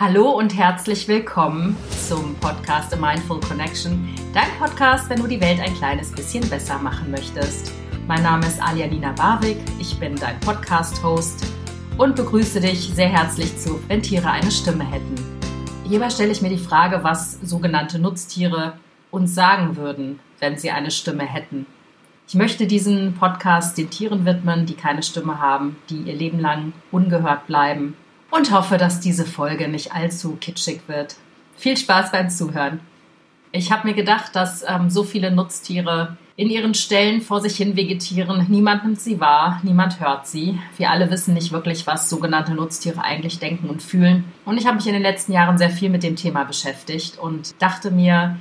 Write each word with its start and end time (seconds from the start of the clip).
Hallo 0.00 0.30
und 0.30 0.56
herzlich 0.56 1.08
willkommen 1.08 1.76
zum 2.06 2.36
Podcast 2.36 2.94
A 2.94 2.96
Mindful 2.96 3.40
Connection, 3.40 4.08
dein 4.32 4.46
Podcast, 4.56 5.10
wenn 5.10 5.20
du 5.20 5.26
die 5.26 5.40
Welt 5.40 5.58
ein 5.58 5.74
kleines 5.74 6.12
bisschen 6.12 6.48
besser 6.48 6.78
machen 6.78 7.10
möchtest. 7.10 7.72
Mein 8.06 8.22
Name 8.22 8.46
ist 8.46 8.62
Alianina 8.62 9.10
Barwig, 9.10 9.56
ich 9.80 9.98
bin 9.98 10.14
dein 10.14 10.38
Podcast-Host 10.38 11.52
und 11.96 12.14
begrüße 12.14 12.60
dich 12.60 12.94
sehr 12.94 13.08
herzlich 13.08 13.58
zu 13.58 13.80
Wenn 13.88 14.00
Tiere 14.00 14.30
eine 14.30 14.52
Stimme 14.52 14.88
hätten. 14.88 15.16
Hierbei 15.88 16.10
stelle 16.10 16.30
ich 16.30 16.42
mir 16.42 16.50
die 16.50 16.58
Frage, 16.58 17.02
was 17.02 17.40
sogenannte 17.40 17.98
Nutztiere 17.98 18.74
uns 19.10 19.34
sagen 19.34 19.74
würden, 19.74 20.20
wenn 20.38 20.56
sie 20.56 20.70
eine 20.70 20.92
Stimme 20.92 21.24
hätten. 21.24 21.66
Ich 22.28 22.36
möchte 22.36 22.68
diesen 22.68 23.14
Podcast 23.14 23.76
den 23.76 23.90
Tieren 23.90 24.24
widmen, 24.24 24.64
die 24.64 24.74
keine 24.74 25.02
Stimme 25.02 25.40
haben, 25.40 25.76
die 25.90 26.02
ihr 26.02 26.14
Leben 26.14 26.38
lang 26.38 26.72
ungehört 26.92 27.48
bleiben 27.48 27.96
und 28.30 28.52
hoffe, 28.52 28.76
dass 28.76 29.00
diese 29.00 29.24
Folge 29.24 29.68
nicht 29.68 29.92
allzu 29.92 30.36
kitschig 30.40 30.82
wird. 30.86 31.16
Viel 31.56 31.76
Spaß 31.76 32.12
beim 32.12 32.30
Zuhören. 32.30 32.80
Ich 33.50 33.72
habe 33.72 33.88
mir 33.88 33.94
gedacht, 33.94 34.36
dass 34.36 34.64
ähm, 34.68 34.90
so 34.90 35.04
viele 35.04 35.30
Nutztiere 35.30 36.16
in 36.36 36.50
ihren 36.50 36.74
Ställen 36.74 37.20
vor 37.20 37.40
sich 37.40 37.56
hin 37.56 37.76
vegetieren. 37.76 38.46
Niemand 38.48 38.84
nimmt 38.84 39.00
sie 39.00 39.18
wahr, 39.18 39.60
niemand 39.64 39.98
hört 39.98 40.26
sie. 40.26 40.60
Wir 40.76 40.90
alle 40.90 41.10
wissen 41.10 41.34
nicht 41.34 41.50
wirklich, 41.50 41.86
was 41.86 42.08
sogenannte 42.08 42.54
Nutztiere 42.54 43.02
eigentlich 43.02 43.40
denken 43.40 43.68
und 43.68 43.82
fühlen. 43.82 44.24
Und 44.44 44.58
ich 44.58 44.66
habe 44.66 44.76
mich 44.76 44.86
in 44.86 44.92
den 44.92 45.02
letzten 45.02 45.32
Jahren 45.32 45.58
sehr 45.58 45.70
viel 45.70 45.90
mit 45.90 46.04
dem 46.04 46.14
Thema 46.14 46.44
beschäftigt 46.44 47.18
und 47.18 47.60
dachte 47.60 47.90
mir, 47.90 48.36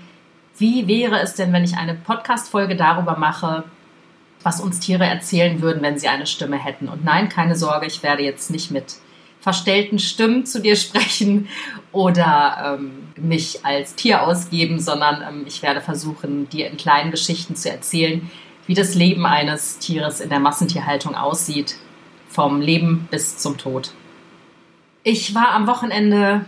wie 0.57 0.87
wäre 0.87 1.19
es 1.21 1.35
denn, 1.35 1.53
wenn 1.53 1.63
ich 1.63 1.77
eine 1.77 1.95
Podcast-Folge 1.95 2.75
darüber 2.75 3.17
mache, 3.17 3.63
was 4.43 4.59
uns 4.61 4.79
Tiere 4.79 5.05
erzählen 5.05 5.61
würden, 5.61 5.81
wenn 5.81 5.97
sie 5.97 6.07
eine 6.07 6.27
Stimme 6.27 6.57
hätten? 6.57 6.89
Und 6.89 7.03
nein, 7.03 7.29
keine 7.29 7.55
Sorge, 7.55 7.87
ich 7.87 8.03
werde 8.03 8.23
jetzt 8.23 8.51
nicht 8.51 8.69
mit 8.69 8.97
verstellten 9.47 9.97
Stimmen 9.97 10.45
zu 10.45 10.59
dir 10.59 10.75
sprechen 10.75 11.47
oder 11.93 12.77
ähm, 12.77 12.91
mich 13.15 13.65
als 13.65 13.95
Tier 13.95 14.23
ausgeben, 14.23 14.81
sondern 14.81 15.21
ähm, 15.21 15.45
ich 15.47 15.61
werde 15.61 15.79
versuchen, 15.79 16.49
dir 16.49 16.69
in 16.69 16.75
kleinen 16.75 17.11
Geschichten 17.11 17.55
zu 17.55 17.71
erzählen, 17.71 18.29
wie 18.65 18.73
das 18.73 18.93
Leben 18.93 19.25
eines 19.25 19.79
Tieres 19.79 20.19
in 20.19 20.27
der 20.27 20.41
Massentierhaltung 20.41 21.15
aussieht, 21.15 21.77
vom 22.27 22.59
Leben 22.59 23.07
bis 23.09 23.37
zum 23.37 23.57
Tod. 23.57 23.91
Ich 25.03 25.33
war 25.33 25.51
am 25.51 25.65
Wochenende 25.65 26.43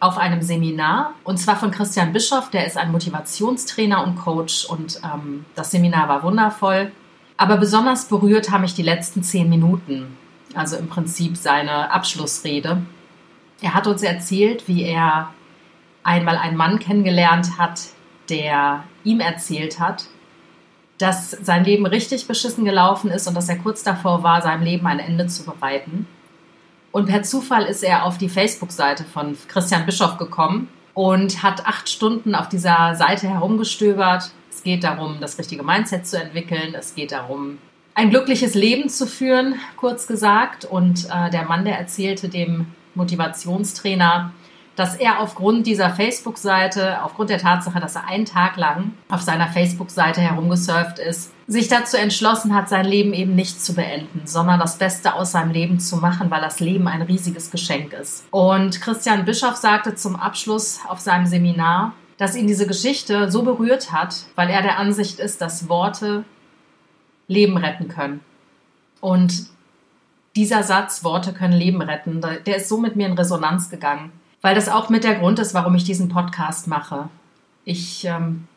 auf 0.00 0.18
einem 0.18 0.42
Seminar 0.42 1.14
und 1.22 1.36
zwar 1.36 1.54
von 1.54 1.70
Christian 1.70 2.12
Bischoff, 2.12 2.50
der 2.50 2.66
ist 2.66 2.76
ein 2.76 2.90
Motivationstrainer 2.90 4.04
und 4.04 4.16
Coach 4.16 4.64
und 4.64 5.00
ähm, 5.04 5.44
das 5.54 5.70
Seminar 5.70 6.08
war 6.08 6.24
wundervoll. 6.24 6.90
Aber 7.36 7.58
besonders 7.58 8.06
berührt 8.06 8.50
haben 8.50 8.62
mich 8.62 8.74
die 8.74 8.82
letzten 8.82 9.22
zehn 9.22 9.48
Minuten 9.48 10.16
also 10.54 10.76
im 10.76 10.88
Prinzip 10.88 11.36
seine 11.36 11.90
Abschlussrede. 11.92 12.82
Er 13.62 13.74
hat 13.74 13.86
uns 13.86 14.02
erzählt, 14.02 14.66
wie 14.68 14.84
er 14.84 15.30
einmal 16.02 16.36
einen 16.36 16.56
Mann 16.56 16.78
kennengelernt 16.78 17.58
hat, 17.58 17.80
der 18.28 18.84
ihm 19.04 19.20
erzählt 19.20 19.80
hat, 19.80 20.04
dass 20.98 21.30
sein 21.30 21.64
Leben 21.64 21.86
richtig 21.86 22.26
beschissen 22.26 22.64
gelaufen 22.64 23.10
ist 23.10 23.26
und 23.26 23.34
dass 23.34 23.48
er 23.48 23.58
kurz 23.58 23.82
davor 23.82 24.22
war, 24.22 24.42
seinem 24.42 24.62
Leben 24.62 24.86
ein 24.86 24.98
Ende 24.98 25.26
zu 25.26 25.44
bereiten. 25.44 26.06
Und 26.92 27.06
per 27.06 27.22
Zufall 27.22 27.64
ist 27.64 27.82
er 27.82 28.04
auf 28.04 28.18
die 28.18 28.28
Facebook-Seite 28.28 29.04
von 29.04 29.36
Christian 29.48 29.86
Bischoff 29.86 30.18
gekommen 30.18 30.68
und 30.94 31.42
hat 31.42 31.66
acht 31.66 31.88
Stunden 31.88 32.34
auf 32.34 32.48
dieser 32.48 32.94
Seite 32.96 33.28
herumgestöbert. 33.28 34.30
Es 34.50 34.62
geht 34.62 34.84
darum, 34.84 35.18
das 35.20 35.38
richtige 35.38 35.62
Mindset 35.62 36.06
zu 36.06 36.20
entwickeln. 36.20 36.74
Es 36.74 36.94
geht 36.94 37.12
darum, 37.12 37.58
ein 37.94 38.10
glückliches 38.10 38.54
Leben 38.54 38.88
zu 38.88 39.06
führen, 39.06 39.56
kurz 39.76 40.06
gesagt. 40.06 40.64
Und 40.64 41.06
äh, 41.06 41.30
der 41.30 41.44
Mann, 41.44 41.64
der 41.64 41.78
erzählte 41.78 42.28
dem 42.28 42.66
Motivationstrainer, 42.94 44.32
dass 44.76 44.96
er 44.96 45.20
aufgrund 45.20 45.66
dieser 45.66 45.90
Facebook-Seite, 45.90 47.02
aufgrund 47.02 47.28
der 47.28 47.38
Tatsache, 47.38 47.80
dass 47.80 47.96
er 47.96 48.08
einen 48.08 48.24
Tag 48.24 48.56
lang 48.56 48.92
auf 49.10 49.20
seiner 49.20 49.48
Facebook-Seite 49.48 50.22
herumgesurft 50.22 50.98
ist, 50.98 51.32
sich 51.46 51.68
dazu 51.68 51.98
entschlossen 51.98 52.54
hat, 52.54 52.68
sein 52.68 52.86
Leben 52.86 53.12
eben 53.12 53.34
nicht 53.34 53.62
zu 53.62 53.74
beenden, 53.74 54.22
sondern 54.24 54.58
das 54.58 54.78
Beste 54.78 55.14
aus 55.14 55.32
seinem 55.32 55.50
Leben 55.50 55.80
zu 55.80 55.96
machen, 55.96 56.30
weil 56.30 56.40
das 56.40 56.60
Leben 56.60 56.88
ein 56.88 57.02
riesiges 57.02 57.50
Geschenk 57.50 57.92
ist. 57.92 58.24
Und 58.30 58.80
Christian 58.80 59.24
Bischoff 59.24 59.56
sagte 59.56 59.96
zum 59.96 60.16
Abschluss 60.16 60.80
auf 60.88 61.00
seinem 61.00 61.26
Seminar, 61.26 61.92
dass 62.16 62.36
ihn 62.36 62.46
diese 62.46 62.66
Geschichte 62.66 63.30
so 63.30 63.42
berührt 63.42 63.92
hat, 63.92 64.14
weil 64.34 64.48
er 64.48 64.62
der 64.62 64.78
Ansicht 64.78 65.18
ist, 65.18 65.40
dass 65.42 65.68
Worte 65.68 66.24
Leben 67.30 67.56
retten 67.56 67.88
können. 67.88 68.20
Und 69.00 69.46
dieser 70.34 70.64
Satz, 70.64 71.04
Worte 71.04 71.32
können 71.32 71.52
Leben 71.52 71.80
retten, 71.80 72.20
der 72.20 72.56
ist 72.56 72.68
so 72.68 72.76
mit 72.76 72.96
mir 72.96 73.06
in 73.06 73.16
Resonanz 73.16 73.70
gegangen, 73.70 74.10
weil 74.42 74.56
das 74.56 74.68
auch 74.68 74.88
mit 74.88 75.04
der 75.04 75.14
Grund 75.14 75.38
ist, 75.38 75.54
warum 75.54 75.76
ich 75.76 75.84
diesen 75.84 76.08
Podcast 76.08 76.66
mache. 76.66 77.08
Ich 77.64 78.04
ähm, 78.04 78.48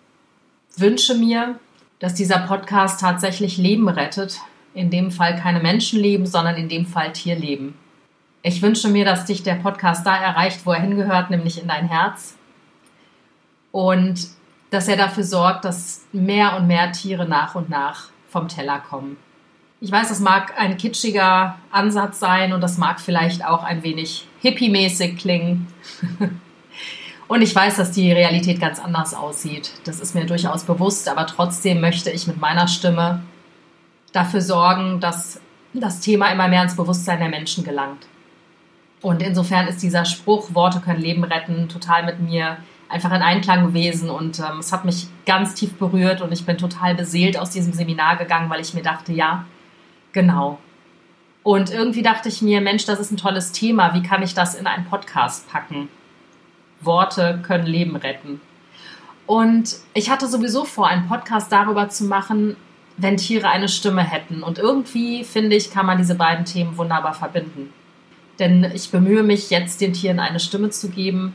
wünsche 0.75 1.15
mir, 1.15 1.59
dass 1.99 2.15
dieser 2.15 2.39
Podcast 2.39 2.99
tatsächlich 2.99 3.57
Leben 3.57 3.87
rettet. 3.87 4.39
In 4.73 4.89
dem 4.89 5.11
Fall 5.11 5.35
keine 5.35 5.59
Menschenleben, 5.59 6.25
sondern 6.25 6.55
in 6.55 6.67
dem 6.67 6.87
Fall 6.87 7.11
Tierleben. 7.11 7.75
Ich 8.41 8.63
wünsche 8.63 8.89
mir, 8.89 9.05
dass 9.05 9.25
dich 9.25 9.43
der 9.43 9.55
Podcast 9.55 10.03
da 10.05 10.17
erreicht, 10.17 10.65
wo 10.65 10.71
er 10.71 10.81
hingehört, 10.81 11.29
nämlich 11.29 11.61
in 11.61 11.67
dein 11.67 11.87
Herz. 11.87 12.35
Und 13.71 14.29
dass 14.71 14.87
er 14.87 14.97
dafür 14.97 15.23
sorgt, 15.23 15.63
dass 15.63 16.05
mehr 16.11 16.55
und 16.57 16.65
mehr 16.65 16.91
Tiere 16.91 17.27
nach 17.27 17.53
und 17.53 17.69
nach 17.69 18.12
vom 18.33 18.49
Teller 18.49 18.79
kommen. 18.79 19.15
Ich 19.79 19.91
weiß, 19.91 20.09
das 20.09 20.19
mag 20.19 20.53
ein 20.57 20.77
kitschiger 20.77 21.57
Ansatz 21.71 22.19
sein 22.19 22.51
und 22.51 22.61
das 22.61 22.77
mag 22.77 22.99
vielleicht 22.99 23.45
auch 23.45 23.63
ein 23.63 23.83
wenig 23.83 24.27
hippie-mäßig 24.41 25.17
klingen. 25.17 25.67
und 27.27 27.41
ich 27.41 27.55
weiß, 27.55 27.75
dass 27.77 27.91
die 27.91 28.11
Realität 28.11 28.59
ganz 28.59 28.79
anders 28.79 29.13
aussieht. 29.13 29.71
Das 29.85 29.99
ist 29.99 30.15
mir 30.15 30.25
durchaus 30.25 30.63
bewusst, 30.63 31.07
aber 31.07 31.27
trotzdem 31.27 31.79
möchte 31.79 32.09
ich 32.09 32.27
mit 32.27 32.39
meiner 32.39 32.67
Stimme 32.67 33.21
dafür 34.13 34.41
sorgen, 34.41 34.99
dass 34.99 35.39
das 35.73 35.99
Thema 35.99 36.31
immer 36.31 36.47
mehr 36.47 36.63
ins 36.63 36.75
Bewusstsein 36.75 37.19
der 37.19 37.29
Menschen 37.29 37.63
gelangt. 37.63 38.07
Und 39.01 39.21
insofern 39.21 39.67
ist 39.67 39.83
dieser 39.83 40.05
Spruch, 40.05 40.55
Worte 40.55 40.79
können 40.79 41.01
Leben 41.01 41.25
retten, 41.25 41.67
total 41.67 42.05
mit 42.05 42.19
mir 42.19 42.57
einfach 42.93 43.11
in 43.11 43.21
Einklang 43.21 43.65
gewesen 43.67 44.09
und 44.09 44.39
ähm, 44.39 44.59
es 44.59 44.71
hat 44.71 44.85
mich 44.85 45.07
ganz 45.25 45.55
tief 45.55 45.73
berührt 45.73 46.21
und 46.21 46.31
ich 46.31 46.45
bin 46.45 46.57
total 46.57 46.95
beseelt 46.95 47.37
aus 47.37 47.49
diesem 47.49 47.73
Seminar 47.73 48.17
gegangen, 48.17 48.49
weil 48.49 48.61
ich 48.61 48.73
mir 48.73 48.83
dachte, 48.83 49.11
ja, 49.11 49.45
genau. 50.11 50.59
Und 51.41 51.71
irgendwie 51.71 52.03
dachte 52.03 52.29
ich 52.29 52.41
mir, 52.41 52.61
Mensch, 52.61 52.85
das 52.85 52.99
ist 52.99 53.11
ein 53.11 53.17
tolles 53.17 53.51
Thema, 53.51 53.93
wie 53.93 54.03
kann 54.03 54.23
ich 54.23 54.33
das 54.33 54.55
in 54.55 54.67
einen 54.67 54.85
Podcast 54.85 55.49
packen? 55.51 55.89
Worte 56.81 57.39
können 57.43 57.65
Leben 57.65 57.95
retten. 57.95 58.39
Und 59.25 59.75
ich 59.93 60.09
hatte 60.09 60.27
sowieso 60.27 60.63
vor, 60.63 60.87
einen 60.87 61.07
Podcast 61.07 61.51
darüber 61.51 61.89
zu 61.89 62.05
machen, 62.05 62.55
wenn 62.97 63.17
Tiere 63.17 63.49
eine 63.49 63.69
Stimme 63.69 64.03
hätten. 64.03 64.43
Und 64.43 64.59
irgendwie, 64.59 65.23
finde 65.23 65.55
ich, 65.55 65.71
kann 65.71 65.85
man 65.85 65.97
diese 65.97 66.15
beiden 66.15 66.45
Themen 66.45 66.77
wunderbar 66.77 67.13
verbinden. 67.13 67.73
Denn 68.39 68.63
ich 68.73 68.91
bemühe 68.91 69.23
mich 69.23 69.49
jetzt, 69.49 69.81
den 69.81 69.93
Tieren 69.93 70.19
eine 70.19 70.39
Stimme 70.39 70.69
zu 70.69 70.89
geben, 70.89 71.33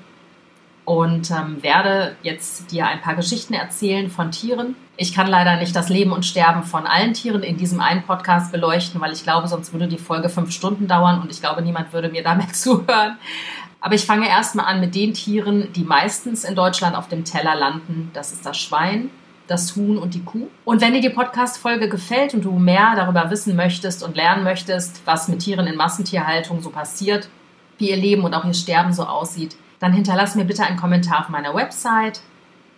und 0.88 1.31
ähm, 1.31 1.62
werde 1.62 2.16
jetzt 2.22 2.72
dir 2.72 2.87
ein 2.87 3.03
paar 3.03 3.15
Geschichten 3.15 3.53
erzählen 3.53 4.09
von 4.09 4.31
Tieren. 4.31 4.75
Ich 4.97 5.15
kann 5.15 5.26
leider 5.26 5.59
nicht 5.59 5.76
das 5.76 5.91
Leben 5.91 6.12
und 6.12 6.25
Sterben 6.25 6.62
von 6.62 6.87
allen 6.87 7.12
Tieren 7.12 7.43
in 7.43 7.59
diesem 7.59 7.82
einen 7.82 8.04
Podcast 8.04 8.53
beleuchten, 8.53 8.99
weil 8.99 9.12
ich 9.12 9.22
glaube, 9.22 9.49
sonst 9.49 9.75
würde 9.75 9.87
die 9.87 9.99
Folge 9.99 10.31
fünf 10.31 10.50
Stunden 10.50 10.88
dauern 10.88 11.21
und 11.21 11.31
ich 11.31 11.43
glaube, 11.43 11.60
niemand 11.60 11.93
würde 11.93 12.09
mir 12.09 12.22
damit 12.22 12.56
zuhören. 12.56 13.19
Aber 13.82 13.97
ich 13.97 14.06
fange 14.06 14.31
erstmal 14.31 14.65
an 14.65 14.81
mit 14.81 14.94
den 14.94 15.12
Tieren, 15.12 15.75
die 15.75 15.84
meistens 15.84 16.43
in 16.43 16.54
Deutschland 16.54 16.97
auf 16.97 17.09
dem 17.09 17.22
Teller 17.25 17.55
landen. 17.55 18.10
Das 18.15 18.32
ist 18.32 18.47
das 18.47 18.56
Schwein, 18.56 19.10
das 19.47 19.76
Huhn 19.76 19.99
und 19.99 20.15
die 20.15 20.25
Kuh. 20.25 20.49
Und 20.65 20.81
wenn 20.81 20.94
dir 20.94 21.03
die 21.03 21.10
Podcast-Folge 21.10 21.91
gefällt 21.91 22.32
und 22.32 22.47
du 22.47 22.53
mehr 22.53 22.94
darüber 22.97 23.31
wissen 23.31 23.56
möchtest 23.56 24.03
und 24.03 24.16
lernen 24.16 24.43
möchtest, 24.43 25.03
was 25.05 25.28
mit 25.28 25.41
Tieren 25.41 25.66
in 25.66 25.76
Massentierhaltung 25.76 26.62
so 26.62 26.70
passiert, 26.70 27.28
wie 27.76 27.91
ihr 27.91 27.97
Leben 27.99 28.25
und 28.25 28.32
auch 28.32 28.47
ihr 28.47 28.55
Sterben 28.55 28.94
so 28.94 29.05
aussieht, 29.05 29.55
dann 29.80 29.92
hinterlass 29.92 30.34
mir 30.34 30.44
bitte 30.44 30.64
einen 30.64 30.76
Kommentar 30.76 31.20
auf 31.20 31.28
meiner 31.28 31.54
Website 31.54 32.20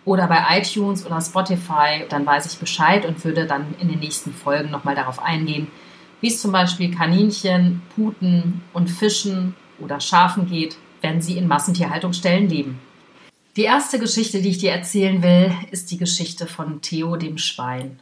oder 0.05 0.27
bei 0.27 0.59
iTunes 0.59 1.05
oder 1.05 1.21
Spotify. 1.21 2.05
Dann 2.09 2.25
weiß 2.25 2.45
ich 2.51 2.59
Bescheid 2.59 3.05
und 3.05 3.23
würde 3.23 3.45
dann 3.45 3.73
in 3.79 3.89
den 3.89 3.99
nächsten 3.99 4.33
Folgen 4.33 4.69
nochmal 4.69 4.95
darauf 4.95 5.21
eingehen, 5.21 5.67
wie 6.21 6.27
es 6.27 6.41
zum 6.41 6.51
Beispiel 6.51 6.93
Kaninchen, 6.93 7.81
Puten 7.95 8.61
und 8.73 8.89
Fischen 8.89 9.55
oder 9.79 9.99
Schafen 9.99 10.47
geht, 10.47 10.77
wenn 11.01 11.21
sie 11.21 11.37
in 11.37 11.47
Massentierhaltungsstellen 11.47 12.47
leben. 12.47 12.79
Die 13.57 13.63
erste 13.63 13.99
Geschichte, 13.99 14.41
die 14.41 14.49
ich 14.49 14.59
dir 14.59 14.71
erzählen 14.71 15.21
will, 15.23 15.51
ist 15.71 15.91
die 15.91 15.97
Geschichte 15.97 16.47
von 16.47 16.81
Theo 16.81 17.17
dem 17.17 17.37
Schwein. 17.37 17.99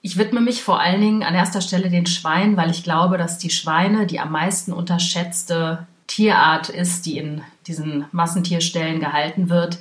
Ich 0.00 0.16
widme 0.16 0.40
mich 0.40 0.62
vor 0.62 0.80
allen 0.80 1.00
Dingen 1.00 1.22
an 1.24 1.34
erster 1.34 1.60
Stelle 1.60 1.90
den 1.90 2.06
Schweinen, 2.06 2.56
weil 2.56 2.70
ich 2.70 2.84
glaube, 2.84 3.18
dass 3.18 3.38
die 3.38 3.50
Schweine 3.50 4.06
die 4.06 4.20
am 4.20 4.32
meisten 4.32 4.72
unterschätzte 4.72 5.86
Tierart 6.08 6.68
ist, 6.68 7.06
die 7.06 7.18
in 7.18 7.42
diesen 7.68 8.06
Massentierstellen 8.10 8.98
gehalten 8.98 9.48
wird. 9.48 9.78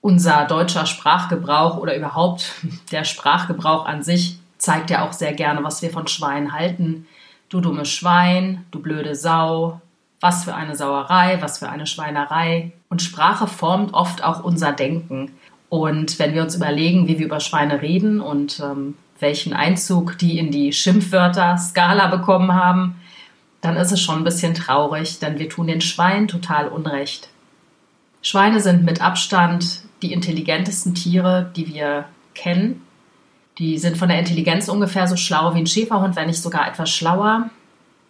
Unser 0.00 0.46
deutscher 0.46 0.86
Sprachgebrauch 0.86 1.76
oder 1.76 1.94
überhaupt 1.94 2.52
der 2.90 3.04
Sprachgebrauch 3.04 3.84
an 3.84 4.02
sich 4.02 4.38
zeigt 4.56 4.88
ja 4.90 5.06
auch 5.06 5.12
sehr 5.12 5.34
gerne, 5.34 5.62
was 5.62 5.82
wir 5.82 5.90
von 5.90 6.06
Schweinen 6.06 6.52
halten. 6.52 7.06
Du 7.50 7.60
dumme 7.60 7.84
Schwein, 7.84 8.64
du 8.70 8.80
blöde 8.80 9.14
Sau, 9.14 9.82
was 10.20 10.44
für 10.44 10.54
eine 10.54 10.74
Sauerei, 10.74 11.36
was 11.42 11.58
für 11.58 11.68
eine 11.68 11.86
Schweinerei. 11.86 12.72
Und 12.88 13.02
Sprache 13.02 13.46
formt 13.46 13.92
oft 13.92 14.24
auch 14.24 14.42
unser 14.42 14.72
Denken. 14.72 15.32
Und 15.68 16.18
wenn 16.18 16.34
wir 16.34 16.42
uns 16.42 16.54
überlegen, 16.54 17.08
wie 17.08 17.18
wir 17.18 17.26
über 17.26 17.40
Schweine 17.40 17.82
reden 17.82 18.20
und 18.20 18.60
ähm, 18.60 18.94
welchen 19.20 19.52
Einzug 19.52 20.16
die 20.18 20.38
in 20.38 20.50
die 20.50 20.72
Schimpfwörter-Skala 20.72 22.06
bekommen 22.06 22.54
haben, 22.54 22.96
dann 23.64 23.76
ist 23.76 23.92
es 23.92 24.00
schon 24.00 24.18
ein 24.18 24.24
bisschen 24.24 24.52
traurig, 24.52 25.20
denn 25.20 25.38
wir 25.38 25.48
tun 25.48 25.66
den 25.66 25.80
Schweinen 25.80 26.28
total 26.28 26.68
Unrecht. 26.68 27.30
Schweine 28.20 28.60
sind 28.60 28.84
mit 28.84 29.00
Abstand 29.00 29.80
die 30.02 30.12
intelligentesten 30.12 30.94
Tiere, 30.94 31.50
die 31.56 31.72
wir 31.72 32.04
kennen. 32.34 32.82
Die 33.58 33.78
sind 33.78 33.96
von 33.96 34.08
der 34.08 34.18
Intelligenz 34.18 34.68
ungefähr 34.68 35.06
so 35.06 35.16
schlau 35.16 35.54
wie 35.54 35.60
ein 35.60 35.66
Schäferhund, 35.66 36.14
wenn 36.14 36.26
nicht 36.26 36.42
sogar 36.42 36.68
etwas 36.68 36.90
schlauer. 36.90 37.48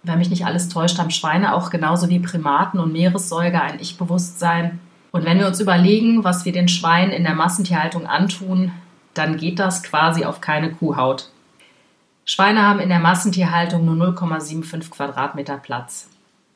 Wenn 0.03 0.19
mich 0.19 0.29
nicht 0.29 0.45
alles 0.45 0.69
täuscht, 0.69 0.99
haben 0.99 1.11
Schweine 1.11 1.55
auch 1.55 1.71
genauso 1.71 2.09
wie 2.09 2.19
Primaten 2.19 2.81
und 2.81 2.93
Meeressäuger 2.93 3.63
ein 3.63 3.79
Ich-Bewusstsein. 3.79 4.81
Und 5.13 5.25
wenn 5.25 5.39
wir 5.39 5.47
uns 5.47 5.61
überlegen, 5.61 6.25
was 6.25 6.45
wir 6.45 6.53
den 6.53 6.67
Schweinen 6.67 7.13
in 7.13 7.23
der 7.23 7.35
Massentierhaltung 7.35 8.07
antun, 8.07 8.73
dann 9.15 9.37
geht 9.37 9.61
das 9.61 9.85
quasi 9.85 10.25
auf 10.25 10.41
keine 10.41 10.73
Kuhhaut. 10.73 11.31
Schweine 12.25 12.63
haben 12.63 12.81
in 12.81 12.89
der 12.89 13.01
Massentierhaltung 13.01 13.85
nur 13.85 13.97
0,75 14.15 14.91
Quadratmeter 14.91 15.59
Platz. 15.59 16.09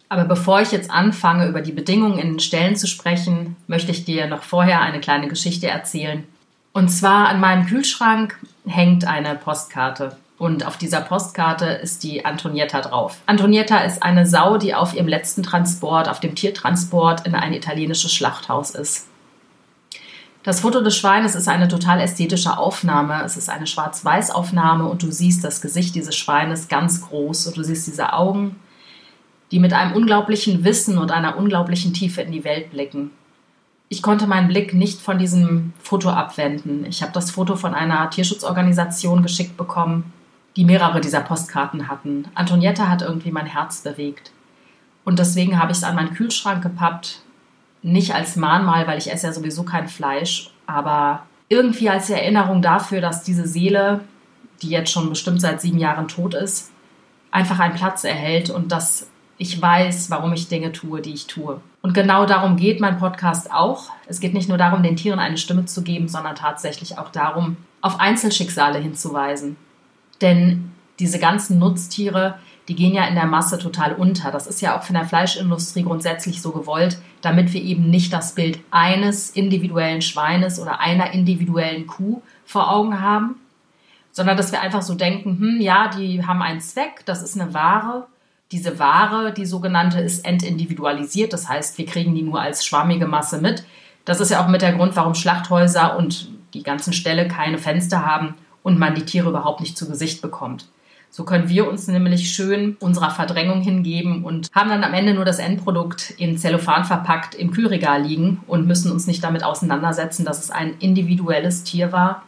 Aber 0.09 0.25
bevor 0.25 0.63
ich 0.63 0.73
jetzt 0.73 0.91
anfange, 0.91 1.47
über 1.47 1.61
die 1.61 1.73
Bedingungen 1.73 2.19
in 2.19 2.33
den 2.33 2.41
Ställen 2.41 2.77
zu 2.77 2.87
sprechen, 2.87 3.57
möchte 3.67 3.91
ich 3.91 4.05
dir 4.05 4.27
noch 4.27 4.43
vorher 4.43 4.81
eine 4.81 5.01
kleine 5.01 5.29
Geschichte 5.29 5.69
erzählen. 5.69 6.25
Und 6.73 6.89
zwar 6.89 7.29
an 7.29 7.41
meinem 7.41 7.67
Kühlschrank 7.67 8.39
hängt 8.67 9.07
eine 9.07 9.35
Postkarte. 9.35 10.17
Und 10.39 10.65
auf 10.65 10.77
dieser 10.79 11.01
Postkarte 11.01 11.67
ist 11.67 12.05
die 12.05 12.25
Antonietta 12.25 12.81
drauf. 12.81 13.19
Antonietta 13.27 13.79
ist 13.79 14.03
eine 14.03 14.25
Sau, 14.25 14.57
die 14.57 14.75
auf 14.75 14.95
ihrem 14.95 15.09
letzten 15.09 15.43
Transport, 15.43 16.09
auf 16.09 16.21
dem 16.21 16.37
Tiertransport 16.37 17.27
in 17.27 17.35
ein 17.35 17.53
italienisches 17.53 18.15
Schlachthaus 18.15 18.71
ist. 18.71 19.09
Das 20.45 20.61
Foto 20.61 20.81
des 20.81 20.97
Schweines 20.97 21.35
ist 21.35 21.49
eine 21.49 21.69
total 21.69 22.01
ästhetische 22.01 22.57
Aufnahme. 22.57 23.23
Es 23.25 23.37
ist 23.37 23.51
eine 23.51 23.67
Schwarz-Weiß-Aufnahme 23.67 24.87
und 24.87 25.03
du 25.03 25.11
siehst 25.11 25.43
das 25.45 25.61
Gesicht 25.61 25.95
dieses 25.95 26.17
Schweines 26.17 26.69
ganz 26.69 27.03
groß 27.03 27.49
und 27.49 27.57
du 27.57 27.65
siehst 27.65 27.87
diese 27.87 28.13
Augen, 28.13 28.57
die 29.51 29.59
mit 29.59 29.73
einem 29.73 29.95
unglaublichen 29.95 30.65
Wissen 30.65 30.97
und 30.97 31.11
einer 31.11 31.37
unglaublichen 31.37 31.93
Tiefe 31.93 32.23
in 32.23 32.33
die 32.33 32.45
Welt 32.45 32.71
blicken. 32.71 33.11
Ich 33.91 34.03
konnte 34.03 34.27
meinen 34.27 34.49
Blick 34.49 34.75
nicht 34.75 35.01
von 35.01 35.19
diesem 35.19 35.73
Foto 35.83 36.11
abwenden. 36.11 36.85
Ich 36.85 37.03
habe 37.03 37.13
das 37.13 37.31
Foto 37.31 37.57
von 37.57 37.75
einer 37.75 38.09
Tierschutzorganisation 38.11 39.23
geschickt 39.23 39.57
bekommen, 39.57 40.13
die 40.57 40.65
mehrere 40.65 41.01
dieser 41.01 41.21
Postkarten 41.21 41.89
hatten. 41.89 42.27
Antonietta 42.35 42.89
hat 42.89 43.03
irgendwie 43.03 43.33
mein 43.33 43.47
Herz 43.47 43.81
bewegt. 43.81 44.31
Und 45.05 45.19
deswegen 45.19 45.59
habe 45.59 45.73
ich 45.73 45.79
es 45.79 45.85
an 45.85 45.95
meinen 45.95 46.13
Kühlschrank 46.15 46.63
gepappt. 46.63 47.23
Nicht 47.83 48.15
als 48.15 48.37
Mahnmal, 48.37 48.87
weil 48.87 48.99
ich 48.99 49.11
esse 49.11 49.29
ja 49.29 49.33
sowieso 49.33 49.63
kein 49.63 49.89
Fleisch, 49.89 50.51
aber 50.67 51.23
irgendwie 51.49 51.89
als 51.89 52.11
Erinnerung 52.11 52.63
dafür, 52.63 53.01
dass 53.01 53.23
diese 53.23 53.47
Seele, 53.47 54.01
die 54.63 54.71
jetzt 54.71 54.91
schon 54.91 55.09
bestimmt 55.09 55.41
seit 55.41 55.61
sieben 55.61 55.79
Jahren 55.79 56.09
tot 56.09 56.35
ist, 56.35 56.71
einfach 57.31 57.59
einen 57.59 57.75
Platz 57.75 58.05
erhält 58.05 58.51
und 58.51 58.73
dass 58.73 59.09
ich 59.39 59.61
weiß, 59.61 60.11
warum 60.11 60.33
ich 60.33 60.49
Dinge 60.49 60.73
tue, 60.73 61.01
die 61.01 61.15
ich 61.15 61.27
tue. 61.27 61.61
Und 61.81 61.95
genau 61.95 62.27
darum 62.27 62.57
geht 62.57 62.81
mein 62.81 62.99
Podcast 62.99 63.53
auch. 63.53 63.91
Es 64.07 64.19
geht 64.19 64.35
nicht 64.35 64.49
nur 64.49 64.59
darum, 64.59 64.83
den 64.83 64.97
Tieren 64.97 65.21
eine 65.21 65.39
Stimme 65.39 65.65
zu 65.65 65.83
geben, 65.83 66.09
sondern 66.09 66.35
tatsächlich 66.35 66.99
auch 66.99 67.11
darum, 67.11 67.57
auf 67.81 68.01
Einzelschicksale 68.01 68.79
hinzuweisen. 68.79 69.57
Denn 70.21 70.73
diese 70.99 71.21
ganzen 71.21 71.61
Nutztiere, 71.61 72.39
die 72.69 72.77
gehen 72.77 72.95
ja 72.95 73.07
in 73.07 73.15
der 73.15 73.27
Masse 73.27 73.59
total 73.59 73.95
unter. 73.95 74.31
Das 74.31 74.47
ist 74.47 74.61
ja 74.61 74.79
auch 74.79 74.83
von 74.83 74.95
der 74.95 75.07
Fleischindustrie 75.07 75.83
grundsätzlich 75.83 76.41
so 76.43 76.53
gewollt, 76.53 76.99
damit 77.23 77.53
wir 77.53 77.63
eben 77.63 77.91
nicht 77.91 78.13
das 78.13 78.35
Bild 78.35 78.61
eines 78.71 79.31
individuellen 79.31 80.03
Schweines 80.03 80.61
oder 80.61 80.81
einer 80.81 81.13
individuellen 81.13 81.87
Kuh 81.87 82.23
vor 82.45 82.71
Augen 82.71 83.01
haben, 83.01 83.37
sondern 84.13 84.37
dass 84.37 84.53
wir 84.53 84.61
einfach 84.61 84.83
so 84.83 84.95
denken, 84.95 85.39
hm, 85.39 85.61
ja, 85.61 85.89
die 85.89 86.27
haben 86.27 86.43
einen 86.43 86.61
Zweck, 86.61 87.03
das 87.07 87.23
ist 87.23 87.41
eine 87.41 87.55
Ware 87.55 88.07
diese 88.51 88.79
Ware, 88.79 89.33
die 89.33 89.47
sogenannte, 89.47 90.01
ist 90.01 90.25
entindividualisiert. 90.25 91.33
Das 91.33 91.49
heißt, 91.49 91.79
wir 91.79 91.87
kriegen 91.87 92.15
die 92.15 92.23
nur 92.23 92.41
als 92.41 92.65
schwammige 92.65 93.07
Masse 93.07 93.41
mit. 93.41 93.65
Das 94.05 94.21
ist 94.21 94.31
ja 94.31 94.43
auch 94.43 94.49
mit 94.49 94.63
der 94.63 94.73
Grund, 94.73 94.97
warum 94.97 95.15
Schlachthäuser 95.15 95.97
und 95.97 96.31
die 96.55 96.63
ganzen 96.63 96.95
Ställe 96.95 97.29
keine 97.29 97.59
Fenster 97.59 98.07
haben 98.07 98.35
und 98.63 98.79
man 98.79 98.95
die 98.95 99.05
Tiere 99.05 99.29
überhaupt 99.29 99.61
nicht 99.61 99.77
zu 99.77 99.87
Gesicht 99.87 100.23
bekommt. 100.23 100.67
So 101.11 101.25
können 101.25 101.49
wir 101.49 101.69
uns 101.69 101.89
nämlich 101.89 102.31
schön 102.31 102.77
unserer 102.81 103.11
Verdrängung 103.11 103.61
hingeben 103.61 104.25
und 104.25 104.49
haben 104.55 104.69
dann 104.69 104.85
am 104.85 104.95
Ende 104.95 105.15
nur 105.15 105.25
das 105.25 105.39
Endprodukt 105.39 106.11
in 106.19 106.39
Zellophan 106.39 106.85
verpackt 106.85 107.35
im 107.35 107.51
Kühlregal 107.51 108.03
liegen 108.03 108.41
und 108.47 108.67
müssen 108.67 108.93
uns 108.93 109.07
nicht 109.07 109.25
damit 109.25 109.43
auseinandersetzen, 109.43 110.25
dass 110.25 110.39
es 110.39 110.51
ein 110.51 110.75
individuelles 110.79 111.65
Tier 111.65 111.93
war. 111.93 112.23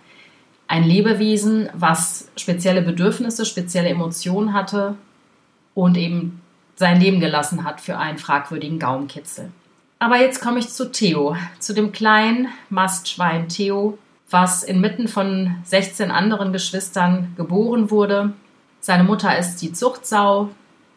Ein 0.67 0.85
Lebewesen, 0.85 1.69
was 1.75 2.29
spezielle 2.37 2.83
Bedürfnisse, 2.83 3.45
spezielle 3.45 3.89
Emotionen 3.89 4.55
hatte, 4.55 4.97
und 5.75 5.97
eben 5.97 6.41
sein 6.77 7.01
Leben 7.01 7.21
gelassen 7.21 7.65
hat 7.65 7.81
für 7.81 7.99
einen 7.99 8.19
fragwürdigen 8.19 8.79
Gaumenkitzel. 8.79 9.51
Aber 9.99 10.19
jetzt 10.19 10.41
komme 10.41 10.59
ich 10.59 10.69
zu 10.71 10.91
Theo, 10.91 11.37
zu 11.59 11.75
dem 11.75 11.93
kleinen 11.93 12.49
Mastschwein 12.71 13.49
Theo, 13.49 13.99
was 14.31 14.63
inmitten 14.63 15.09
von 15.09 15.57
16 15.65 16.11
anderen 16.11 16.53
Geschwistern 16.53 17.35
geboren 17.37 17.91
wurde. 17.91 18.33
Seine 18.81 19.05
Mutter 19.05 19.39
ist 19.39 19.59
die 19.59 19.73
Zuchtsau, 19.73 20.49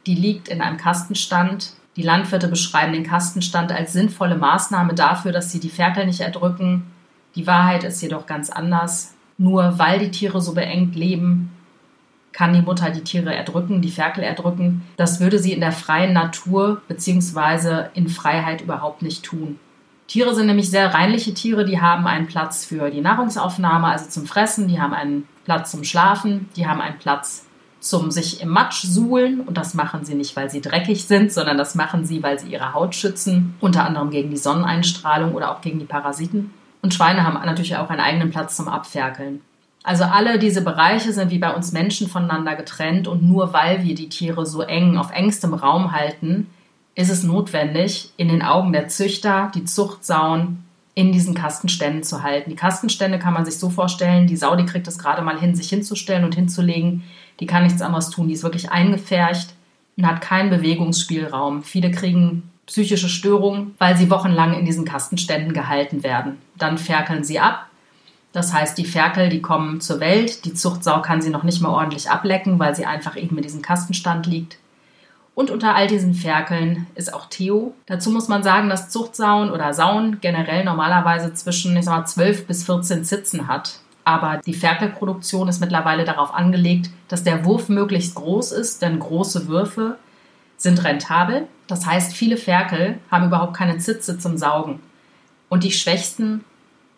die 0.05 0.15
liegt 0.15 0.47
in 0.47 0.61
einem 0.61 0.77
Kastenstand. 0.77 1.73
Die 1.95 2.01
Landwirte 2.01 2.47
beschreiben 2.47 2.93
den 2.93 3.05
Kastenstand 3.05 3.71
als 3.71 3.93
sinnvolle 3.93 4.35
Maßnahme 4.35 4.93
dafür, 4.93 5.31
dass 5.31 5.51
sie 5.51 5.59
die 5.59 5.69
Ferkel 5.69 6.05
nicht 6.05 6.21
erdrücken. 6.21 6.83
Die 7.35 7.45
Wahrheit 7.45 7.83
ist 7.83 8.01
jedoch 8.01 8.25
ganz 8.25 8.49
anders. 8.49 9.13
Nur 9.37 9.77
weil 9.79 9.99
die 9.99 10.11
Tiere 10.11 10.41
so 10.41 10.53
beengt 10.53 10.95
leben, 10.95 11.51
kann 12.31 12.53
die 12.53 12.61
Mutter 12.61 12.89
die 12.89 13.03
Tiere 13.03 13.33
erdrücken, 13.33 13.81
die 13.81 13.91
Ferkel 13.91 14.23
erdrücken. 14.23 14.83
Das 14.97 15.19
würde 15.19 15.39
sie 15.39 15.53
in 15.53 15.61
der 15.61 15.71
freien 15.71 16.13
Natur 16.13 16.81
bzw. 16.87 17.89
in 17.93 18.09
Freiheit 18.09 18.61
überhaupt 18.61 19.01
nicht 19.01 19.23
tun. 19.23 19.59
Tiere 20.07 20.35
sind 20.35 20.47
nämlich 20.47 20.69
sehr 20.69 20.93
reinliche 20.93 21.33
Tiere, 21.33 21.65
die 21.65 21.79
haben 21.79 22.07
einen 22.07 22.27
Platz 22.27 22.65
für 22.65 22.89
die 22.89 23.01
Nahrungsaufnahme, 23.01 23.87
also 23.87 24.09
zum 24.09 24.25
Fressen, 24.25 24.67
die 24.67 24.79
haben 24.79 24.93
einen 24.93 25.27
Platz 25.45 25.71
zum 25.71 25.83
Schlafen, 25.83 26.49
die 26.55 26.67
haben 26.67 26.81
einen 26.81 26.99
Platz 26.99 27.45
zum 27.83 28.11
sich 28.11 28.41
im 28.41 28.49
Matsch 28.49 28.83
suhlen 28.83 29.41
und 29.41 29.57
das 29.57 29.73
machen 29.73 30.05
sie 30.05 30.15
nicht, 30.15 30.35
weil 30.35 30.49
sie 30.49 30.61
dreckig 30.61 31.05
sind, 31.05 31.33
sondern 31.33 31.57
das 31.57 31.75
machen 31.75 32.05
sie, 32.05 32.23
weil 32.23 32.39
sie 32.39 32.47
ihre 32.47 32.73
Haut 32.73 32.95
schützen, 32.95 33.55
unter 33.59 33.85
anderem 33.85 34.09
gegen 34.09 34.29
die 34.29 34.37
Sonneneinstrahlung 34.37 35.33
oder 35.33 35.51
auch 35.51 35.61
gegen 35.61 35.79
die 35.79 35.85
Parasiten. 35.85 36.53
Und 36.81 36.93
Schweine 36.93 37.23
haben 37.23 37.33
natürlich 37.33 37.75
auch 37.75 37.89
einen 37.89 37.99
eigenen 37.99 38.31
Platz 38.31 38.55
zum 38.55 38.67
Abferkeln. 38.67 39.41
Also 39.83 40.05
alle 40.05 40.39
diese 40.39 40.61
Bereiche 40.61 41.11
sind 41.11 41.29
wie 41.29 41.39
bei 41.39 41.53
uns 41.53 41.73
Menschen 41.73 42.07
voneinander 42.07 42.55
getrennt 42.55 43.07
und 43.07 43.21
nur 43.21 43.51
weil 43.51 43.83
wir 43.83 43.95
die 43.95 44.07
Tiere 44.07 44.45
so 44.45 44.61
eng 44.61 44.97
auf 44.97 45.11
engstem 45.11 45.53
Raum 45.53 45.91
halten, 45.91 46.47
ist 46.95 47.11
es 47.11 47.23
notwendig, 47.23 48.11
in 48.15 48.29
den 48.29 48.41
Augen 48.41 48.71
der 48.71 48.87
Züchter 48.87 49.51
die 49.53 49.65
Zuchtsauen 49.65 50.63
in 50.95 51.11
diesen 51.11 51.33
Kastenständen 51.33 52.03
zu 52.03 52.23
halten. 52.23 52.49
Die 52.49 52.55
Kastenstände 52.55 53.19
kann 53.19 53.33
man 53.33 53.45
sich 53.45 53.57
so 53.57 53.69
vorstellen, 53.69 54.27
die 54.27 54.37
Sau, 54.37 54.55
die 54.55 54.65
kriegt 54.65 54.87
es 54.87 54.99
gerade 54.99 55.21
mal 55.21 55.39
hin, 55.39 55.55
sich 55.55 55.69
hinzustellen 55.69 56.23
und 56.23 56.35
hinzulegen. 56.35 57.03
Die 57.43 57.47
kann 57.47 57.63
nichts 57.63 57.81
anderes 57.81 58.09
tun. 58.09 58.29
Die 58.29 58.33
ist 58.35 58.43
wirklich 58.43 58.71
eingefärcht 58.71 59.49
und 59.97 60.07
hat 60.07 60.21
keinen 60.21 60.49
Bewegungsspielraum. 60.49 61.61
Viele 61.61 61.91
kriegen 61.91 62.49
psychische 62.67 63.09
Störungen, 63.09 63.75
weil 63.79 63.97
sie 63.97 64.09
wochenlang 64.09 64.53
in 64.53 64.63
diesen 64.63 64.85
Kastenständen 64.85 65.51
gehalten 65.51 66.03
werden. 66.03 66.37
Dann 66.57 66.77
ferkeln 66.77 67.25
sie 67.25 67.39
ab, 67.39 67.67
das 68.31 68.53
heißt, 68.53 68.77
die 68.77 68.85
Ferkel, 68.85 69.27
die 69.27 69.41
kommen 69.41 69.81
zur 69.81 69.99
Welt. 69.99 70.45
Die 70.45 70.53
Zuchtsau 70.53 71.01
kann 71.01 71.21
sie 71.21 71.29
noch 71.29 71.43
nicht 71.43 71.61
mal 71.61 71.69
ordentlich 71.69 72.09
ablecken, 72.09 72.59
weil 72.59 72.73
sie 72.73 72.85
einfach 72.85 73.17
eben 73.17 73.35
in 73.35 73.43
diesem 73.43 73.61
Kastenstand 73.61 74.25
liegt. 74.25 74.57
Und 75.35 75.51
unter 75.51 75.75
all 75.75 75.87
diesen 75.87 76.13
Ferkeln 76.13 76.87
ist 76.95 77.13
auch 77.13 77.25
Theo. 77.27 77.73
Dazu 77.85 78.09
muss 78.09 78.29
man 78.29 78.41
sagen, 78.41 78.69
dass 78.69 78.89
Zuchtsauen 78.89 79.51
oder 79.51 79.73
Sauen 79.73 80.19
generell 80.21 80.63
normalerweise 80.63 81.33
zwischen 81.33 81.75
ich 81.75 81.83
sag 81.85 81.97
mal, 81.97 82.05
12 82.05 82.47
bis 82.47 82.63
14 82.63 83.03
Zitzen 83.03 83.47
hat. 83.49 83.79
Aber 84.05 84.41
die 84.45 84.53
Ferkelproduktion 84.53 85.47
ist 85.47 85.61
mittlerweile 85.61 86.03
darauf 86.03 86.33
angelegt, 86.33 86.89
dass 87.07 87.23
der 87.23 87.45
Wurf 87.45 87.69
möglichst 87.69 88.15
groß 88.15 88.51
ist, 88.51 88.81
denn 88.81 88.99
große 88.99 89.47
Würfe 89.47 89.97
sind 90.57 90.83
rentabel. 90.83 91.47
Das 91.67 91.85
heißt, 91.85 92.13
viele 92.13 92.37
Ferkel 92.37 92.99
haben 93.09 93.27
überhaupt 93.27 93.55
keine 93.55 93.77
Zitze 93.77 94.17
zum 94.17 94.37
Saugen. 94.37 94.79
Und 95.49 95.63
die 95.63 95.71
Schwächsten 95.71 96.43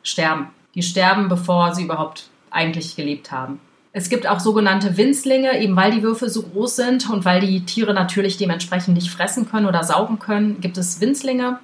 sterben. 0.03 0.47
Die 0.73 0.83
sterben, 0.83 1.29
bevor 1.29 1.75
sie 1.75 1.83
überhaupt 1.83 2.29
eigentlich 2.51 2.95
gelebt 2.95 3.31
haben. 3.31 3.59
Es 3.91 4.09
gibt 4.09 4.27
auch 4.27 4.41
sogenannte 4.41 4.97
Winzlinge, 4.97 5.57
eben 5.59 5.75
weil 5.75 5.91
die 5.91 6.03
Würfel 6.03 6.29
so 6.29 6.43
groß 6.43 6.75
sind 6.75 7.09
und 7.09 7.23
weil 7.23 7.39
die 7.39 7.65
Tiere 7.65 7.93
natürlich 7.93 8.37
dementsprechend 8.37 8.95
nicht 8.95 9.09
fressen 9.09 9.49
können 9.49 9.67
oder 9.67 9.83
saugen 9.83 10.19
können, 10.19 10.59
gibt 10.59 10.77
es 10.77 10.99
Winzlinge. 10.99 11.59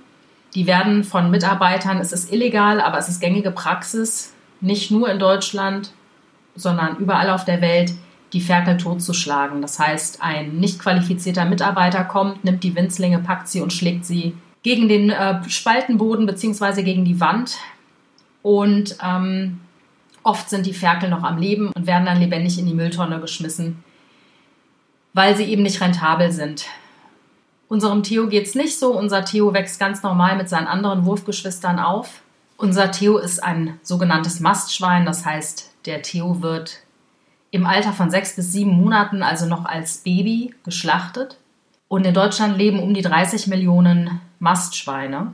Die 0.55 0.65
werden 0.65 1.03
von 1.03 1.29
Mitarbeitern, 1.29 1.97
es 1.97 2.13
ist 2.13 2.31
illegal, 2.31 2.79
aber 2.79 2.97
es 2.97 3.09
ist 3.09 3.19
gängige 3.19 3.51
Praxis, 3.51 4.33
nicht 4.61 4.91
nur 4.91 5.09
in 5.09 5.19
Deutschland, 5.19 5.91
sondern 6.55 6.97
überall 6.97 7.29
auf 7.29 7.45
der 7.45 7.61
Welt, 7.61 7.93
die 8.33 8.41
Ferkel 8.41 8.77
totzuschlagen. 8.77 9.61
Das 9.61 9.79
heißt, 9.79 10.21
ein 10.21 10.57
nicht 10.57 10.79
qualifizierter 10.79 11.45
Mitarbeiter 11.45 12.03
kommt, 12.03 12.43
nimmt 12.45 12.63
die 12.63 12.75
Winzlinge, 12.75 13.19
packt 13.19 13.47
sie 13.47 13.61
und 13.61 13.73
schlägt 13.73 14.05
sie 14.05 14.35
gegen 14.63 14.87
den 14.87 15.09
äh, 15.09 15.49
Spaltenboden 15.49 16.25
bzw. 16.25 16.83
gegen 16.83 17.03
die 17.03 17.19
Wand. 17.19 17.57
Und 18.41 18.97
ähm, 19.03 19.59
oft 20.23 20.49
sind 20.49 20.65
die 20.65 20.73
Ferkel 20.73 21.09
noch 21.09 21.23
am 21.23 21.37
Leben 21.37 21.71
und 21.73 21.87
werden 21.87 22.05
dann 22.05 22.19
lebendig 22.19 22.57
in 22.59 22.65
die 22.65 22.73
Mülltonne 22.73 23.19
geschmissen, 23.19 23.83
weil 25.13 25.35
sie 25.35 25.45
eben 25.45 25.63
nicht 25.63 25.81
rentabel 25.81 26.31
sind. 26.31 26.65
Unserem 27.67 28.03
Theo 28.03 28.27
geht 28.27 28.47
es 28.47 28.55
nicht 28.55 28.77
so. 28.77 28.97
Unser 28.97 29.23
Theo 29.23 29.53
wächst 29.53 29.79
ganz 29.79 30.03
normal 30.03 30.35
mit 30.35 30.49
seinen 30.49 30.67
anderen 30.67 31.05
Wurfgeschwistern 31.05 31.79
auf. 31.79 32.21
Unser 32.61 32.91
Theo 32.91 33.17
ist 33.17 33.43
ein 33.43 33.79
sogenanntes 33.81 34.39
Mastschwein, 34.39 35.03
das 35.03 35.25
heißt, 35.25 35.73
der 35.87 36.03
Theo 36.03 36.43
wird 36.43 36.83
im 37.49 37.65
Alter 37.65 37.91
von 37.91 38.11
sechs 38.11 38.35
bis 38.35 38.51
sieben 38.51 38.73
Monaten, 38.73 39.23
also 39.23 39.47
noch 39.47 39.65
als 39.65 39.97
Baby, 39.97 40.53
geschlachtet. 40.63 41.39
Und 41.87 42.05
in 42.05 42.13
Deutschland 42.13 42.59
leben 42.59 42.79
um 42.79 42.93
die 42.93 43.01
30 43.01 43.47
Millionen 43.47 44.21
Mastschweine. 44.37 45.33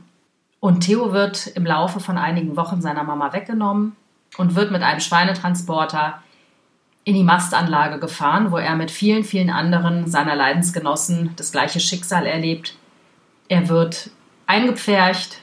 Und 0.58 0.80
Theo 0.80 1.12
wird 1.12 1.48
im 1.48 1.66
Laufe 1.66 2.00
von 2.00 2.16
einigen 2.16 2.56
Wochen 2.56 2.80
seiner 2.80 3.04
Mama 3.04 3.30
weggenommen 3.34 3.94
und 4.38 4.54
wird 4.54 4.70
mit 4.70 4.82
einem 4.82 5.00
Schweinetransporter 5.00 6.22
in 7.04 7.12
die 7.14 7.24
Mastanlage 7.24 8.00
gefahren, 8.00 8.52
wo 8.52 8.56
er 8.56 8.74
mit 8.74 8.90
vielen, 8.90 9.22
vielen 9.22 9.50
anderen 9.50 10.10
seiner 10.10 10.34
Leidensgenossen 10.34 11.34
das 11.36 11.52
gleiche 11.52 11.78
Schicksal 11.78 12.24
erlebt. 12.24 12.74
Er 13.50 13.68
wird 13.68 14.08
eingepfercht 14.46 15.42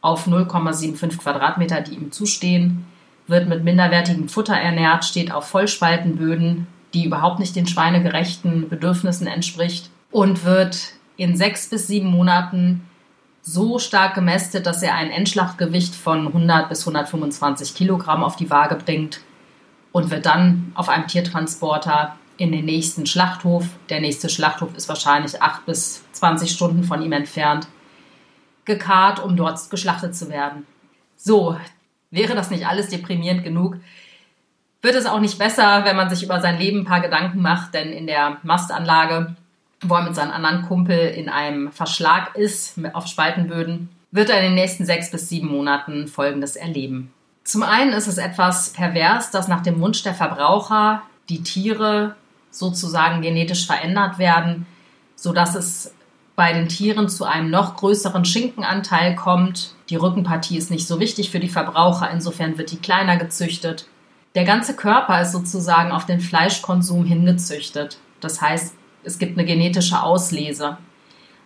auf 0.00 0.26
0,75 0.26 1.18
Quadratmeter, 1.18 1.80
die 1.80 1.94
ihm 1.94 2.12
zustehen, 2.12 2.86
wird 3.26 3.48
mit 3.48 3.64
minderwertigem 3.64 4.28
Futter 4.28 4.54
ernährt, 4.54 5.04
steht 5.04 5.32
auf 5.32 5.46
Vollspaltenböden, 5.48 6.66
die 6.94 7.04
überhaupt 7.04 7.38
nicht 7.38 7.54
den 7.54 7.66
schweinegerechten 7.66 8.68
Bedürfnissen 8.68 9.26
entspricht 9.26 9.90
und 10.10 10.44
wird 10.44 10.94
in 11.16 11.36
sechs 11.36 11.68
bis 11.68 11.86
sieben 11.86 12.10
Monaten 12.10 12.82
so 13.42 13.78
stark 13.78 14.14
gemästet, 14.14 14.66
dass 14.66 14.82
er 14.82 14.94
ein 14.94 15.10
Endschlachtgewicht 15.10 15.94
von 15.94 16.26
100 16.26 16.68
bis 16.68 16.80
125 16.80 17.74
Kilogramm 17.74 18.22
auf 18.22 18.36
die 18.36 18.50
Waage 18.50 18.76
bringt 18.76 19.20
und 19.92 20.10
wird 20.10 20.26
dann 20.26 20.72
auf 20.74 20.88
einem 20.88 21.06
Tiertransporter 21.06 22.16
in 22.36 22.52
den 22.52 22.64
nächsten 22.64 23.06
Schlachthof. 23.06 23.66
Der 23.88 24.00
nächste 24.00 24.28
Schlachthof 24.28 24.74
ist 24.76 24.88
wahrscheinlich 24.88 25.42
acht 25.42 25.66
bis 25.66 26.02
20 26.12 26.50
Stunden 26.50 26.84
von 26.84 27.02
ihm 27.02 27.12
entfernt, 27.12 27.66
gekarrt, 28.74 29.22
um 29.22 29.36
dort 29.36 29.70
geschlachtet 29.70 30.14
zu 30.14 30.28
werden. 30.28 30.66
So, 31.16 31.58
wäre 32.10 32.34
das 32.34 32.50
nicht 32.50 32.66
alles 32.66 32.88
deprimierend 32.88 33.44
genug, 33.44 33.76
wird 34.82 34.94
es 34.94 35.06
auch 35.06 35.20
nicht 35.20 35.38
besser, 35.38 35.84
wenn 35.84 35.96
man 35.96 36.08
sich 36.08 36.22
über 36.22 36.40
sein 36.40 36.58
Leben 36.58 36.80
ein 36.80 36.84
paar 36.86 37.02
Gedanken 37.02 37.42
macht, 37.42 37.74
denn 37.74 37.92
in 37.92 38.06
der 38.06 38.38
Mastanlage 38.42 39.36
wo 39.82 39.94
er 39.94 40.02
mit 40.02 40.14
seinem 40.14 40.32
anderen 40.32 40.62
Kumpel 40.62 40.98
in 40.98 41.28
einem 41.28 41.72
Verschlag 41.72 42.36
ist, 42.36 42.78
auf 42.92 43.06
Spaltenböden, 43.06 43.88
wird 44.10 44.30
er 44.30 44.38
in 44.38 44.46
den 44.46 44.54
nächsten 44.54 44.84
sechs 44.84 45.10
bis 45.10 45.28
sieben 45.28 45.48
Monaten 45.48 46.08
Folgendes 46.08 46.56
erleben. 46.56 47.12
Zum 47.44 47.62
einen 47.62 47.92
ist 47.92 48.06
es 48.06 48.18
etwas 48.18 48.70
pervers, 48.72 49.30
dass 49.30 49.48
nach 49.48 49.62
dem 49.62 49.80
Wunsch 49.80 50.02
der 50.02 50.14
Verbraucher 50.14 51.02
die 51.28 51.42
Tiere 51.42 52.16
sozusagen 52.50 53.22
genetisch 53.22 53.66
verändert 53.66 54.18
werden, 54.18 54.66
sodass 55.16 55.54
es 55.54 55.94
bei 56.40 56.54
den 56.54 56.70
Tieren 56.70 57.10
zu 57.10 57.26
einem 57.26 57.50
noch 57.50 57.76
größeren 57.76 58.24
Schinkenanteil 58.24 59.14
kommt. 59.14 59.74
Die 59.90 59.96
Rückenpartie 59.96 60.56
ist 60.56 60.70
nicht 60.70 60.86
so 60.86 60.98
wichtig 60.98 61.28
für 61.28 61.38
die 61.38 61.50
Verbraucher, 61.50 62.10
insofern 62.10 62.56
wird 62.56 62.72
die 62.72 62.78
kleiner 62.78 63.18
gezüchtet. 63.18 63.86
Der 64.34 64.44
ganze 64.44 64.74
Körper 64.74 65.20
ist 65.20 65.32
sozusagen 65.32 65.92
auf 65.92 66.06
den 66.06 66.18
Fleischkonsum 66.18 67.04
hingezüchtet. 67.04 67.98
Das 68.20 68.40
heißt, 68.40 68.74
es 69.04 69.18
gibt 69.18 69.36
eine 69.36 69.46
genetische 69.46 70.02
Auslese. 70.02 70.78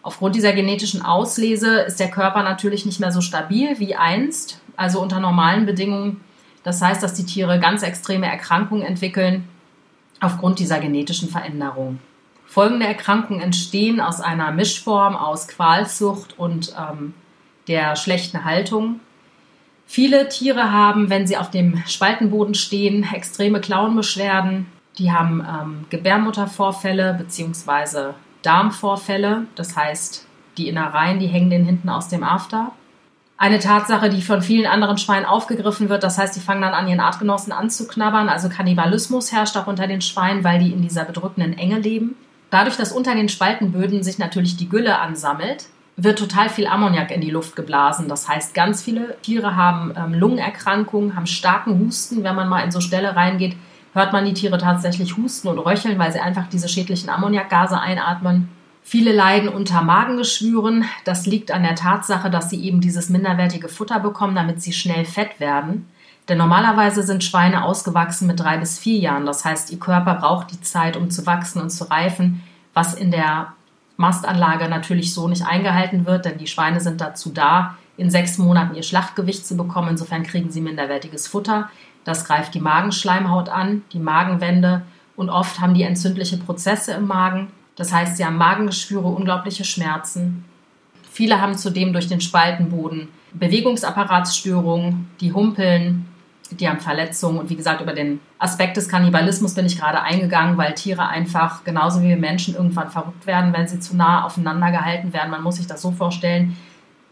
Aufgrund 0.02 0.36
dieser 0.36 0.52
genetischen 0.52 1.02
Auslese 1.02 1.80
ist 1.80 1.98
der 1.98 2.12
Körper 2.12 2.44
natürlich 2.44 2.86
nicht 2.86 3.00
mehr 3.00 3.10
so 3.10 3.20
stabil 3.20 3.80
wie 3.80 3.96
einst, 3.96 4.60
also 4.76 5.02
unter 5.02 5.18
normalen 5.18 5.66
Bedingungen. 5.66 6.20
Das 6.62 6.80
heißt, 6.80 7.02
dass 7.02 7.14
die 7.14 7.26
Tiere 7.26 7.58
ganz 7.58 7.82
extreme 7.82 8.26
Erkrankungen 8.26 8.84
entwickeln 8.84 9.48
aufgrund 10.20 10.60
dieser 10.60 10.78
genetischen 10.78 11.28
Veränderung. 11.28 11.98
Folgende 12.54 12.86
Erkrankungen 12.86 13.40
entstehen 13.40 14.00
aus 14.00 14.20
einer 14.20 14.52
Mischform 14.52 15.16
aus 15.16 15.48
Qualzucht 15.48 16.38
und 16.38 16.72
ähm, 16.78 17.12
der 17.66 17.96
schlechten 17.96 18.44
Haltung. 18.44 19.00
Viele 19.86 20.28
Tiere 20.28 20.70
haben, 20.70 21.10
wenn 21.10 21.26
sie 21.26 21.36
auf 21.36 21.50
dem 21.50 21.82
Spaltenboden 21.88 22.54
stehen, 22.54 23.08
extreme 23.12 23.60
Klauenbeschwerden, 23.60 24.66
die 24.98 25.10
haben 25.10 25.40
ähm, 25.40 25.86
Gebärmuttervorfälle 25.90 27.14
bzw. 27.14 28.12
Darmvorfälle. 28.42 29.48
Das 29.56 29.76
heißt, 29.76 30.24
die 30.56 30.68
Innereien, 30.68 31.18
die 31.18 31.26
hängen 31.26 31.50
denen 31.50 31.66
hinten 31.66 31.88
aus 31.88 32.06
dem 32.06 32.22
After. 32.22 32.70
Eine 33.36 33.58
Tatsache, 33.58 34.10
die 34.10 34.22
von 34.22 34.42
vielen 34.42 34.66
anderen 34.66 34.98
Schweinen 34.98 35.26
aufgegriffen 35.26 35.88
wird, 35.88 36.04
das 36.04 36.18
heißt, 36.18 36.36
die 36.36 36.40
fangen 36.40 36.62
dann 36.62 36.72
an, 36.72 36.86
ihren 36.86 37.00
Artgenossen 37.00 37.52
anzuknabbern. 37.52 38.28
Also 38.28 38.48
Kannibalismus 38.48 39.32
herrscht 39.32 39.56
auch 39.56 39.66
unter 39.66 39.88
den 39.88 40.02
Schweinen, 40.02 40.44
weil 40.44 40.60
die 40.60 40.70
in 40.70 40.82
dieser 40.82 41.04
bedrückenden 41.04 41.58
Enge 41.58 41.80
leben. 41.80 42.14
Dadurch, 42.54 42.76
dass 42.76 42.92
unter 42.92 43.16
den 43.16 43.28
Spaltenböden 43.28 44.04
sich 44.04 44.18
natürlich 44.18 44.56
die 44.56 44.68
Gülle 44.68 45.00
ansammelt, 45.00 45.66
wird 45.96 46.20
total 46.20 46.48
viel 46.48 46.68
Ammoniak 46.68 47.10
in 47.10 47.20
die 47.20 47.32
Luft 47.32 47.56
geblasen. 47.56 48.08
Das 48.08 48.28
heißt, 48.28 48.54
ganz 48.54 48.80
viele 48.80 49.20
Tiere 49.22 49.56
haben 49.56 49.92
ähm, 49.96 50.14
Lungenerkrankungen, 50.14 51.16
haben 51.16 51.26
starken 51.26 51.80
Husten, 51.80 52.22
wenn 52.22 52.36
man 52.36 52.48
mal 52.48 52.60
in 52.60 52.70
so 52.70 52.80
Stelle 52.80 53.16
reingeht, 53.16 53.56
hört 53.92 54.12
man 54.12 54.24
die 54.24 54.34
Tiere 54.34 54.56
tatsächlich 54.56 55.16
husten 55.16 55.48
und 55.48 55.58
röcheln, 55.58 55.98
weil 55.98 56.12
sie 56.12 56.20
einfach 56.20 56.46
diese 56.46 56.68
schädlichen 56.68 57.08
Ammoniakgase 57.08 57.80
einatmen. 57.80 58.48
Viele 58.84 59.10
leiden 59.10 59.48
unter 59.48 59.82
Magengeschwüren. 59.82 60.84
Das 61.04 61.26
liegt 61.26 61.50
an 61.50 61.64
der 61.64 61.74
Tatsache, 61.74 62.30
dass 62.30 62.50
sie 62.50 62.62
eben 62.62 62.80
dieses 62.80 63.08
minderwertige 63.08 63.68
Futter 63.68 63.98
bekommen, 63.98 64.36
damit 64.36 64.62
sie 64.62 64.72
schnell 64.72 65.04
fett 65.04 65.40
werden. 65.40 65.88
Denn 66.28 66.38
normalerweise 66.38 67.02
sind 67.02 67.22
Schweine 67.22 67.64
ausgewachsen 67.64 68.26
mit 68.26 68.40
drei 68.40 68.56
bis 68.56 68.78
vier 68.78 68.98
Jahren. 68.98 69.26
Das 69.26 69.44
heißt, 69.44 69.70
ihr 69.70 69.78
Körper 69.78 70.14
braucht 70.14 70.52
die 70.52 70.60
Zeit, 70.60 70.96
um 70.96 71.10
zu 71.10 71.26
wachsen 71.26 71.60
und 71.60 71.70
zu 71.70 71.90
reifen, 71.90 72.42
was 72.72 72.94
in 72.94 73.10
der 73.10 73.52
Mastanlage 73.96 74.68
natürlich 74.68 75.12
so 75.12 75.28
nicht 75.28 75.46
eingehalten 75.46 76.06
wird, 76.06 76.24
denn 76.24 76.38
die 76.38 76.46
Schweine 76.46 76.80
sind 76.80 77.00
dazu 77.00 77.30
da, 77.30 77.76
in 77.96 78.10
sechs 78.10 78.38
Monaten 78.38 78.74
ihr 78.74 78.82
Schlachtgewicht 78.82 79.46
zu 79.46 79.56
bekommen. 79.56 79.90
Insofern 79.90 80.24
kriegen 80.24 80.50
sie 80.50 80.60
minderwertiges 80.60 81.28
Futter. 81.28 81.70
Das 82.04 82.24
greift 82.24 82.54
die 82.54 82.60
Magenschleimhaut 82.60 83.48
an, 83.48 83.82
die 83.92 83.98
Magenwände 83.98 84.82
und 85.16 85.30
oft 85.30 85.60
haben 85.60 85.74
die 85.74 85.84
entzündliche 85.84 86.38
Prozesse 86.38 86.92
im 86.92 87.06
Magen. 87.06 87.48
Das 87.76 87.92
heißt, 87.92 88.16
sie 88.16 88.24
haben 88.24 88.36
Magengeschwüre, 88.36 89.06
unglaubliche 89.06 89.64
Schmerzen. 89.64 90.44
Viele 91.10 91.40
haben 91.40 91.56
zudem 91.56 91.92
durch 91.92 92.08
den 92.08 92.20
Spaltenboden 92.20 93.08
Bewegungsapparatsstörungen, 93.34 95.10
die 95.20 95.32
humpeln, 95.32 96.06
die 96.60 96.68
haben 96.68 96.80
Verletzungen 96.80 97.38
und 97.38 97.50
wie 97.50 97.56
gesagt, 97.56 97.80
über 97.80 97.92
den 97.92 98.20
Aspekt 98.38 98.76
des 98.76 98.88
Kannibalismus 98.88 99.54
bin 99.54 99.66
ich 99.66 99.78
gerade 99.78 100.02
eingegangen, 100.02 100.56
weil 100.56 100.74
Tiere 100.74 101.08
einfach 101.08 101.64
genauso 101.64 102.02
wie 102.02 102.08
wir 102.08 102.16
Menschen 102.16 102.54
irgendwann 102.54 102.90
verrückt 102.90 103.26
werden, 103.26 103.52
wenn 103.52 103.68
sie 103.68 103.80
zu 103.80 103.96
nah 103.96 104.24
aufeinander 104.24 104.70
gehalten 104.70 105.12
werden. 105.12 105.30
Man 105.30 105.42
muss 105.42 105.56
sich 105.56 105.66
das 105.66 105.82
so 105.82 105.92
vorstellen, 105.92 106.56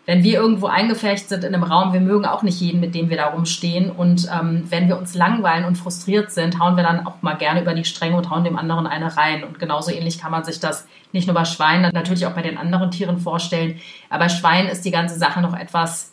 wenn 0.04 0.24
wir 0.24 0.34
irgendwo 0.34 0.66
eingefärcht 0.66 1.28
sind 1.28 1.44
in 1.44 1.54
einem 1.54 1.62
Raum, 1.62 1.92
wir 1.92 2.00
mögen 2.00 2.24
auch 2.24 2.42
nicht 2.42 2.60
jeden, 2.60 2.80
mit 2.80 2.94
dem 2.94 3.08
wir 3.08 3.16
da 3.16 3.26
rumstehen. 3.26 3.88
Und 3.90 4.28
ähm, 4.32 4.64
wenn 4.68 4.88
wir 4.88 4.98
uns 4.98 5.14
langweilen 5.14 5.64
und 5.64 5.76
frustriert 5.76 6.32
sind, 6.32 6.58
hauen 6.58 6.76
wir 6.76 6.82
dann 6.82 7.06
auch 7.06 7.22
mal 7.22 7.34
gerne 7.34 7.62
über 7.62 7.72
die 7.72 7.84
Stränge 7.84 8.16
und 8.16 8.28
hauen 8.28 8.42
dem 8.42 8.56
anderen 8.56 8.88
eine 8.88 9.16
rein. 9.16 9.44
Und 9.44 9.60
genauso 9.60 9.92
ähnlich 9.92 10.18
kann 10.18 10.32
man 10.32 10.42
sich 10.42 10.58
das 10.58 10.88
nicht 11.12 11.28
nur 11.28 11.34
bei 11.34 11.44
Schweinen, 11.44 11.92
natürlich 11.92 12.26
auch 12.26 12.32
bei 12.32 12.42
den 12.42 12.58
anderen 12.58 12.90
Tieren 12.90 13.18
vorstellen. 13.18 13.80
Aber 14.10 14.24
bei 14.24 14.28
Schweinen 14.28 14.68
ist 14.68 14.84
die 14.84 14.90
ganze 14.90 15.16
Sache 15.18 15.40
noch 15.40 15.56
etwas 15.56 16.11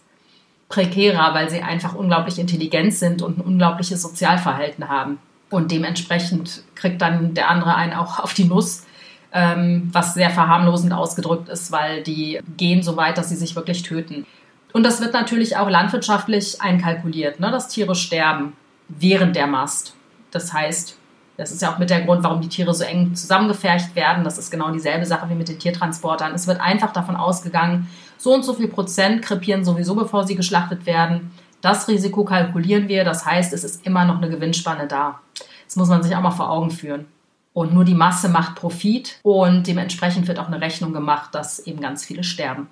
prekärer, 0.69 1.33
weil 1.33 1.49
sie 1.49 1.61
einfach 1.61 1.95
unglaublich 1.95 2.39
intelligent 2.39 2.93
sind 2.93 3.21
und 3.21 3.39
ein 3.39 3.41
unglaubliches 3.41 4.01
Sozialverhalten 4.01 4.87
haben. 4.87 5.19
Und 5.49 5.71
dementsprechend 5.71 6.63
kriegt 6.75 7.01
dann 7.01 7.33
der 7.33 7.49
andere 7.49 7.75
einen 7.75 7.93
auch 7.93 8.19
auf 8.19 8.33
die 8.33 8.45
Nuss 8.45 8.83
ähm, 9.31 9.89
was 9.91 10.13
sehr 10.13 10.29
verharmlosend 10.29 10.93
ausgedrückt 10.93 11.49
ist, 11.49 11.71
weil 11.71 12.03
die 12.03 12.39
gehen 12.57 12.81
so 12.81 12.97
weit, 12.97 13.17
dass 13.17 13.29
sie 13.29 13.35
sich 13.35 13.55
wirklich 13.55 13.83
töten. 13.83 14.25
Und 14.73 14.83
das 14.83 15.01
wird 15.01 15.13
natürlich 15.13 15.57
auch 15.57 15.69
landwirtschaftlich 15.69 16.61
einkalkuliert, 16.61 17.39
ne, 17.39 17.51
dass 17.51 17.67
Tiere 17.67 17.95
sterben 17.95 18.53
während 18.87 19.35
der 19.35 19.47
Mast. 19.47 19.93
Das 20.31 20.53
heißt, 20.53 20.95
das 21.37 21.51
ist 21.51 21.61
ja 21.61 21.73
auch 21.73 21.77
mit 21.77 21.89
der 21.89 22.01
Grund, 22.01 22.23
warum 22.23 22.41
die 22.41 22.49
Tiere 22.49 22.73
so 22.73 22.83
eng 22.83 23.15
zusammengefercht 23.15 23.95
werden. 23.95 24.23
Das 24.23 24.37
ist 24.37 24.51
genau 24.51 24.71
dieselbe 24.71 25.05
Sache 25.05 25.29
wie 25.29 25.35
mit 25.35 25.47
den 25.47 25.57
Tiertransportern. 25.57 26.33
Es 26.33 26.47
wird 26.47 26.59
einfach 26.59 26.91
davon 26.91 27.15
ausgegangen, 27.15 27.87
so 28.19 28.33
und 28.33 28.43
so 28.43 28.53
viel 28.53 28.67
Prozent 28.67 29.23
krepieren 29.23 29.65
sowieso, 29.65 29.95
bevor 29.95 30.27
sie 30.27 30.35
geschlachtet 30.35 30.85
werden. 30.85 31.31
Das 31.61 31.87
Risiko 31.87 32.23
kalkulieren 32.23 32.87
wir. 32.87 33.03
Das 33.03 33.25
heißt, 33.25 33.53
es 33.53 33.63
ist 33.63 33.85
immer 33.85 34.05
noch 34.05 34.17
eine 34.17 34.29
Gewinnspanne 34.29 34.87
da. 34.87 35.19
Das 35.65 35.77
muss 35.77 35.89
man 35.89 36.03
sich 36.03 36.15
auch 36.15 36.21
mal 36.21 36.31
vor 36.31 36.51
Augen 36.51 36.69
führen. 36.69 37.05
Und 37.53 37.73
nur 37.73 37.85
die 37.85 37.95
Masse 37.95 38.29
macht 38.29 38.55
Profit 38.55 39.19
und 39.23 39.65
dementsprechend 39.67 40.27
wird 40.27 40.37
auch 40.37 40.47
eine 40.47 40.61
Rechnung 40.61 40.93
gemacht, 40.93 41.33
dass 41.33 41.59
eben 41.59 41.81
ganz 41.81 42.05
viele 42.05 42.23
sterben. 42.23 42.67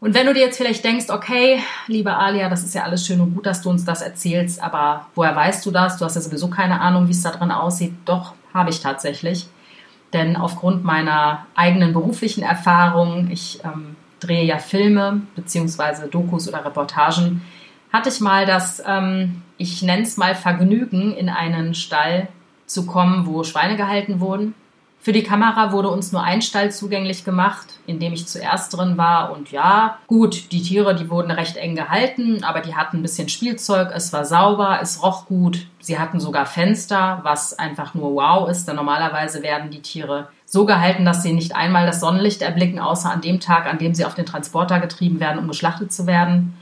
Und 0.00 0.14
wenn 0.14 0.26
du 0.26 0.34
dir 0.34 0.40
jetzt 0.40 0.56
vielleicht 0.56 0.84
denkst, 0.84 1.10
okay, 1.10 1.62
liebe 1.86 2.16
Alia, 2.16 2.48
das 2.48 2.64
ist 2.64 2.74
ja 2.74 2.82
alles 2.82 3.06
schön 3.06 3.20
und 3.20 3.34
gut, 3.34 3.46
dass 3.46 3.62
du 3.62 3.70
uns 3.70 3.84
das 3.84 4.02
erzählst, 4.02 4.60
aber 4.60 5.06
woher 5.14 5.36
weißt 5.36 5.64
du 5.64 5.70
das? 5.70 5.96
Du 5.96 6.04
hast 6.04 6.16
ja 6.16 6.20
sowieso 6.20 6.48
keine 6.48 6.80
Ahnung, 6.80 7.06
wie 7.06 7.12
es 7.12 7.22
da 7.22 7.30
drin 7.30 7.52
aussieht. 7.52 7.94
Doch, 8.04 8.34
habe 8.52 8.70
ich 8.70 8.80
tatsächlich. 8.80 9.46
Denn 10.12 10.36
aufgrund 10.36 10.82
meiner 10.82 11.46
eigenen 11.54 11.92
beruflichen 11.92 12.42
Erfahrung, 12.42 13.30
ich 13.30 13.60
ähm, 13.64 13.96
drehe 14.22 14.44
ja 14.44 14.58
Filme 14.58 15.22
beziehungsweise 15.34 16.08
Dokus 16.08 16.48
oder 16.48 16.64
Reportagen, 16.64 17.42
hatte 17.92 18.08
ich 18.08 18.20
mal 18.20 18.46
das, 18.46 18.82
ähm, 18.86 19.42
ich 19.58 19.82
nenne 19.82 20.02
es 20.02 20.16
mal 20.16 20.34
Vergnügen, 20.34 21.14
in 21.14 21.28
einen 21.28 21.74
Stall 21.74 22.28
zu 22.66 22.86
kommen, 22.86 23.26
wo 23.26 23.44
Schweine 23.44 23.76
gehalten 23.76 24.20
wurden. 24.20 24.54
Für 25.04 25.12
die 25.12 25.24
Kamera 25.24 25.72
wurde 25.72 25.88
uns 25.88 26.12
nur 26.12 26.22
ein 26.22 26.42
Stall 26.42 26.70
zugänglich 26.70 27.24
gemacht, 27.24 27.66
in 27.88 27.98
dem 27.98 28.12
ich 28.12 28.28
zuerst 28.28 28.72
drin 28.72 28.96
war. 28.96 29.32
Und 29.32 29.50
ja, 29.50 29.98
gut, 30.06 30.52
die 30.52 30.62
Tiere, 30.62 30.94
die 30.94 31.10
wurden 31.10 31.32
recht 31.32 31.56
eng 31.56 31.74
gehalten, 31.74 32.44
aber 32.44 32.60
die 32.60 32.76
hatten 32.76 32.98
ein 32.98 33.02
bisschen 33.02 33.28
Spielzeug. 33.28 33.90
Es 33.92 34.12
war 34.12 34.24
sauber, 34.24 34.78
es 34.80 35.02
roch 35.02 35.26
gut. 35.26 35.66
Sie 35.80 35.98
hatten 35.98 36.20
sogar 36.20 36.46
Fenster, 36.46 37.18
was 37.24 37.58
einfach 37.58 37.94
nur 37.94 38.14
wow 38.14 38.48
ist, 38.48 38.68
denn 38.68 38.76
normalerweise 38.76 39.42
werden 39.42 39.72
die 39.72 39.82
Tiere 39.82 40.28
so 40.46 40.66
gehalten, 40.66 41.04
dass 41.04 41.24
sie 41.24 41.32
nicht 41.32 41.56
einmal 41.56 41.84
das 41.84 41.98
Sonnenlicht 41.98 42.40
erblicken, 42.40 42.78
außer 42.78 43.10
an 43.10 43.22
dem 43.22 43.40
Tag, 43.40 43.66
an 43.66 43.78
dem 43.78 43.96
sie 43.96 44.04
auf 44.04 44.14
den 44.14 44.26
Transporter 44.26 44.78
getrieben 44.78 45.18
werden, 45.18 45.40
um 45.40 45.48
geschlachtet 45.48 45.92
zu 45.92 46.06
werden. 46.06 46.56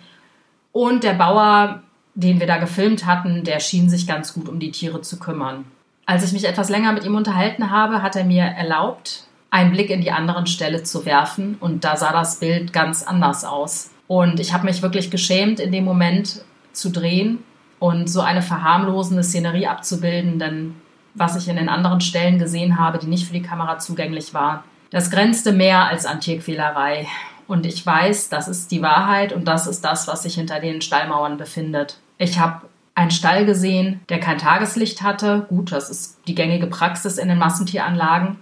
Und 0.72 1.04
der 1.04 1.12
Bauer, 1.12 1.82
den 2.14 2.40
wir 2.40 2.46
da 2.46 2.56
gefilmt 2.56 3.04
hatten, 3.04 3.44
der 3.44 3.60
schien 3.60 3.90
sich 3.90 4.06
ganz 4.06 4.32
gut 4.32 4.48
um 4.48 4.58
die 4.58 4.70
Tiere 4.70 5.02
zu 5.02 5.18
kümmern. 5.18 5.66
Als 6.10 6.24
ich 6.24 6.32
mich 6.32 6.44
etwas 6.44 6.70
länger 6.70 6.92
mit 6.92 7.04
ihm 7.04 7.14
unterhalten 7.14 7.70
habe, 7.70 8.02
hat 8.02 8.16
er 8.16 8.24
mir 8.24 8.42
erlaubt, 8.42 9.28
einen 9.48 9.70
Blick 9.70 9.90
in 9.90 10.00
die 10.00 10.10
anderen 10.10 10.48
Stelle 10.48 10.82
zu 10.82 11.06
werfen 11.06 11.56
und 11.60 11.84
da 11.84 11.96
sah 11.96 12.10
das 12.10 12.40
Bild 12.40 12.72
ganz 12.72 13.04
anders 13.04 13.44
aus. 13.44 13.92
Und 14.08 14.40
ich 14.40 14.52
habe 14.52 14.64
mich 14.64 14.82
wirklich 14.82 15.12
geschämt, 15.12 15.60
in 15.60 15.70
dem 15.70 15.84
Moment 15.84 16.44
zu 16.72 16.90
drehen 16.90 17.44
und 17.78 18.10
so 18.10 18.22
eine 18.22 18.42
verharmlosende 18.42 19.22
Szenerie 19.22 19.68
abzubilden, 19.68 20.40
denn 20.40 20.74
was 21.14 21.36
ich 21.36 21.46
in 21.46 21.54
den 21.54 21.68
anderen 21.68 22.00
Stellen 22.00 22.40
gesehen 22.40 22.76
habe, 22.76 22.98
die 22.98 23.06
nicht 23.06 23.28
für 23.28 23.34
die 23.34 23.42
Kamera 23.42 23.78
zugänglich 23.78 24.34
waren, 24.34 24.64
das 24.90 25.12
grenzte 25.12 25.52
mehr 25.52 25.84
als 25.84 26.06
an 26.06 26.18
Tierquälerei. 26.18 27.06
Und 27.46 27.66
ich 27.66 27.86
weiß, 27.86 28.30
das 28.30 28.48
ist 28.48 28.72
die 28.72 28.82
Wahrheit 28.82 29.32
und 29.32 29.46
das 29.46 29.68
ist 29.68 29.84
das, 29.84 30.08
was 30.08 30.24
sich 30.24 30.34
hinter 30.34 30.58
den 30.58 30.80
Stallmauern 30.80 31.36
befindet. 31.36 31.98
Ich 32.18 32.40
habe 32.40 32.62
einen 33.00 33.10
Stall 33.10 33.46
gesehen, 33.46 34.02
der 34.10 34.20
kein 34.20 34.36
Tageslicht 34.36 35.00
hatte. 35.00 35.46
Gut, 35.48 35.72
das 35.72 35.88
ist 35.88 36.18
die 36.26 36.34
gängige 36.34 36.66
Praxis 36.66 37.16
in 37.16 37.28
den 37.28 37.38
Massentieranlagen. 37.38 38.36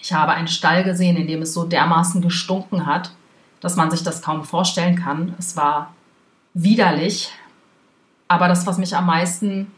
Ich 0.00 0.12
habe 0.12 0.30
einen 0.30 0.46
Stall 0.46 0.84
gesehen, 0.84 1.16
in 1.16 1.26
dem 1.26 1.42
es 1.42 1.52
so 1.52 1.64
dermaßen 1.64 2.22
gestunken 2.22 2.86
hat, 2.86 3.10
dass 3.60 3.74
man 3.74 3.90
sich 3.90 4.04
das 4.04 4.22
kaum 4.22 4.44
vorstellen 4.44 4.94
kann. 4.94 5.34
Es 5.40 5.56
war 5.56 5.92
widerlich. 6.54 7.32
Aber 8.28 8.46
das, 8.46 8.64
was 8.64 8.78
mich 8.78 8.94
am 8.96 9.06
meisten 9.06 9.72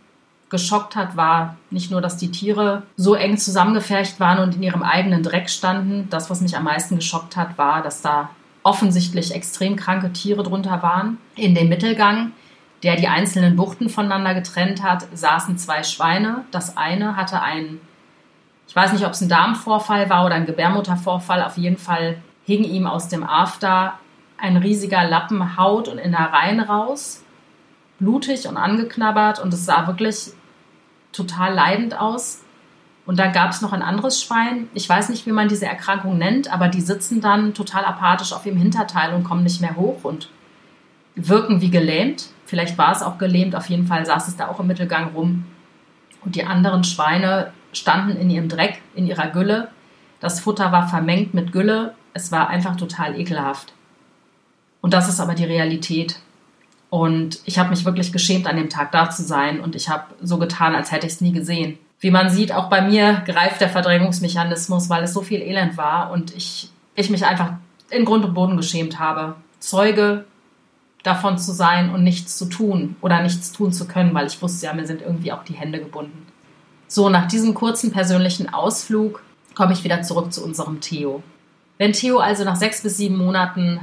geschockt 0.50 0.95
hat, 0.95 1.16
war 1.16 1.57
nicht 1.71 1.90
nur, 1.90 2.02
dass 2.02 2.19
die 2.19 2.31
Tiere 2.31 2.83
so 2.99 3.14
eng 3.14 3.38
zusammengefercht 3.38 4.21
waren 4.21 4.40
und 4.40 4.57
in 4.57 4.62
ihrem 4.62 4.83
eigenen 4.83 5.23
Dreck 5.23 5.49
standen. 5.49 6.09
Das, 6.11 6.28
was 6.28 6.42
mich 6.42 6.54
am 6.54 6.64
meisten 6.64 6.97
geschockt 6.97 7.38
hat, 7.38 7.57
war, 7.57 7.83
dass 7.83 8.02
da 8.02 8.28
offensichtlich 8.62 9.35
extrem 9.35 9.76
kranke 9.76 10.12
Tiere 10.12 10.42
drunter 10.42 10.83
waren. 10.83 11.16
In 11.35 11.54
dem 11.54 11.71
Mittelgang 11.71 12.33
der 12.82 12.96
die 12.96 13.08
einzelnen 13.08 13.56
Buchten 13.56 13.88
voneinander 13.88 14.34
getrennt 14.34 14.82
hat, 14.82 15.06
saßen 15.12 15.56
zwei 15.58 15.82
Schweine. 15.82 16.44
Das 16.50 16.76
eine 16.76 17.16
hatte 17.16 17.40
einen, 17.40 17.80
ich 18.66 18.74
weiß 18.74 18.92
nicht, 18.92 19.06
ob 19.06 19.12
es 19.12 19.20
ein 19.20 19.28
Darmvorfall 19.28 20.10
war 20.10 20.26
oder 20.26 20.34
ein 20.34 20.46
Gebärmuttervorfall, 20.46 21.42
auf 21.42 21.56
jeden 21.56 21.78
Fall 21.78 22.18
hing 22.44 22.64
ihm 22.64 22.86
aus 22.86 23.08
dem 23.08 23.22
After 23.22 23.94
ein 24.36 24.56
riesiger 24.56 25.04
Lappen 25.04 25.56
Haut 25.56 25.86
und 25.86 25.98
Innereien 25.98 26.58
raus, 26.58 27.22
blutig 28.00 28.48
und 28.48 28.56
angeknabbert 28.56 29.38
und 29.38 29.54
es 29.54 29.64
sah 29.64 29.86
wirklich 29.86 30.32
total 31.12 31.54
leidend 31.54 31.98
aus. 31.98 32.42
Und 33.04 33.18
dann 33.18 33.32
gab 33.32 33.50
es 33.50 33.60
noch 33.60 33.72
ein 33.72 33.82
anderes 33.82 34.22
Schwein. 34.22 34.68
Ich 34.74 34.88
weiß 34.88 35.08
nicht, 35.08 35.26
wie 35.26 35.32
man 35.32 35.48
diese 35.48 35.66
Erkrankung 35.66 36.18
nennt, 36.18 36.52
aber 36.52 36.68
die 36.68 36.80
sitzen 36.80 37.20
dann 37.20 37.54
total 37.54 37.84
apathisch 37.84 38.32
auf 38.32 38.46
ihrem 38.46 38.58
Hinterteil 38.58 39.14
und 39.14 39.24
kommen 39.24 39.42
nicht 39.42 39.60
mehr 39.60 39.76
hoch 39.76 40.04
und 40.04 40.28
wirken 41.14 41.60
wie 41.60 41.70
gelähmt. 41.70 42.28
Vielleicht 42.52 42.76
war 42.76 42.92
es 42.92 43.00
auch 43.00 43.16
gelähmt, 43.16 43.56
auf 43.56 43.71
jeden 43.71 43.87
Fall 43.87 44.04
saß 44.04 44.28
es 44.28 44.37
da 44.37 44.49
auch 44.49 44.61
im 44.61 44.66
Mittelgang 44.66 45.14
rum. 45.14 45.46
Und 46.22 46.37
die 46.37 46.44
anderen 46.44 46.85
Schweine 46.85 47.50
standen 47.72 48.14
in 48.14 48.29
ihrem 48.29 48.50
Dreck, 48.50 48.83
in 48.94 49.07
ihrer 49.07 49.29
Gülle. 49.29 49.68
Das 50.20 50.38
Futter 50.38 50.70
war 50.70 50.87
vermengt 50.87 51.33
mit 51.33 51.50
Gülle. 51.50 51.94
Es 52.12 52.31
war 52.31 52.50
einfach 52.50 52.76
total 52.76 53.18
ekelhaft. 53.18 53.72
Und 54.83 54.92
das 54.92 55.09
ist 55.09 55.18
aber 55.18 55.35
die 55.35 55.46
Realität. 55.46 56.16
Und 56.90 57.38
ich 57.46 57.59
habe 57.59 57.70
mich 57.70 57.87
wirklich 57.87 58.12
geschämt, 58.12 58.46
an 58.46 58.57
dem 58.57 58.68
Tag 58.68 58.92
da 58.92 59.09
zu 59.09 59.22
sein. 59.22 59.59
Und 59.59 59.74
ich 59.74 59.88
habe 59.88 60.05
so 60.20 60.37
getan, 60.37 60.74
als 60.74 60.92
hätte 60.92 61.07
ich 61.07 61.14
es 61.14 61.20
nie 61.22 61.33
gesehen. 61.33 61.79
Wie 62.00 62.11
man 62.11 62.29
sieht, 62.29 62.53
auch 62.53 62.68
bei 62.68 62.83
mir 62.83 63.22
greift 63.24 63.62
der 63.62 63.70
Verdrängungsmechanismus, 63.70 64.90
weil 64.90 65.05
es 65.05 65.14
so 65.14 65.22
viel 65.22 65.40
Elend 65.40 65.79
war 65.79 66.11
und 66.11 66.37
ich, 66.37 66.68
ich 66.96 67.09
mich 67.09 67.24
einfach 67.24 67.55
in 67.88 68.05
Grund 68.05 68.26
und 68.26 68.35
Boden 68.35 68.59
geschämt 68.59 68.98
habe. 68.98 69.37
Zeuge 69.59 70.26
davon 71.02 71.38
zu 71.38 71.52
sein 71.52 71.90
und 71.90 72.04
nichts 72.04 72.36
zu 72.36 72.46
tun 72.46 72.96
oder 73.00 73.22
nichts 73.22 73.52
tun 73.52 73.72
zu 73.72 73.86
können, 73.86 74.14
weil 74.14 74.26
ich 74.26 74.40
wusste 74.40 74.66
ja, 74.66 74.72
mir 74.72 74.86
sind 74.86 75.02
irgendwie 75.02 75.32
auch 75.32 75.44
die 75.44 75.54
Hände 75.54 75.78
gebunden. 75.78 76.26
So, 76.86 77.08
nach 77.08 77.26
diesem 77.26 77.54
kurzen 77.54 77.90
persönlichen 77.90 78.52
Ausflug 78.52 79.22
komme 79.54 79.72
ich 79.72 79.84
wieder 79.84 80.02
zurück 80.02 80.32
zu 80.32 80.44
unserem 80.44 80.80
Theo. 80.80 81.22
Wenn 81.78 81.92
Theo 81.92 82.18
also 82.18 82.44
nach 82.44 82.56
sechs 82.56 82.82
bis 82.82 82.98
sieben 82.98 83.16
Monaten 83.16 83.80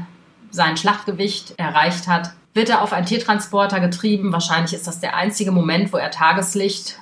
sein 0.52 0.78
Schlachtgewicht 0.78 1.56
erreicht 1.58 2.08
hat, 2.08 2.32
wird 2.54 2.70
er 2.70 2.82
auf 2.82 2.94
einen 2.94 3.06
Tiertransporter 3.06 3.80
getrieben. 3.80 4.32
Wahrscheinlich 4.32 4.74
ist 4.74 4.88
das 4.88 5.00
der 5.00 5.16
einzige 5.16 5.52
Moment, 5.52 5.92
wo 5.94 5.98
er 5.98 6.12
Tageslicht 6.12 7.00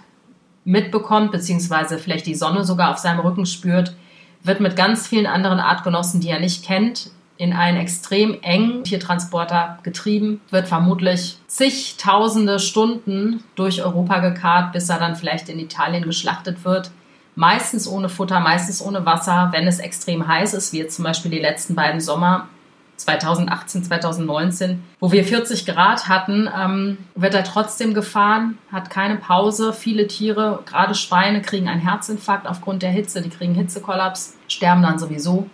mitbekommt, 0.66 1.32
beziehungsweise 1.32 1.98
vielleicht 1.98 2.26
die 2.26 2.36
Sonne 2.36 2.64
sogar 2.66 2.92
auf 2.92 2.98
seinem 2.98 3.20
Rücken 3.20 3.46
spürt, 3.46 3.96
wird 4.44 4.60
mit 4.60 4.76
ganz 4.76 5.08
vielen 5.08 5.26
anderen 5.26 5.60
Artgenossen, 5.60 6.20
die 6.20 6.30
er 6.30 6.40
nicht 6.40 6.66
kennt, 6.66 7.12
in 7.38 7.54
einen 7.54 7.78
extrem 7.78 8.38
engen 8.42 8.84
Tiertransporter 8.84 9.80
getrieben, 9.84 10.42
wird 10.50 10.68
vermutlich 10.68 11.38
zigtausende 11.48 12.60
Stunden 12.60 13.44
durch 13.56 13.84
Europa 13.84 14.20
gekarrt, 14.20 14.74
bis 14.74 14.90
er 14.90 15.00
dann 15.00 15.16
vielleicht 15.16 15.50
in 15.50 15.60
Italien 15.60 16.04
geschlachtet 16.04 16.66
wird. 16.66 16.92
Meistens 17.36 17.88
ohne 17.88 18.10
Futter, 18.10 18.40
meistens 18.40 18.82
ohne 18.82 19.06
Wasser, 19.06 19.50
wenn 19.52 19.68
es 19.68 19.80
extrem 19.80 20.28
heiß 20.28 20.56
ist, 20.56 20.74
wie 20.74 20.80
jetzt 20.80 20.96
zum 20.96 21.06
Beispiel 21.06 21.30
die 21.30 21.40
letzten 21.40 21.76
beiden 21.76 22.02
Sommer 22.02 22.48
2018, 22.96 23.84
2019, 23.84 24.84
wo 25.00 25.12
wir 25.12 25.24
40 25.24 25.68
Grad 25.68 26.08
hatten, 26.08 26.50
ähm, 26.60 26.98
wird 27.14 27.36
er 27.36 27.44
trotzdem 27.44 27.94
gefahren, 27.94 28.58
hat 28.72 28.90
keine 28.90 29.18
Pause. 29.18 29.72
Viele 29.72 30.08
Tiere, 30.08 30.64
gerade 30.66 30.96
Schweine, 30.96 31.44
kriegen 31.44 31.70
einen 31.70 31.82
Herzinfarkt 31.82 32.48
aufgrund 32.48 32.82
der 32.82 32.90
Hitze, 32.90 33.22
die 33.22 33.30
kriegen 33.30 33.54
Hitzekollaps, 33.54 34.36
sterben 34.48 34.82
dann 34.82 34.98
sowieso 34.98 35.48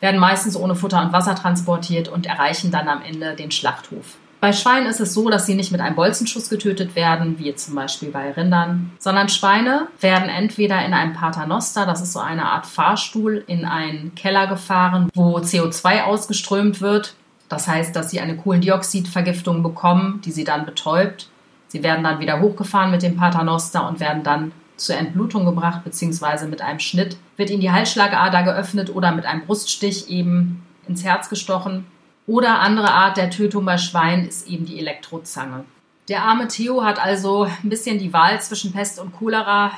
werden 0.00 0.20
meistens 0.20 0.56
ohne 0.56 0.74
Futter 0.74 1.02
und 1.02 1.12
Wasser 1.12 1.34
transportiert 1.34 2.08
und 2.08 2.26
erreichen 2.26 2.70
dann 2.70 2.88
am 2.88 3.02
Ende 3.02 3.34
den 3.34 3.50
Schlachthof. 3.50 4.16
Bei 4.40 4.52
Schweinen 4.52 4.86
ist 4.86 5.00
es 5.00 5.14
so, 5.14 5.30
dass 5.30 5.46
sie 5.46 5.56
nicht 5.56 5.72
mit 5.72 5.80
einem 5.80 5.96
Bolzenschuss 5.96 6.48
getötet 6.48 6.94
werden, 6.94 7.40
wie 7.40 7.52
zum 7.56 7.74
Beispiel 7.74 8.10
bei 8.10 8.30
Rindern, 8.30 8.92
sondern 9.00 9.28
Schweine 9.28 9.88
werden 10.00 10.28
entweder 10.28 10.84
in 10.84 10.94
einem 10.94 11.12
Paternoster, 11.12 11.86
das 11.86 12.00
ist 12.00 12.12
so 12.12 12.20
eine 12.20 12.44
Art 12.44 12.64
Fahrstuhl, 12.64 13.42
in 13.48 13.64
einen 13.64 14.14
Keller 14.14 14.46
gefahren, 14.46 15.10
wo 15.14 15.38
CO2 15.38 16.04
ausgeströmt 16.04 16.80
wird. 16.80 17.14
Das 17.48 17.66
heißt, 17.66 17.96
dass 17.96 18.10
sie 18.10 18.20
eine 18.20 18.36
Kohlendioxidvergiftung 18.36 19.64
bekommen, 19.64 20.20
die 20.24 20.30
sie 20.30 20.44
dann 20.44 20.66
betäubt. 20.66 21.28
Sie 21.66 21.82
werden 21.82 22.04
dann 22.04 22.20
wieder 22.20 22.40
hochgefahren 22.40 22.92
mit 22.92 23.02
dem 23.02 23.16
Paternoster 23.16 23.88
und 23.88 23.98
werden 23.98 24.22
dann 24.22 24.52
zur 24.80 24.96
Entblutung 24.96 25.44
gebracht, 25.44 25.84
beziehungsweise 25.84 26.46
mit 26.46 26.62
einem 26.62 26.80
Schnitt 26.80 27.16
wird 27.36 27.50
ihnen 27.50 27.60
die 27.60 27.72
Halsschlagader 27.72 28.42
geöffnet 28.42 28.94
oder 28.94 29.12
mit 29.12 29.26
einem 29.26 29.44
Bruststich 29.46 30.08
eben 30.08 30.64
ins 30.86 31.04
Herz 31.04 31.28
gestochen. 31.28 31.86
Oder 32.26 32.60
andere 32.60 32.92
Art 32.92 33.16
der 33.16 33.30
Tötung 33.30 33.64
bei 33.64 33.78
Schweinen 33.78 34.26
ist 34.26 34.48
eben 34.48 34.66
die 34.66 34.78
Elektrozange. 34.78 35.64
Der 36.08 36.22
arme 36.22 36.48
Theo 36.48 36.84
hat 36.84 36.98
also 36.98 37.44
ein 37.44 37.68
bisschen 37.68 37.98
die 37.98 38.12
Wahl 38.12 38.40
zwischen 38.40 38.72
Pest 38.72 38.98
und 38.98 39.12
Cholera. 39.12 39.72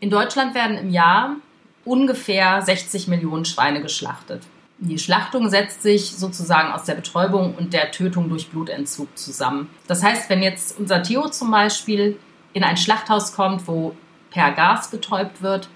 In 0.00 0.10
Deutschland 0.10 0.54
werden 0.54 0.78
im 0.78 0.90
Jahr 0.90 1.36
ungefähr 1.84 2.62
60 2.62 3.08
Millionen 3.08 3.44
Schweine 3.44 3.80
geschlachtet. 3.80 4.42
Die 4.78 4.98
Schlachtung 4.98 5.48
setzt 5.48 5.82
sich 5.82 6.12
sozusagen 6.12 6.70
aus 6.72 6.84
der 6.84 6.94
Betäubung 6.94 7.54
und 7.54 7.72
der 7.72 7.92
Tötung 7.92 8.28
durch 8.28 8.50
Blutentzug 8.50 9.16
zusammen. 9.16 9.70
Das 9.86 10.02
heißt, 10.02 10.28
wenn 10.28 10.42
jetzt 10.42 10.78
unser 10.78 11.02
Theo 11.02 11.28
zum 11.30 11.50
Beispiel 11.50 12.18
in 12.52 12.62
ein 12.62 12.76
Schlachthaus 12.76 13.32
kommt, 13.32 13.66
wo 13.66 13.94
per 14.36 14.52
Gas 14.52 14.90
betäubt 14.90 15.40
wird, 15.40 15.70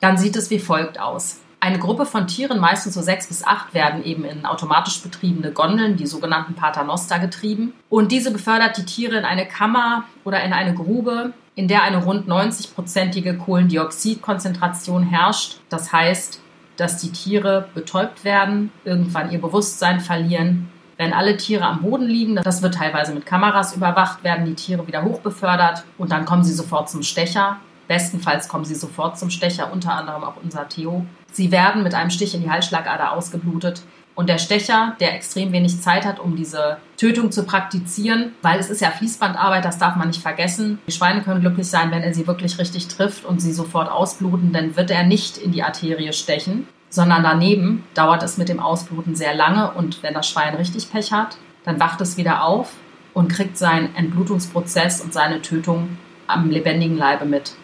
dann 0.00 0.18
sieht 0.18 0.36
es 0.36 0.50
wie 0.50 0.58
folgt 0.58 1.00
aus. 1.00 1.40
Eine 1.58 1.78
Gruppe 1.78 2.04
von 2.04 2.26
Tieren, 2.26 2.60
meistens 2.60 2.92
so 2.92 3.00
sechs 3.00 3.28
bis 3.28 3.42
acht, 3.42 3.72
werden 3.72 4.04
eben 4.04 4.26
in 4.26 4.44
automatisch 4.44 5.00
betriebene 5.00 5.52
Gondeln, 5.52 5.96
die 5.96 6.06
sogenannten 6.06 6.52
Paternoster, 6.52 7.18
getrieben. 7.18 7.72
Und 7.88 8.12
diese 8.12 8.30
befördert 8.30 8.76
die 8.76 8.84
Tiere 8.84 9.16
in 9.16 9.24
eine 9.24 9.48
Kammer 9.48 10.04
oder 10.22 10.44
in 10.44 10.52
eine 10.52 10.74
Grube, 10.74 11.32
in 11.54 11.66
der 11.66 11.82
eine 11.82 12.04
rund 12.04 12.28
90-prozentige 12.28 13.38
Kohlendioxidkonzentration 13.38 15.04
herrscht. 15.04 15.60
Das 15.70 15.90
heißt, 15.90 16.40
dass 16.76 16.98
die 16.98 17.10
Tiere 17.10 17.68
betäubt 17.72 18.24
werden, 18.24 18.70
irgendwann 18.84 19.30
ihr 19.30 19.40
Bewusstsein 19.40 20.00
verlieren. 20.00 20.68
Wenn 20.98 21.14
alle 21.14 21.38
Tiere 21.38 21.64
am 21.64 21.80
Boden 21.80 22.06
liegen, 22.06 22.36
das 22.36 22.60
wird 22.60 22.74
teilweise 22.74 23.14
mit 23.14 23.24
Kameras 23.24 23.74
überwacht, 23.74 24.22
werden 24.22 24.44
die 24.44 24.54
Tiere 24.54 24.86
wieder 24.86 25.04
hochbefördert 25.04 25.84
und 25.96 26.12
dann 26.12 26.26
kommen 26.26 26.44
sie 26.44 26.52
sofort 26.52 26.90
zum 26.90 27.02
Stecher. 27.02 27.56
Bestenfalls 27.88 28.48
kommen 28.48 28.64
sie 28.64 28.74
sofort 28.74 29.18
zum 29.18 29.30
Stecher, 29.30 29.72
unter 29.72 29.94
anderem 29.94 30.24
auch 30.24 30.36
unser 30.42 30.68
Theo. 30.68 31.04
Sie 31.32 31.50
werden 31.50 31.82
mit 31.82 31.94
einem 31.94 32.10
Stich 32.10 32.34
in 32.34 32.42
die 32.42 32.50
Halsschlagader 32.50 33.12
ausgeblutet. 33.12 33.82
Und 34.14 34.28
der 34.28 34.38
Stecher, 34.38 34.94
der 35.00 35.14
extrem 35.14 35.50
wenig 35.50 35.80
Zeit 35.80 36.04
hat, 36.04 36.20
um 36.20 36.36
diese 36.36 36.76
Tötung 36.96 37.32
zu 37.32 37.44
praktizieren, 37.44 38.32
weil 38.42 38.60
es 38.60 38.70
ist 38.70 38.80
ja 38.80 38.90
Fließbandarbeit, 38.90 39.64
das 39.64 39.78
darf 39.78 39.96
man 39.96 40.06
nicht 40.06 40.22
vergessen. 40.22 40.78
Die 40.86 40.92
Schweine 40.92 41.22
können 41.22 41.40
glücklich 41.40 41.66
sein, 41.66 41.90
wenn 41.90 42.02
er 42.02 42.14
sie 42.14 42.28
wirklich 42.28 42.58
richtig 42.58 42.86
trifft 42.86 43.24
und 43.24 43.40
sie 43.40 43.52
sofort 43.52 43.90
ausbluten, 43.90 44.52
dann 44.52 44.76
wird 44.76 44.92
er 44.92 45.02
nicht 45.02 45.36
in 45.36 45.50
die 45.50 45.64
Arterie 45.64 46.12
stechen, 46.12 46.68
sondern 46.90 47.24
daneben 47.24 47.84
dauert 47.94 48.22
es 48.22 48.38
mit 48.38 48.48
dem 48.48 48.60
Ausbluten 48.60 49.16
sehr 49.16 49.34
lange 49.34 49.72
und 49.72 50.04
wenn 50.04 50.14
das 50.14 50.28
Schwein 50.28 50.54
richtig 50.54 50.92
Pech 50.92 51.10
hat, 51.10 51.36
dann 51.64 51.80
wacht 51.80 52.00
es 52.00 52.16
wieder 52.16 52.44
auf 52.44 52.72
und 53.14 53.28
kriegt 53.28 53.58
seinen 53.58 53.96
Entblutungsprozess 53.96 55.00
und 55.00 55.12
seine 55.12 55.42
Tötung 55.42 55.96
am 56.28 56.50
lebendigen 56.50 56.96
Leibe 56.96 57.24
mit. 57.24 57.54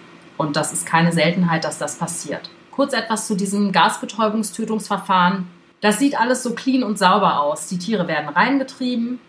Und 0.40 0.56
das 0.56 0.72
ist 0.72 0.86
keine 0.86 1.12
Seltenheit, 1.12 1.64
dass 1.64 1.76
das 1.76 1.98
passiert. 1.98 2.48
Kurz 2.70 2.94
etwas 2.94 3.26
zu 3.26 3.34
diesem 3.34 3.72
Gasbetäubungstötungsverfahren. 3.72 5.46
Das 5.82 5.98
sieht 5.98 6.18
alles 6.18 6.42
so 6.42 6.54
clean 6.54 6.82
und 6.82 6.98
sauber 6.98 7.42
aus. 7.42 7.68
Die 7.68 7.76
Tiere 7.76 8.08
werden 8.08 8.30
reingetrieben, 8.30 9.20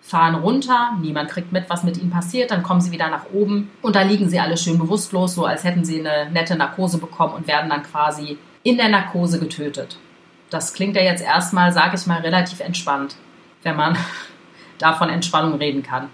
fahren 0.00 0.36
runter, 0.36 0.92
niemand 1.00 1.28
kriegt 1.28 1.50
mit, 1.50 1.68
was 1.68 1.82
mit 1.82 1.96
ihnen 1.96 2.12
passiert, 2.12 2.52
dann 2.52 2.62
kommen 2.62 2.80
sie 2.80 2.92
wieder 2.92 3.10
nach 3.10 3.24
oben 3.32 3.68
und 3.82 3.96
da 3.96 4.02
liegen 4.02 4.28
sie 4.28 4.38
alle 4.38 4.56
schön 4.56 4.78
bewusstlos, 4.78 5.34
so 5.34 5.44
als 5.44 5.64
hätten 5.64 5.84
sie 5.84 5.98
eine 5.98 6.30
nette 6.30 6.54
Narkose 6.54 6.98
bekommen 6.98 7.34
und 7.34 7.48
werden 7.48 7.68
dann 7.68 7.82
quasi 7.82 8.38
in 8.62 8.76
der 8.76 8.90
Narkose 8.90 9.40
getötet. 9.40 9.98
Das 10.50 10.72
klingt 10.72 10.94
ja 10.94 11.02
jetzt 11.02 11.24
erstmal, 11.24 11.72
sage 11.72 11.96
ich 11.96 12.06
mal, 12.06 12.20
relativ 12.20 12.60
entspannt, 12.60 13.16
wenn 13.64 13.74
man 13.74 13.98
davon 14.78 15.08
Entspannung 15.08 15.54
reden 15.54 15.82
kann. 15.82 16.10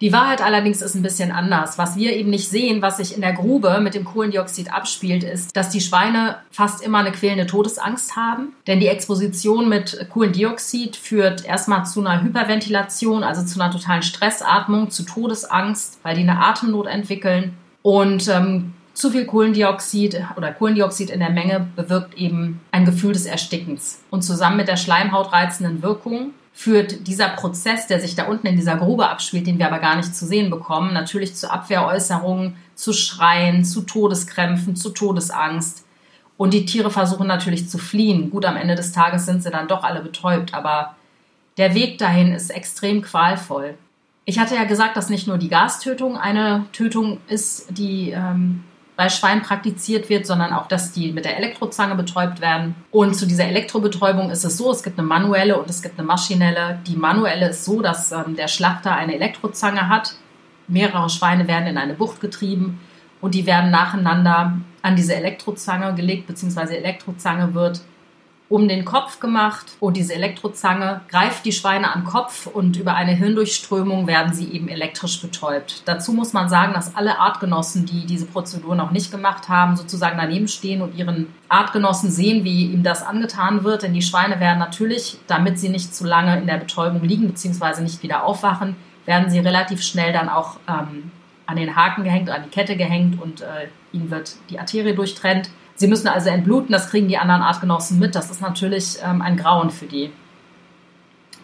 Die 0.00 0.12
Wahrheit 0.12 0.40
allerdings 0.40 0.80
ist 0.80 0.94
ein 0.94 1.02
bisschen 1.02 1.32
anders. 1.32 1.76
Was 1.76 1.96
wir 1.96 2.14
eben 2.14 2.30
nicht 2.30 2.48
sehen, 2.48 2.82
was 2.82 2.98
sich 2.98 3.14
in 3.14 3.20
der 3.20 3.32
Grube 3.32 3.80
mit 3.80 3.94
dem 3.94 4.04
Kohlendioxid 4.04 4.72
abspielt, 4.72 5.24
ist, 5.24 5.56
dass 5.56 5.70
die 5.70 5.80
Schweine 5.80 6.36
fast 6.52 6.82
immer 6.82 6.98
eine 6.98 7.10
quälende 7.10 7.46
Todesangst 7.46 8.14
haben. 8.14 8.52
Denn 8.68 8.78
die 8.78 8.86
Exposition 8.86 9.68
mit 9.68 10.06
Kohlendioxid 10.10 10.94
führt 10.94 11.44
erstmal 11.44 11.84
zu 11.84 12.00
einer 12.00 12.22
Hyperventilation, 12.22 13.24
also 13.24 13.44
zu 13.44 13.60
einer 13.60 13.72
totalen 13.72 14.02
Stressatmung, 14.02 14.90
zu 14.90 15.02
Todesangst, 15.02 15.98
weil 16.04 16.14
die 16.14 16.22
eine 16.22 16.38
Atemnot 16.38 16.86
entwickeln. 16.86 17.54
Und 17.82 18.28
ähm, 18.28 18.74
zu 18.94 19.10
viel 19.10 19.26
Kohlendioxid 19.26 20.20
oder 20.36 20.52
Kohlendioxid 20.52 21.10
in 21.10 21.20
der 21.20 21.30
Menge 21.30 21.66
bewirkt 21.74 22.14
eben 22.14 22.60
ein 22.70 22.84
Gefühl 22.84 23.12
des 23.12 23.26
Erstickens. 23.26 24.00
Und 24.10 24.22
zusammen 24.22 24.58
mit 24.58 24.68
der 24.68 24.76
schleimhautreizenden 24.76 25.82
Wirkung 25.82 26.30
führt 26.58 27.06
dieser 27.06 27.28
Prozess, 27.28 27.86
der 27.86 28.00
sich 28.00 28.16
da 28.16 28.24
unten 28.24 28.48
in 28.48 28.56
dieser 28.56 28.74
Grube 28.74 29.08
abspielt, 29.08 29.46
den 29.46 29.60
wir 29.60 29.68
aber 29.68 29.78
gar 29.78 29.94
nicht 29.94 30.16
zu 30.16 30.26
sehen 30.26 30.50
bekommen, 30.50 30.92
natürlich 30.92 31.36
zu 31.36 31.48
Abwehräußerungen, 31.48 32.56
zu 32.74 32.92
Schreien, 32.92 33.64
zu 33.64 33.82
Todeskrämpfen, 33.82 34.74
zu 34.74 34.90
Todesangst. 34.90 35.86
Und 36.36 36.52
die 36.52 36.66
Tiere 36.66 36.90
versuchen 36.90 37.28
natürlich 37.28 37.68
zu 37.68 37.78
fliehen. 37.78 38.30
Gut, 38.30 38.44
am 38.44 38.56
Ende 38.56 38.74
des 38.74 38.90
Tages 38.90 39.24
sind 39.24 39.44
sie 39.44 39.52
dann 39.52 39.68
doch 39.68 39.84
alle 39.84 40.00
betäubt, 40.00 40.52
aber 40.52 40.96
der 41.58 41.76
Weg 41.76 41.98
dahin 41.98 42.32
ist 42.32 42.50
extrem 42.50 43.02
qualvoll. 43.02 43.74
Ich 44.24 44.40
hatte 44.40 44.56
ja 44.56 44.64
gesagt, 44.64 44.96
dass 44.96 45.10
nicht 45.10 45.28
nur 45.28 45.38
die 45.38 45.48
Gastötung 45.48 46.16
eine 46.16 46.66
Tötung 46.72 47.18
ist, 47.28 47.66
die 47.70 48.10
ähm, 48.10 48.64
bei 48.98 49.08
Schweinen 49.10 49.42
praktiziert 49.42 50.08
wird, 50.08 50.26
sondern 50.26 50.52
auch, 50.52 50.66
dass 50.66 50.90
die 50.90 51.12
mit 51.12 51.24
der 51.24 51.36
Elektrozange 51.36 51.94
betäubt 51.94 52.40
werden. 52.40 52.74
Und 52.90 53.14
zu 53.14 53.28
dieser 53.28 53.44
Elektrobetäubung 53.44 54.30
ist 54.30 54.44
es 54.44 54.56
so, 54.56 54.72
es 54.72 54.82
gibt 54.82 54.98
eine 54.98 55.06
manuelle 55.06 55.56
und 55.56 55.70
es 55.70 55.82
gibt 55.82 56.00
eine 56.00 56.06
maschinelle. 56.06 56.80
Die 56.84 56.96
manuelle 56.96 57.50
ist 57.50 57.64
so, 57.64 57.80
dass 57.80 58.10
ähm, 58.10 58.34
der 58.34 58.48
Schlachter 58.48 58.96
eine 58.96 59.14
Elektrozange 59.14 59.88
hat. 59.88 60.16
Mehrere 60.66 61.08
Schweine 61.10 61.46
werden 61.46 61.68
in 61.68 61.78
eine 61.78 61.94
Bucht 61.94 62.20
getrieben 62.20 62.80
und 63.20 63.36
die 63.36 63.46
werden 63.46 63.70
nacheinander 63.70 64.58
an 64.82 64.96
diese 64.96 65.14
Elektrozange 65.14 65.94
gelegt, 65.94 66.26
beziehungsweise 66.26 66.76
Elektrozange 66.76 67.54
wird 67.54 67.82
um 68.50 68.66
den 68.66 68.86
Kopf 68.86 69.20
gemacht 69.20 69.66
und 69.78 69.96
diese 69.96 70.14
Elektrozange 70.14 71.02
greift 71.08 71.44
die 71.44 71.52
Schweine 71.52 71.94
am 71.94 72.04
Kopf 72.04 72.46
und 72.46 72.76
über 72.76 72.94
eine 72.94 73.12
Hirndurchströmung 73.12 74.06
werden 74.06 74.32
sie 74.32 74.50
eben 74.50 74.68
elektrisch 74.68 75.20
betäubt. 75.20 75.82
Dazu 75.84 76.14
muss 76.14 76.32
man 76.32 76.48
sagen, 76.48 76.72
dass 76.72 76.96
alle 76.96 77.18
Artgenossen, 77.18 77.84
die 77.84 78.06
diese 78.06 78.24
Prozedur 78.24 78.74
noch 78.74 78.90
nicht 78.90 79.10
gemacht 79.10 79.50
haben, 79.50 79.76
sozusagen 79.76 80.16
daneben 80.16 80.48
stehen 80.48 80.80
und 80.80 80.96
ihren 80.96 81.26
Artgenossen 81.50 82.10
sehen, 82.10 82.42
wie 82.44 82.66
ihm 82.72 82.82
das 82.82 83.02
angetan 83.02 83.64
wird. 83.64 83.82
Denn 83.82 83.92
die 83.92 84.02
Schweine 84.02 84.40
werden 84.40 84.58
natürlich, 84.58 85.18
damit 85.26 85.58
sie 85.58 85.68
nicht 85.68 85.94
zu 85.94 86.06
lange 86.06 86.38
in 86.38 86.46
der 86.46 86.56
Betäubung 86.56 87.02
liegen 87.02 87.28
bzw. 87.28 87.82
nicht 87.82 88.02
wieder 88.02 88.24
aufwachen, 88.24 88.76
werden 89.04 89.28
sie 89.28 89.40
relativ 89.40 89.82
schnell 89.82 90.14
dann 90.14 90.30
auch 90.30 90.56
ähm, 90.66 91.10
an 91.44 91.56
den 91.56 91.76
Haken 91.76 92.04
gehängt, 92.04 92.30
an 92.30 92.44
die 92.44 92.50
Kette 92.50 92.76
gehängt 92.76 93.20
und 93.20 93.42
äh, 93.42 93.68
ihnen 93.92 94.10
wird 94.10 94.36
die 94.48 94.58
Arterie 94.58 94.94
durchtrennt. 94.94 95.50
Sie 95.78 95.86
müssen 95.86 96.08
also 96.08 96.28
entbluten, 96.28 96.72
das 96.72 96.90
kriegen 96.90 97.06
die 97.06 97.18
anderen 97.18 97.40
Artgenossen 97.40 98.00
mit. 98.00 98.16
Das 98.16 98.32
ist 98.32 98.42
natürlich 98.42 98.98
ähm, 99.02 99.22
ein 99.22 99.36
Grauen 99.36 99.70
für 99.70 99.86
die. 99.86 100.10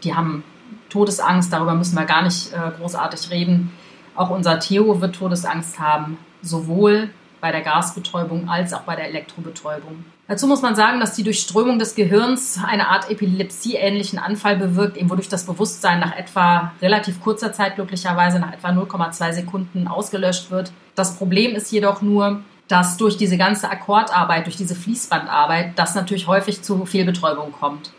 Die 0.03 0.14
haben 0.14 0.42
Todesangst, 0.90 1.53
darüber 1.53 1.75
müssen 1.75 1.97
wir 1.97 2.05
gar 2.05 2.23
nicht 2.23 2.53
äh, 2.53 2.73
großartig 2.77 3.31
reden. 3.31 3.73
Auch 4.16 4.31
unser 4.31 4.59
Theo 4.59 5.01
wird 5.01 5.14
Todesangst 5.14 5.79
haben, 5.79 6.18
sowohl 6.42 7.11
bei 7.40 7.53
der 7.53 7.61
Gasbetäubung 7.61 8.49
als 8.49 8.73
auch 8.73 8.81
bei 8.81 8.97
der 8.97 9.07
Elektrobetäubung. 9.09 10.05
Dazu 10.27 10.49
muss 10.49 10.62
man 10.62 10.75
sagen, 10.75 10.99
dass 10.99 11.14
die 11.14 11.23
Durchströmung 11.23 11.79
des 11.79 11.94
Gehirns 11.94 12.59
eine 12.66 12.88
Art 12.88 13.11
Epilepsie-ähnlichen 13.11 14.18
Anfall 14.18 14.57
bewirkt, 14.57 14.97
eben 14.97 15.11
wodurch 15.11 15.29
das 15.29 15.47
Bewusstsein 15.47 16.01
nach 16.01 16.16
etwa 16.16 16.73
relativ 16.83 17.20
kurzer 17.20 17.53
Zeit 17.53 17.77
glücklicherweise 17.77 18.40
nach 18.40 18.53
etwa 18.53 18.70
0,2 18.70 19.33
Sekunden 19.33 19.87
ausgelöscht 19.87 20.51
wird. 20.51 20.73
Das 20.97 21.18
Problem 21.18 21.55
ist 21.55 21.70
jedoch 21.70 22.03
nur, 22.03 22.40
dass 22.68 22.96
durch 22.96 23.16
diese 23.16 23.37
ganze 23.37 23.70
Akkordarbeit, 23.70 24.46
durch 24.46 24.57
diese 24.57 24.74
Fließbandarbeit, 24.74 25.79
das 25.79 25.94
natürlich 25.94 26.27
häufig 26.27 26.62
zu 26.62 26.87
Fehlbetäubung 26.87 27.53
kommt. 27.53 27.90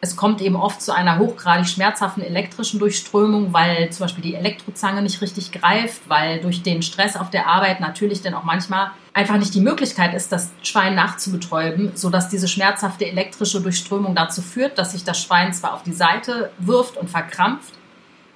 Es 0.00 0.16
kommt 0.16 0.42
eben 0.42 0.56
oft 0.56 0.82
zu 0.82 0.94
einer 0.94 1.18
hochgradig 1.18 1.66
schmerzhaften 1.66 2.22
elektrischen 2.22 2.78
Durchströmung, 2.78 3.54
weil 3.54 3.88
zum 3.90 4.04
Beispiel 4.04 4.22
die 4.22 4.34
Elektrozange 4.34 5.00
nicht 5.00 5.22
richtig 5.22 5.50
greift, 5.50 6.10
weil 6.10 6.40
durch 6.42 6.62
den 6.62 6.82
Stress 6.82 7.16
auf 7.16 7.30
der 7.30 7.46
Arbeit 7.46 7.80
natürlich 7.80 8.20
dann 8.20 8.34
auch 8.34 8.44
manchmal 8.44 8.90
einfach 9.14 9.38
nicht 9.38 9.54
die 9.54 9.62
Möglichkeit 9.62 10.12
ist, 10.12 10.30
das 10.30 10.50
Schwein 10.62 10.94
nachzubetäuben, 10.94 11.92
sodass 11.94 12.28
diese 12.28 12.48
schmerzhafte 12.48 13.06
elektrische 13.06 13.62
Durchströmung 13.62 14.14
dazu 14.14 14.42
führt, 14.42 14.78
dass 14.78 14.92
sich 14.92 15.04
das 15.04 15.22
Schwein 15.22 15.54
zwar 15.54 15.72
auf 15.72 15.84
die 15.84 15.94
Seite 15.94 16.50
wirft 16.58 16.98
und 16.98 17.08
verkrampft 17.08 17.72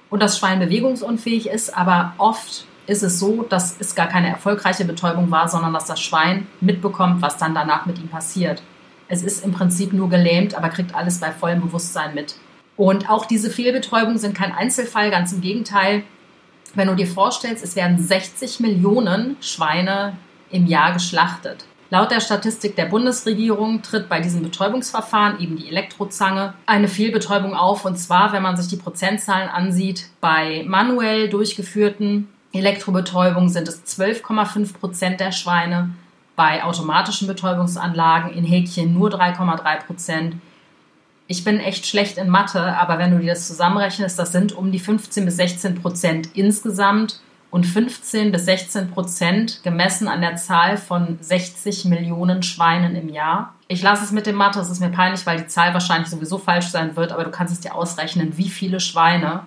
und 0.09 0.23
das 0.23 0.39
Schwein 0.39 0.57
bewegungsunfähig 0.57 1.49
ist, 1.49 1.77
aber 1.77 2.13
oft 2.17 2.65
ist 2.89 3.03
es 3.03 3.19
so, 3.19 3.43
dass 3.43 3.75
es 3.79 3.95
gar 3.95 4.07
keine 4.07 4.29
erfolgreiche 4.29 4.85
Betäubung 4.85 5.31
war, 5.31 5.47
sondern 5.47 5.73
dass 5.73 5.85
das 5.85 6.01
Schwein 6.01 6.47
mitbekommt, 6.59 7.21
was 7.21 7.37
dann 7.37 7.53
danach 7.53 7.85
mit 7.85 7.99
ihm 7.99 8.07
passiert. 8.07 8.61
Es 9.07 9.21
ist 9.21 9.43
im 9.43 9.51
Prinzip 9.51 9.93
nur 9.93 10.09
gelähmt, 10.09 10.55
aber 10.55 10.69
kriegt 10.69 10.95
alles 10.95 11.19
bei 11.19 11.31
vollem 11.31 11.61
Bewusstsein 11.61 12.13
mit. 12.15 12.35
Und 12.75 13.09
auch 13.09 13.25
diese 13.25 13.49
Fehlbetäubungen 13.49 14.17
sind 14.17 14.35
kein 14.35 14.53
Einzelfall, 14.53 15.11
ganz 15.11 15.33
im 15.33 15.41
Gegenteil. 15.41 16.03
Wenn 16.75 16.87
du 16.87 16.95
dir 16.95 17.07
vorstellst, 17.07 17.63
es 17.63 17.75
werden 17.75 18.01
60 18.01 18.59
Millionen 18.59 19.37
Schweine 19.41 20.13
im 20.49 20.65
Jahr 20.65 20.93
geschlachtet. 20.93 21.65
Laut 21.91 22.11
der 22.11 22.21
Statistik 22.21 22.75
der 22.75 22.85
Bundesregierung 22.85 23.81
tritt 23.81 24.09
bei 24.09 24.19
diesem 24.19 24.43
Betäubungsverfahren 24.43 25.39
eben 25.39 25.57
die 25.57 25.67
Elektrozange 25.67 26.53
eine 26.67 26.87
Fehlbetäubung 26.87 27.55
auf. 27.55 27.83
Und 27.83 27.97
zwar, 27.97 28.31
wenn 28.31 28.43
man 28.43 28.57
sich 28.57 28.67
die 28.67 28.77
Prozentzahlen 28.77 29.49
ansieht, 29.49 30.09
bei 30.21 30.63
manuell 30.67 31.29
durchgeführten 31.29 32.27
Elektrobetäubung 32.51 33.49
sind 33.49 33.67
es 33.67 33.85
12,5 33.85 34.73
Prozent 34.73 35.19
der 35.19 35.31
Schweine, 35.31 35.91
bei 36.35 36.63
automatischen 36.63 37.27
Betäubungsanlagen 37.27 38.31
in 38.31 38.45
Häkchen 38.45 38.93
nur 38.93 39.09
3,3 39.09 39.85
Prozent. 39.85 40.35
Ich 41.27 41.43
bin 41.43 41.59
echt 41.59 41.85
schlecht 41.85 42.17
in 42.17 42.29
Mathe, 42.29 42.77
aber 42.77 42.97
wenn 42.97 43.11
du 43.11 43.19
dir 43.19 43.33
das 43.33 43.45
zusammenrechnest, 43.45 44.17
das 44.17 44.31
sind 44.31 44.53
um 44.53 44.71
die 44.71 44.79
15 44.79 45.25
bis 45.25 45.35
16 45.35 45.75
Prozent 45.75 46.29
insgesamt 46.35 47.19
und 47.51 47.65
15 47.65 48.31
bis 48.31 48.45
16 48.45 48.89
Prozent 48.91 49.61
gemessen 49.63 50.07
an 50.07 50.21
der 50.21 50.37
Zahl 50.37 50.77
von 50.77 51.17
60 51.19 51.85
Millionen 51.85 52.41
Schweinen 52.41 52.95
im 52.95 53.09
Jahr. 53.09 53.53
Ich 53.67 53.81
lasse 53.81 54.05
es 54.05 54.11
mit 54.11 54.25
dem 54.25 54.35
Mathe, 54.35 54.61
es 54.61 54.69
ist 54.69 54.79
mir 54.79 54.91
peinlich, 54.91 55.25
weil 55.25 55.39
die 55.39 55.47
Zahl 55.47 55.73
wahrscheinlich 55.73 56.09
sowieso 56.09 56.37
falsch 56.37 56.67
sein 56.67 56.95
wird, 56.95 57.11
aber 57.11 57.25
du 57.25 57.31
kannst 57.31 57.53
es 57.53 57.59
dir 57.59 57.75
ausrechnen, 57.75 58.37
wie 58.37 58.49
viele 58.49 58.79
Schweine 58.79 59.43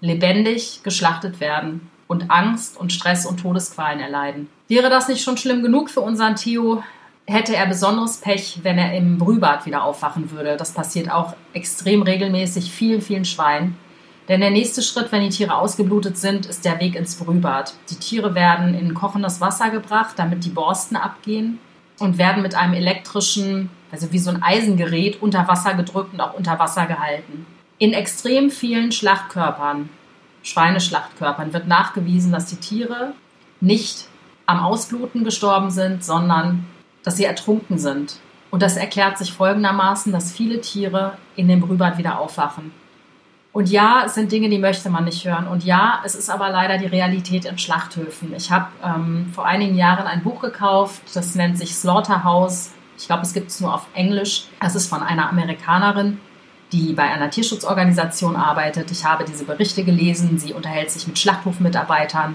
lebendig 0.00 0.80
geschlachtet 0.82 1.38
werden 1.38 1.91
und 2.12 2.30
Angst 2.30 2.76
und 2.76 2.92
Stress 2.92 3.26
und 3.26 3.40
Todesqualen 3.40 3.98
erleiden. 3.98 4.48
Wäre 4.68 4.90
das 4.90 5.08
nicht 5.08 5.24
schon 5.24 5.38
schlimm 5.38 5.62
genug 5.62 5.90
für 5.90 6.02
unseren 6.02 6.36
Theo, 6.36 6.84
hätte 7.26 7.56
er 7.56 7.66
besonderes 7.66 8.18
Pech, 8.18 8.60
wenn 8.62 8.78
er 8.78 8.94
im 8.94 9.18
Brühbad 9.18 9.64
wieder 9.66 9.82
aufwachen 9.82 10.30
würde. 10.30 10.56
Das 10.56 10.72
passiert 10.72 11.10
auch 11.10 11.34
extrem 11.54 12.02
regelmäßig 12.02 12.70
vielen, 12.70 13.00
vielen 13.00 13.24
Schweinen. 13.24 13.76
Denn 14.28 14.40
der 14.40 14.50
nächste 14.50 14.82
Schritt, 14.82 15.10
wenn 15.10 15.22
die 15.22 15.30
Tiere 15.30 15.56
ausgeblutet 15.56 16.16
sind, 16.16 16.46
ist 16.46 16.64
der 16.64 16.78
Weg 16.80 16.94
ins 16.94 17.16
Brühbad. 17.16 17.74
Die 17.90 17.96
Tiere 17.96 18.34
werden 18.34 18.74
in 18.74 18.94
kochendes 18.94 19.40
Wasser 19.40 19.70
gebracht, 19.70 20.14
damit 20.16 20.44
die 20.44 20.50
Borsten 20.50 20.96
abgehen 20.96 21.58
und 21.98 22.18
werden 22.18 22.42
mit 22.42 22.54
einem 22.54 22.74
elektrischen, 22.74 23.70
also 23.90 24.12
wie 24.12 24.18
so 24.18 24.30
ein 24.30 24.42
Eisengerät, 24.42 25.20
unter 25.22 25.48
Wasser 25.48 25.74
gedrückt 25.74 26.12
und 26.12 26.20
auch 26.20 26.34
unter 26.34 26.58
Wasser 26.58 26.86
gehalten. 26.86 27.46
In 27.78 27.92
extrem 27.92 28.50
vielen 28.50 28.92
Schlachtkörpern 28.92 29.88
Schweineschlachtkörpern 30.42 31.52
wird 31.52 31.66
nachgewiesen, 31.66 32.32
dass 32.32 32.46
die 32.46 32.56
Tiere 32.56 33.14
nicht 33.60 34.08
am 34.46 34.60
Ausbluten 34.60 35.24
gestorben 35.24 35.70
sind, 35.70 36.04
sondern 36.04 36.66
dass 37.04 37.16
sie 37.16 37.24
ertrunken 37.24 37.78
sind. 37.78 38.16
Und 38.50 38.62
das 38.62 38.76
erklärt 38.76 39.18
sich 39.18 39.32
folgendermaßen, 39.32 40.12
dass 40.12 40.32
viele 40.32 40.60
Tiere 40.60 41.16
in 41.36 41.48
dem 41.48 41.60
Brühbad 41.60 41.96
wieder 41.96 42.18
aufwachen. 42.18 42.72
Und 43.52 43.68
ja, 43.68 44.04
es 44.06 44.14
sind 44.14 44.32
Dinge, 44.32 44.48
die 44.48 44.58
möchte 44.58 44.88
man 44.88 45.04
nicht 45.04 45.24
hören. 45.26 45.46
Und 45.46 45.64
ja, 45.64 46.00
es 46.04 46.14
ist 46.14 46.30
aber 46.30 46.48
leider 46.50 46.78
die 46.78 46.86
Realität 46.86 47.44
in 47.44 47.58
Schlachthöfen. 47.58 48.34
Ich 48.34 48.50
habe 48.50 48.66
ähm, 48.82 49.30
vor 49.34 49.46
einigen 49.46 49.74
Jahren 49.74 50.06
ein 50.06 50.22
Buch 50.22 50.40
gekauft, 50.40 51.02
das 51.14 51.34
nennt 51.34 51.58
sich 51.58 51.74
Slaughterhouse. 51.74 52.72
Ich 52.96 53.06
glaube, 53.06 53.22
es 53.22 53.34
gibt 53.34 53.48
es 53.48 53.60
nur 53.60 53.74
auf 53.74 53.86
Englisch. 53.94 54.46
Das 54.60 54.74
ist 54.74 54.88
von 54.88 55.02
einer 55.02 55.28
Amerikanerin, 55.28 56.18
die 56.72 56.94
bei 56.94 57.04
einer 57.04 57.30
Tierschutzorganisation 57.30 58.34
arbeitet. 58.34 58.90
Ich 58.90 59.04
habe 59.04 59.24
diese 59.24 59.44
Berichte 59.44 59.84
gelesen. 59.84 60.38
Sie 60.38 60.54
unterhält 60.54 60.90
sich 60.90 61.06
mit 61.06 61.18
Schlachthofmitarbeitern. 61.18 62.34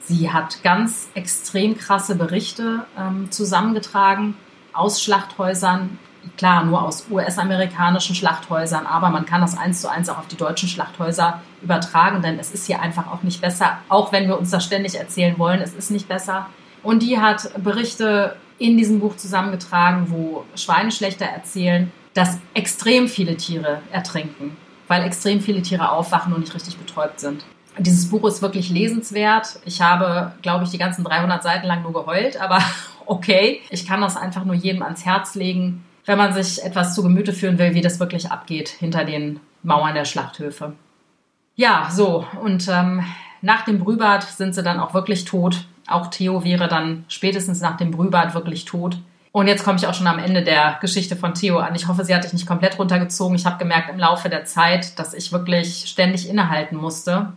Sie 0.00 0.32
hat 0.32 0.62
ganz 0.62 1.10
extrem 1.14 1.76
krasse 1.76 2.16
Berichte 2.16 2.86
ähm, 2.98 3.30
zusammengetragen 3.30 4.34
aus 4.72 5.02
Schlachthäusern, 5.02 5.98
klar 6.36 6.64
nur 6.64 6.82
aus 6.82 7.06
US-amerikanischen 7.10 8.14
Schlachthäusern, 8.14 8.86
aber 8.86 9.10
man 9.10 9.26
kann 9.26 9.40
das 9.40 9.56
eins 9.56 9.80
zu 9.80 9.90
eins 9.90 10.08
auch 10.08 10.18
auf 10.18 10.28
die 10.28 10.36
deutschen 10.36 10.68
Schlachthäuser 10.68 11.40
übertragen, 11.62 12.22
denn 12.22 12.38
es 12.38 12.52
ist 12.52 12.66
hier 12.66 12.80
einfach 12.80 13.06
auch 13.12 13.22
nicht 13.22 13.40
besser, 13.40 13.78
auch 13.88 14.12
wenn 14.12 14.28
wir 14.28 14.38
uns 14.38 14.50
das 14.50 14.64
ständig 14.64 14.96
erzählen 14.96 15.38
wollen, 15.38 15.60
es 15.60 15.74
ist 15.74 15.90
nicht 15.90 16.08
besser. 16.08 16.46
Und 16.82 17.02
die 17.02 17.20
hat 17.20 17.50
Berichte 17.62 18.36
in 18.58 18.76
diesem 18.76 19.00
Buch 19.00 19.16
zusammengetragen, 19.16 20.06
wo 20.08 20.44
Schweineschlechter 20.56 21.26
erzählen, 21.26 21.92
dass 22.14 22.38
extrem 22.54 23.08
viele 23.08 23.36
Tiere 23.36 23.80
ertrinken, 23.90 24.56
weil 24.88 25.04
extrem 25.04 25.40
viele 25.40 25.62
Tiere 25.62 25.90
aufwachen 25.90 26.32
und 26.32 26.40
nicht 26.40 26.54
richtig 26.54 26.76
betäubt 26.76 27.20
sind. 27.20 27.44
Dieses 27.78 28.10
Buch 28.10 28.24
ist 28.28 28.42
wirklich 28.42 28.68
lesenswert. 28.68 29.58
Ich 29.64 29.80
habe, 29.80 30.32
glaube 30.42 30.64
ich, 30.64 30.70
die 30.70 30.78
ganzen 30.78 31.04
300 31.04 31.42
Seiten 31.42 31.66
lang 31.66 31.82
nur 31.82 31.92
geheult, 31.92 32.40
aber 32.40 32.60
okay. 33.06 33.60
Ich 33.70 33.86
kann 33.86 34.00
das 34.00 34.16
einfach 34.16 34.44
nur 34.44 34.54
jedem 34.54 34.82
ans 34.82 35.04
Herz 35.06 35.34
legen, 35.34 35.84
wenn 36.04 36.18
man 36.18 36.32
sich 36.32 36.62
etwas 36.62 36.94
zu 36.94 37.02
Gemüte 37.02 37.32
führen 37.32 37.58
will, 37.58 37.74
wie 37.74 37.80
das 37.80 38.00
wirklich 38.00 38.30
abgeht 38.30 38.68
hinter 38.68 39.04
den 39.04 39.40
Mauern 39.62 39.94
der 39.94 40.04
Schlachthöfe. 40.04 40.74
Ja, 41.54 41.88
so, 41.90 42.26
und 42.42 42.66
ähm, 42.68 43.04
nach 43.40 43.64
dem 43.64 43.78
Brühbad 43.78 44.22
sind 44.22 44.54
sie 44.54 44.62
dann 44.62 44.80
auch 44.80 44.94
wirklich 44.94 45.24
tot. 45.24 45.64
Auch 45.86 46.08
Theo 46.08 46.44
wäre 46.44 46.68
dann 46.68 47.04
spätestens 47.08 47.60
nach 47.60 47.76
dem 47.76 47.90
Brühbad 47.90 48.34
wirklich 48.34 48.64
tot. 48.64 48.98
Und 49.32 49.46
jetzt 49.46 49.64
komme 49.64 49.78
ich 49.78 49.86
auch 49.86 49.94
schon 49.94 50.06
am 50.06 50.18
Ende 50.18 50.42
der 50.42 50.78
Geschichte 50.82 51.16
von 51.16 51.32
Theo 51.32 51.58
an. 51.58 51.74
Ich 51.74 51.88
hoffe, 51.88 52.04
sie 52.04 52.14
hat 52.14 52.22
dich 52.22 52.34
nicht 52.34 52.46
komplett 52.46 52.78
runtergezogen. 52.78 53.34
Ich 53.34 53.46
habe 53.46 53.58
gemerkt 53.58 53.88
im 53.90 53.98
Laufe 53.98 54.28
der 54.28 54.44
Zeit, 54.44 54.98
dass 54.98 55.14
ich 55.14 55.32
wirklich 55.32 55.86
ständig 55.86 56.28
innehalten 56.28 56.76
musste, 56.76 57.32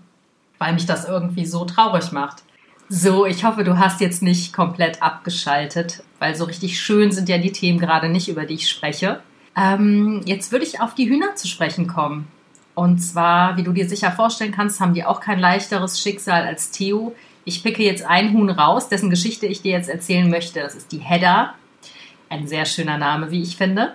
weil 0.60 0.74
mich 0.74 0.86
das 0.86 1.08
irgendwie 1.08 1.46
so 1.46 1.64
traurig 1.64 2.12
macht. 2.12 2.44
So, 2.90 3.26
ich 3.26 3.46
hoffe, 3.46 3.64
du 3.64 3.80
hast 3.80 4.02
jetzt 4.02 4.22
nicht 4.22 4.54
komplett 4.54 5.02
abgeschaltet, 5.02 6.04
weil 6.20 6.36
so 6.36 6.44
richtig 6.44 6.80
schön 6.80 7.12
sind 7.12 7.30
ja 7.30 7.38
die 7.38 7.54
Themen 7.54 7.80
gerade 7.80 8.10
nicht, 8.10 8.28
über 8.28 8.46
die 8.46 8.56
ich 8.56 8.70
spreche. 8.70 9.22
Ähm, 9.58 10.22
jetzt 10.26 10.52
würde 10.52 10.66
ich 10.66 10.82
auf 10.82 10.94
die 10.94 11.10
Hühner 11.10 11.36
zu 11.36 11.48
sprechen 11.48 11.88
kommen. 11.88 12.28
Und 12.76 13.00
zwar, 13.00 13.56
wie 13.56 13.64
du 13.64 13.72
dir 13.72 13.88
sicher 13.88 14.12
vorstellen 14.12 14.52
kannst, 14.52 14.82
haben 14.82 14.94
die 14.94 15.06
auch 15.06 15.22
kein 15.22 15.40
leichteres 15.40 16.00
Schicksal 16.00 16.44
als 16.44 16.72
Theo. 16.72 17.16
Ich 17.46 17.64
picke 17.64 17.84
jetzt 17.84 18.06
ein 18.06 18.34
Huhn 18.34 18.50
raus, 18.50 18.90
dessen 18.90 19.10
Geschichte 19.10 19.46
ich 19.46 19.62
dir 19.62 19.72
jetzt 19.72 19.90
erzählen 19.90 20.30
möchte. 20.30 20.60
Das 20.60 20.76
ist 20.76 20.92
die 20.92 21.00
Hedda. 21.00 21.56
Ein 22.30 22.48
sehr 22.48 22.66
schöner 22.66 22.98
Name, 22.98 23.32
wie 23.32 23.42
ich 23.42 23.58
finde. 23.58 23.94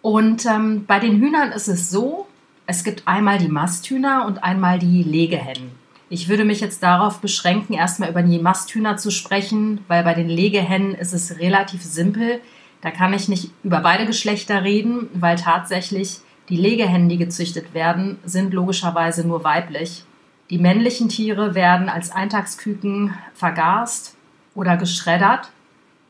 Und 0.00 0.46
ähm, 0.46 0.84
bei 0.86 0.98
den 0.98 1.20
Hühnern 1.20 1.52
ist 1.52 1.68
es 1.68 1.90
so, 1.90 2.26
es 2.66 2.84
gibt 2.84 3.06
einmal 3.06 3.38
die 3.38 3.48
Masthühner 3.48 4.26
und 4.26 4.42
einmal 4.42 4.78
die 4.78 5.02
Legehennen. 5.02 5.72
Ich 6.08 6.28
würde 6.28 6.44
mich 6.44 6.60
jetzt 6.60 6.82
darauf 6.82 7.20
beschränken, 7.20 7.72
erstmal 7.72 8.10
über 8.10 8.22
die 8.22 8.38
Masthühner 8.38 8.98
zu 8.98 9.10
sprechen, 9.10 9.82
weil 9.88 10.04
bei 10.04 10.14
den 10.14 10.28
Legehennen 10.28 10.94
ist 10.94 11.14
es 11.14 11.38
relativ 11.38 11.82
simpel. 11.82 12.40
Da 12.82 12.90
kann 12.90 13.14
ich 13.14 13.28
nicht 13.28 13.50
über 13.62 13.80
beide 13.80 14.04
Geschlechter 14.04 14.62
reden, 14.62 15.08
weil 15.14 15.36
tatsächlich 15.36 16.18
die 16.48 16.56
Legehennen, 16.56 17.08
die 17.08 17.16
gezüchtet 17.16 17.72
werden, 17.72 18.18
sind 18.24 18.52
logischerweise 18.52 19.26
nur 19.26 19.42
weiblich. 19.44 20.04
Die 20.50 20.58
männlichen 20.58 21.08
Tiere 21.08 21.54
werden 21.54 21.88
als 21.88 22.10
Eintagsküken 22.10 23.14
vergast 23.32 24.16
oder 24.54 24.76
geschreddert. 24.76 25.50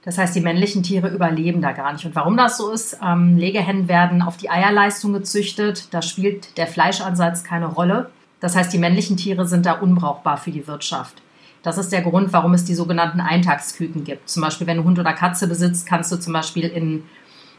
Das 0.04 0.18
heißt, 0.18 0.34
die 0.34 0.40
männlichen 0.40 0.82
Tiere 0.82 1.08
überleben 1.08 1.62
da 1.62 1.72
gar 1.72 1.92
nicht. 1.92 2.04
Und 2.04 2.16
warum 2.16 2.36
das 2.36 2.56
so 2.58 2.70
ist, 2.70 2.98
ähm, 3.04 3.36
Legehennen 3.36 3.86
werden 3.88 4.20
auf 4.20 4.36
die 4.36 4.50
Eierleistung 4.50 5.12
gezüchtet. 5.12 5.88
Da 5.92 6.02
spielt 6.02 6.56
der 6.58 6.66
Fleischansatz 6.66 7.44
keine 7.44 7.66
Rolle. 7.66 8.10
Das 8.40 8.56
heißt, 8.56 8.72
die 8.72 8.78
männlichen 8.78 9.16
Tiere 9.16 9.46
sind 9.46 9.64
da 9.64 9.74
unbrauchbar 9.74 10.36
für 10.36 10.50
die 10.50 10.66
Wirtschaft. 10.66 11.22
Das 11.62 11.78
ist 11.78 11.92
der 11.92 12.02
Grund, 12.02 12.32
warum 12.32 12.54
es 12.54 12.64
die 12.64 12.74
sogenannten 12.74 13.20
Eintagsküken 13.20 14.02
gibt. 14.02 14.28
Zum 14.28 14.42
Beispiel, 14.42 14.66
wenn 14.66 14.78
du 14.78 14.84
Hund 14.84 14.98
oder 14.98 15.12
Katze 15.12 15.46
besitzt, 15.46 15.86
kannst 15.86 16.10
du 16.10 16.16
zum 16.16 16.32
Beispiel 16.32 16.64
in 16.64 17.04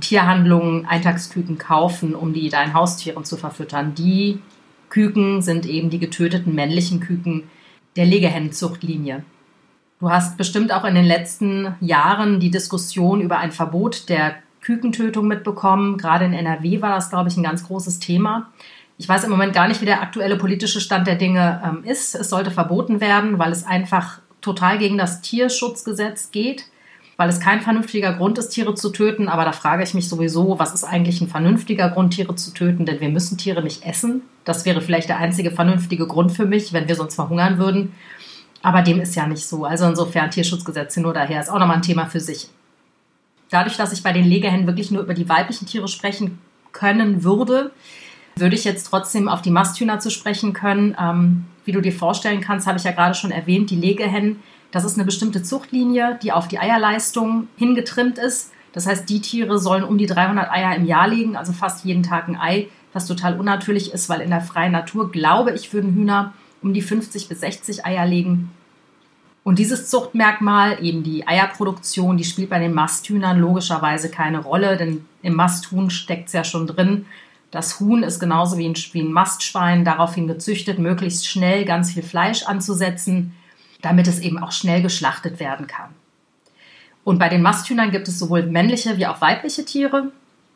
Tierhandlungen 0.01 0.86
Eintagsküken 0.86 1.58
kaufen, 1.58 2.13
um 2.13 2.34
die 2.34 2.49
deinen 2.49 2.73
Haustieren 2.73 3.23
zu 3.23 3.38
verfüttern. 3.38 3.95
Die 3.95 4.39
Küken 4.89 5.41
sind 5.41 5.65
eben 5.65 5.89
die 5.89 5.99
getöteten 5.99 6.53
männlichen 6.53 6.99
Küken 6.99 7.43
der 7.95 8.06
Legehennenzuchtlinie. 8.06 9.23
Du 10.04 10.12
hast 10.12 10.36
bestimmt 10.36 10.74
auch 10.74 10.84
in 10.84 10.96
den 10.96 11.06
letzten 11.06 11.76
Jahren 11.80 12.42
die 12.42 12.52
Diskussion 12.52 13.22
über 13.22 13.38
ein 13.38 13.54
Verbot 13.54 14.10
der 14.10 14.36
Kükentötung 14.60 15.30
mitbekommen. 15.30 15.98
Gerade 15.98 16.26
in 16.26 16.34
NRW 16.34 16.82
war 16.82 16.89
das, 16.89 17.10
glaube 17.10 17.30
ich, 17.30 17.38
ein 17.38 17.44
ganz 17.44 17.63
großes 17.63 18.00
Thema. 18.00 18.52
Ich 18.98 19.08
weiß 19.08 19.24
im 19.24 19.30
Moment 19.30 19.54
gar 19.54 19.70
nicht, 19.70 19.80
wie 19.80 19.86
der 19.86 20.02
aktuelle 20.02 20.36
politische 20.36 20.82
Stand 20.82 21.08
der 21.08 21.16
Dinge 21.16 21.62
ähm, 21.66 21.86
ist. 21.86 22.16
Es 22.16 22.30
sollte 22.30 22.52
verboten 22.52 23.00
werden, 23.00 23.39
weil 23.39 23.54
es 23.54 23.66
einfach 23.66 24.20
total 24.42 24.78
gegen 24.78 24.98
das 24.98 25.22
Tierschutzgesetz 25.22 26.32
geht, 26.32 26.66
weil 27.16 27.30
es 27.30 27.39
kein 27.39 27.62
vernünftiger 27.62 28.12
Grund 28.12 28.38
ist, 28.38 28.50
Tiere 28.50 28.76
zu 28.76 28.89
töten. 28.89 29.30
Aber 29.30 29.46
da 29.46 29.54
frage 29.54 29.84
ich 29.84 29.94
mich 29.94 30.10
sowieso, 30.10 30.60
was 30.60 30.74
ist 30.74 30.84
eigentlich 30.84 31.22
ein 31.22 31.30
vernünftiger 31.30 31.89
Grund, 31.89 32.13
Tiere 32.16 32.36
zu 32.36 32.54
töten? 32.54 32.86
Denn 32.86 33.00
wir 33.00 33.08
müssen 33.08 33.38
Tiere 33.38 33.63
nicht 33.63 33.86
essen. 33.86 34.24
Das 34.44 34.66
wäre 34.66 34.82
vielleicht 34.82 35.08
der 35.08 35.20
einzige 35.20 35.52
vernünftige 35.52 36.08
Grund 36.08 36.34
für 36.34 36.46
mich, 36.46 36.74
wenn 36.74 36.89
wir 36.89 36.96
sonst 36.96 37.16
verhungern 37.16 37.58
würden. 37.58 37.94
Aber 38.63 38.82
dem 38.82 39.02
ist 39.02 39.15
ja 39.15 39.28
nicht 39.28 39.45
so. 39.45 39.65
Also 39.65 39.86
insofern 39.86 40.32
Tierschutzgesetz 40.32 40.95
hin 40.95 41.06
oder 41.06 41.21
her 41.21 41.41
ist 41.41 41.49
auch 41.49 41.60
nochmal 41.60 41.76
ein 41.76 41.82
Thema 41.84 42.08
für 42.08 42.21
sich. 42.21 42.49
Dadurch, 43.52 43.78
dass 43.78 43.93
ich 43.93 44.02
bei 44.02 44.13
den 44.13 44.26
Legehennen 44.26 44.65
wirklich 44.65 44.89
nur 44.89 45.04
über 45.04 45.13
die 45.13 45.30
weiblichen 45.30 45.67
Tiere 45.67 45.88
sprechen 45.88 46.39
können 46.71 47.23
würde, 47.23 47.71
würde 48.36 48.56
ich 48.56 48.63
jetzt 48.63 48.86
trotzdem 48.86 49.30
auf 49.30 49.41
die 49.41 49.52
Masthühner 49.52 49.99
zu 49.99 50.10
sprechen 50.10 50.54
können. 50.54 50.95
Ähm, 50.99 51.45
wie 51.65 51.73
du 51.73 51.82
dir 51.82 51.91
vorstellen 51.91 52.41
kannst, 52.41 52.65
habe 52.65 52.78
ich 52.78 52.84
ja 52.84 52.93
gerade 52.93 53.13
schon 53.13 53.32
erwähnt, 53.32 53.69
die 53.69 53.76
Legehennen, 53.76 54.41
das 54.71 54.86
ist 54.86 54.95
eine 54.95 55.06
bestimmte 55.06 55.43
Zuchtlinie, 55.43 56.17
die 56.23 56.32
auf 56.32 56.47
die 56.47 56.58
Eierleistung 56.58 57.47
hingetrimmt 57.58 58.17
ist. 58.17 58.52
Das 58.71 58.88
heißt, 58.88 59.08
die 59.08 59.21
Tiere 59.21 59.60
sollen 59.60 59.84
um 59.84 59.99
die 59.99 60.08
300 60.08 60.49
Eier 60.49 60.76
im 60.76 60.86
Jahr 60.86 61.08
legen, 61.08 61.36
also 61.36 61.54
fast 61.54 61.86
jeden 61.86 62.02
Tag 62.02 62.28
ein 62.28 62.39
Ei, 62.39 62.69
was 62.91 63.06
total 63.06 63.39
unnatürlich 63.39 63.93
ist, 63.93 64.10
weil 64.10 64.21
in 64.21 64.32
der 64.32 64.41
freien 64.41 64.71
Natur, 64.71 65.12
glaube 65.12 65.54
ich, 65.54 65.73
würden 65.73 65.93
Hühner 65.93 66.34
um 66.63 66.73
die 66.73 66.82
50 66.82 67.30
bis 67.30 67.41
60 67.41 67.86
Eier 67.86 68.06
legen. 68.06 68.52
Und 69.43 69.60
dieses 69.60 69.89
Zuchtmerkmal, 69.89 70.84
eben 70.84 71.04
die 71.04 71.28
Eierproduktion, 71.28 72.17
die 72.17 72.23
spielt 72.23 72.49
bei 72.49 72.60
den 72.60 72.73
Masthühnern 72.73 73.38
logischerweise 73.39 74.10
keine 74.10 74.39
Rolle, 74.39 74.78
denn 74.78 75.06
im 75.21 75.36
Masthuhn 75.36 75.89
steckt 75.89 76.28
es 76.28 76.34
ja 76.34 76.43
schon 76.43 76.65
drin, 76.65 77.06
das 77.54 77.80
Huhn 77.80 78.02
ist 78.02 78.19
genauso 78.19 78.58
wie 78.58 78.67
ein, 78.67 79.12
Mastschwein 79.12 79.86
daraufhin 79.86 80.28
gezüchtet, 80.28 80.80
möglichst 80.80 81.28
schnell 81.28 81.65
ganz 81.65 81.91
viel 81.91 82.02
Fleisch 82.02 82.47
anzusetzen, 82.47 83.36
damit 83.84 84.08
es 84.08 84.19
eben 84.19 84.39
auch 84.39 84.52
schnell 84.52 84.82
geschlachtet 84.82 85.39
werden 85.39 85.67
kann. 85.67 85.91
Und 87.04 87.19
bei 87.19 87.30
den 87.30 87.43
Masthühnern 87.43 87.91
gibt 87.91 88.08
es 88.08 88.17
sowohl 88.17 88.41
männliche 88.43 88.97
wie 88.97 89.06
auch 89.06 89.21
weibliche 89.21 89.65
Tiere. 89.65 90.12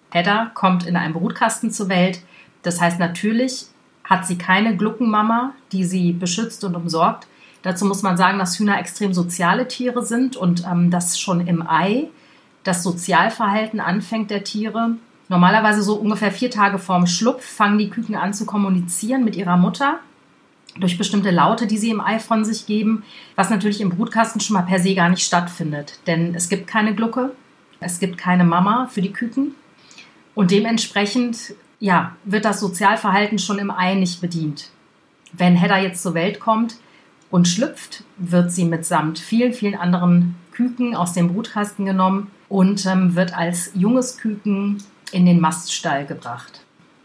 Hedda 0.10 0.50
kommt 0.56 0.88
in 0.88 0.96
einem 0.96 1.14
Brutkasten 1.14 1.70
zur 1.70 1.88
Welt. 1.90 2.22
Das 2.64 2.82
heißt, 2.82 2.98
natürlich 2.98 3.68
hat 4.08 4.26
sie 4.26 4.38
keine 4.38 4.76
Gluckenmama, 4.76 5.54
die 5.72 5.84
sie 5.84 6.14
beschützt 6.14 6.64
und 6.64 6.76
umsorgt. 6.76 7.28
Dazu 7.62 7.86
muss 7.86 8.02
man 8.02 8.18
sagen, 8.18 8.40
dass 8.40 8.58
Hühner 8.58 8.80
extrem 8.80 9.14
soziale 9.14 9.68
Tiere 9.68 10.06
sind 10.06 10.38
und 10.38 10.64
ähm, 10.66 10.90
dass 10.90 11.20
schon 11.20 11.46
im 11.46 11.68
Ei 11.68 12.08
das 12.64 12.84
Sozialverhalten 12.84 13.80
anfängt 13.80 14.32
der 14.32 14.44
Tiere. 14.44 14.96
Normalerweise 15.30 15.82
so 15.82 15.96
ungefähr 15.96 16.32
vier 16.32 16.50
Tage 16.50 16.80
vorm 16.80 17.08
Schlupf 17.08 17.46
fangen 17.46 17.78
die 17.78 17.90
Küken 17.90 18.16
an 18.16 18.34
zu 18.34 18.46
kommunizieren 18.46 19.26
mit 19.26 19.36
ihrer 19.36 19.58
Mutter 19.58 20.00
durch 20.80 20.98
bestimmte 20.98 21.32
Laute, 21.32 21.68
die 21.68 21.78
sie 21.78 21.90
im 21.90 22.02
Ei 22.02 22.20
von 22.20 22.46
sich 22.46 22.66
geben, 22.66 23.04
was 23.36 23.50
natürlich 23.50 23.82
im 23.82 23.90
Brutkasten 23.90 24.40
schon 24.40 24.54
mal 24.54 24.62
per 24.62 24.80
se 24.80 24.96
gar 24.96 25.10
nicht 25.10 25.26
stattfindet. 25.26 26.00
Denn 26.08 26.36
es 26.36 26.50
gibt 26.50 26.68
keine 26.68 26.94
Glucke, 26.96 27.32
es 27.80 28.00
gibt 28.00 28.18
keine 28.18 28.44
Mama 28.44 28.88
für 28.92 29.02
die 29.02 29.12
Küken 29.12 29.56
und 30.36 30.52
dementsprechend 30.52 31.56
ja, 31.80 32.16
wird 32.24 32.46
das 32.46 32.60
Sozialverhalten 32.60 33.40
schon 33.40 33.60
im 33.60 33.72
Ei 33.72 33.96
nicht 33.96 34.22
bedient. 34.22 34.70
Wenn 35.34 35.56
Hedda 35.56 35.78
jetzt 35.78 36.02
zur 36.02 36.14
Welt 36.14 36.40
kommt 36.40 36.78
und 37.30 37.48
schlüpft, 37.48 38.04
wird 38.18 38.52
sie 38.52 38.66
mitsamt 38.66 39.20
vielen, 39.20 39.54
vielen 39.54 39.76
anderen 39.76 40.36
Küken 40.52 40.96
aus 40.96 41.14
dem 41.14 41.34
Brutkasten 41.34 41.86
genommen 41.86 42.32
und 42.50 42.86
ähm, 42.86 43.16
wird 43.16 43.38
als 43.38 43.72
junges 43.76 44.18
Küken 44.18 44.82
in 45.12 45.26
den 45.26 45.40
Maststall 45.40 46.06
gebracht. 46.06 46.62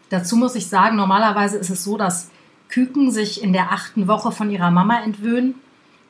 Dazu 0.08 0.36
muss 0.36 0.54
ich 0.54 0.68
sagen, 0.68 0.96
normalerweise 0.96 1.58
ist 1.58 1.70
es 1.70 1.84
so, 1.84 1.96
dass 1.96 2.30
Küken 2.68 3.10
sich 3.10 3.42
in 3.42 3.52
der 3.52 3.72
achten 3.72 4.08
Woche 4.08 4.32
von 4.32 4.50
ihrer 4.50 4.70
Mama 4.70 5.02
entwöhnen. 5.02 5.54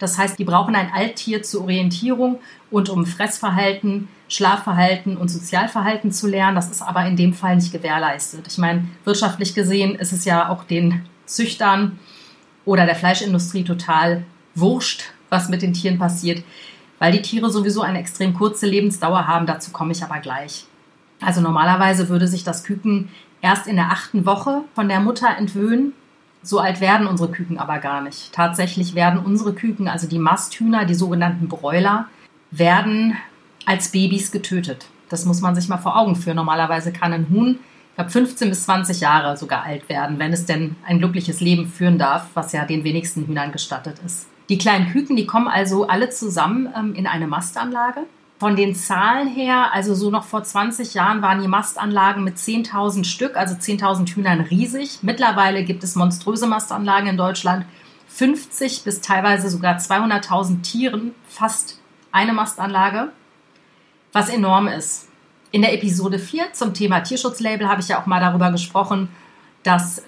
Das 0.02 0.18
heißt, 0.18 0.36
die 0.36 0.44
brauchen 0.44 0.74
ein 0.74 0.90
Alttier 0.92 1.44
zur 1.44 1.62
Orientierung 1.62 2.40
und 2.72 2.88
um 2.88 3.06
Fressverhalten, 3.06 4.08
Schlafverhalten 4.28 5.16
und 5.16 5.28
Sozialverhalten 5.28 6.10
zu 6.10 6.26
lernen. 6.26 6.56
Das 6.56 6.72
ist 6.72 6.82
aber 6.82 7.06
in 7.06 7.14
dem 7.14 7.32
Fall 7.34 7.54
nicht 7.54 7.70
gewährleistet. 7.70 8.48
Ich 8.48 8.58
meine, 8.58 8.88
wirtschaftlich 9.04 9.54
gesehen 9.54 9.94
ist 9.94 10.12
es 10.12 10.24
ja 10.24 10.48
auch 10.48 10.64
den 10.64 11.02
Züchtern 11.24 12.00
oder 12.64 12.84
der 12.84 12.96
Fleischindustrie 12.96 13.62
total 13.62 14.24
wurscht, 14.56 15.04
was 15.30 15.48
mit 15.48 15.62
den 15.62 15.72
Tieren 15.72 16.00
passiert, 16.00 16.42
weil 16.98 17.12
die 17.12 17.22
Tiere 17.22 17.48
sowieso 17.48 17.82
eine 17.82 18.00
extrem 18.00 18.34
kurze 18.34 18.66
Lebensdauer 18.66 19.28
haben. 19.28 19.46
Dazu 19.46 19.70
komme 19.70 19.92
ich 19.92 20.02
aber 20.02 20.18
gleich. 20.18 20.64
Also 21.20 21.40
normalerweise 21.40 22.08
würde 22.08 22.26
sich 22.26 22.42
das 22.42 22.64
Küken 22.64 23.08
erst 23.40 23.68
in 23.68 23.76
der 23.76 23.92
achten 23.92 24.26
Woche 24.26 24.62
von 24.74 24.88
der 24.88 24.98
Mutter 24.98 25.28
entwöhnen 25.38 25.92
so 26.42 26.58
alt 26.58 26.80
werden 26.80 27.06
unsere 27.06 27.30
Küken 27.30 27.58
aber 27.58 27.78
gar 27.78 28.00
nicht. 28.00 28.32
Tatsächlich 28.32 28.94
werden 28.94 29.20
unsere 29.20 29.52
Küken, 29.52 29.88
also 29.88 30.08
die 30.08 30.18
Masthühner, 30.18 30.84
die 30.84 30.94
sogenannten 30.94 31.48
Bräuler, 31.48 32.06
werden 32.50 33.16
als 33.64 33.90
Babys 33.90 34.32
getötet. 34.32 34.86
Das 35.08 35.24
muss 35.24 35.40
man 35.40 35.54
sich 35.54 35.68
mal 35.68 35.78
vor 35.78 35.96
Augen 35.96 36.16
führen. 36.16 36.36
Normalerweise 36.36 36.92
kann 36.92 37.12
ein 37.12 37.28
Huhn, 37.30 37.58
ich 37.90 37.96
glaube, 37.96 38.10
15 38.10 38.48
bis 38.48 38.64
20 38.64 39.00
Jahre 39.00 39.36
sogar 39.36 39.64
alt 39.64 39.88
werden, 39.90 40.18
wenn 40.18 40.32
es 40.32 40.46
denn 40.46 40.76
ein 40.86 40.98
glückliches 40.98 41.40
Leben 41.40 41.66
führen 41.66 41.98
darf, 41.98 42.26
was 42.32 42.52
ja 42.52 42.64
den 42.64 42.84
wenigsten 42.84 43.26
Hühnern 43.26 43.52
gestattet 43.52 44.00
ist. 44.04 44.28
Die 44.48 44.56
kleinen 44.56 44.90
Küken, 44.90 45.14
die 45.14 45.26
kommen 45.26 45.46
also 45.46 45.86
alle 45.86 46.08
zusammen 46.08 46.72
ähm, 46.74 46.94
in 46.94 47.06
eine 47.06 47.26
Mastanlage 47.26 48.00
von 48.42 48.56
den 48.56 48.74
Zahlen 48.74 49.28
her, 49.28 49.72
also 49.72 49.94
so 49.94 50.10
noch 50.10 50.24
vor 50.24 50.42
20 50.42 50.94
Jahren 50.94 51.22
waren 51.22 51.40
die 51.40 51.46
Mastanlagen 51.46 52.24
mit 52.24 52.38
10.000 52.38 53.04
Stück, 53.04 53.36
also 53.36 53.54
10.000 53.54 54.16
Hühnern 54.16 54.40
riesig. 54.40 54.98
Mittlerweile 55.02 55.62
gibt 55.62 55.84
es 55.84 55.94
monströse 55.94 56.48
Mastanlagen 56.48 57.06
in 57.06 57.16
Deutschland. 57.16 57.66
50 58.08 58.82
bis 58.82 59.00
teilweise 59.00 59.48
sogar 59.48 59.78
200.000 59.78 60.60
Tieren, 60.62 61.14
fast 61.28 61.78
eine 62.10 62.32
Mastanlage, 62.32 63.12
was 64.12 64.28
enorm 64.28 64.66
ist. 64.66 65.06
In 65.52 65.62
der 65.62 65.72
Episode 65.74 66.18
4 66.18 66.52
zum 66.52 66.74
Thema 66.74 66.98
Tierschutzlabel 66.98 67.68
habe 67.68 67.80
ich 67.80 67.86
ja 67.86 68.02
auch 68.02 68.06
mal 68.06 68.18
darüber 68.18 68.50
gesprochen, 68.50 69.08
dass 69.62 70.02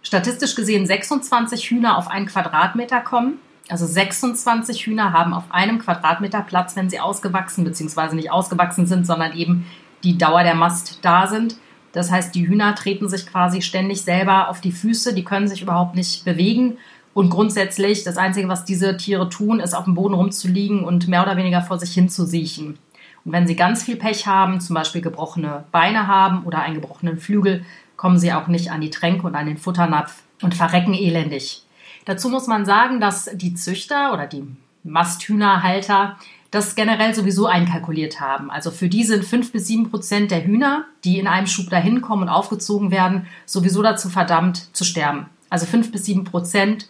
statistisch 0.00 0.54
gesehen 0.54 0.86
26 0.86 1.70
Hühner 1.70 1.98
auf 1.98 2.06
einen 2.06 2.26
Quadratmeter 2.26 3.00
kommen. 3.00 3.40
Also 3.68 3.86
26 3.86 4.86
Hühner 4.86 5.12
haben 5.12 5.34
auf 5.34 5.44
einem 5.50 5.78
Quadratmeter 5.78 6.42
Platz, 6.42 6.76
wenn 6.76 6.88
sie 6.88 7.00
ausgewachsen 7.00 7.64
bzw. 7.64 8.14
nicht 8.14 8.30
ausgewachsen 8.30 8.86
sind, 8.86 9.06
sondern 9.06 9.36
eben 9.36 9.66
die 10.04 10.18
Dauer 10.18 10.44
der 10.44 10.54
Mast 10.54 11.00
da 11.02 11.26
sind. 11.26 11.56
Das 11.92 12.10
heißt, 12.10 12.34
die 12.34 12.46
Hühner 12.46 12.74
treten 12.74 13.08
sich 13.08 13.26
quasi 13.26 13.62
ständig 13.62 14.02
selber 14.02 14.48
auf 14.50 14.60
die 14.60 14.72
Füße, 14.72 15.14
die 15.14 15.24
können 15.24 15.48
sich 15.48 15.62
überhaupt 15.62 15.96
nicht 15.96 16.24
bewegen. 16.24 16.76
Und 17.12 17.30
grundsätzlich, 17.30 18.04
das 18.04 18.18
Einzige, 18.18 18.48
was 18.48 18.64
diese 18.64 18.96
Tiere 18.98 19.30
tun, 19.30 19.58
ist 19.58 19.74
auf 19.74 19.84
dem 19.84 19.94
Boden 19.94 20.14
rumzuliegen 20.14 20.84
und 20.84 21.08
mehr 21.08 21.22
oder 21.22 21.36
weniger 21.36 21.62
vor 21.62 21.78
sich 21.78 21.92
hin 21.92 22.10
zu 22.10 22.26
siechen. 22.26 22.78
Und 23.24 23.32
wenn 23.32 23.46
sie 23.46 23.56
ganz 23.56 23.82
viel 23.82 23.96
Pech 23.96 24.26
haben, 24.26 24.60
zum 24.60 24.74
Beispiel 24.74 25.00
gebrochene 25.00 25.64
Beine 25.72 26.06
haben 26.06 26.44
oder 26.44 26.60
einen 26.60 26.76
gebrochenen 26.76 27.18
Flügel, 27.18 27.64
kommen 27.96 28.18
sie 28.18 28.32
auch 28.32 28.46
nicht 28.46 28.70
an 28.70 28.82
die 28.82 28.90
Tränke 28.90 29.26
und 29.26 29.34
an 29.34 29.46
den 29.46 29.56
Futternapf 29.56 30.22
und 30.42 30.54
verrecken 30.54 30.94
elendig. 30.94 31.65
Dazu 32.06 32.30
muss 32.30 32.46
man 32.46 32.64
sagen, 32.64 33.00
dass 33.00 33.28
die 33.34 33.54
Züchter 33.54 34.14
oder 34.14 34.26
die 34.26 34.44
Masthühnerhalter 34.84 36.16
das 36.50 36.74
generell 36.76 37.14
sowieso 37.14 37.46
einkalkuliert 37.46 38.20
haben. 38.20 38.50
Also 38.50 38.70
für 38.70 38.88
die 38.88 39.04
sind 39.04 39.24
fünf 39.24 39.52
bis 39.52 39.66
sieben 39.66 39.90
Prozent 39.90 40.30
der 40.30 40.44
Hühner, 40.44 40.86
die 41.04 41.18
in 41.18 41.26
einem 41.26 41.48
Schub 41.48 41.68
dahin 41.68 42.00
kommen 42.00 42.22
und 42.22 42.28
aufgezogen 42.28 42.90
werden, 42.90 43.26
sowieso 43.44 43.82
dazu 43.82 44.08
verdammt 44.08 44.74
zu 44.74 44.84
sterben. 44.84 45.26
Also 45.50 45.66
fünf 45.66 45.92
bis 45.92 46.04
sieben 46.04 46.24
Prozent 46.24 46.88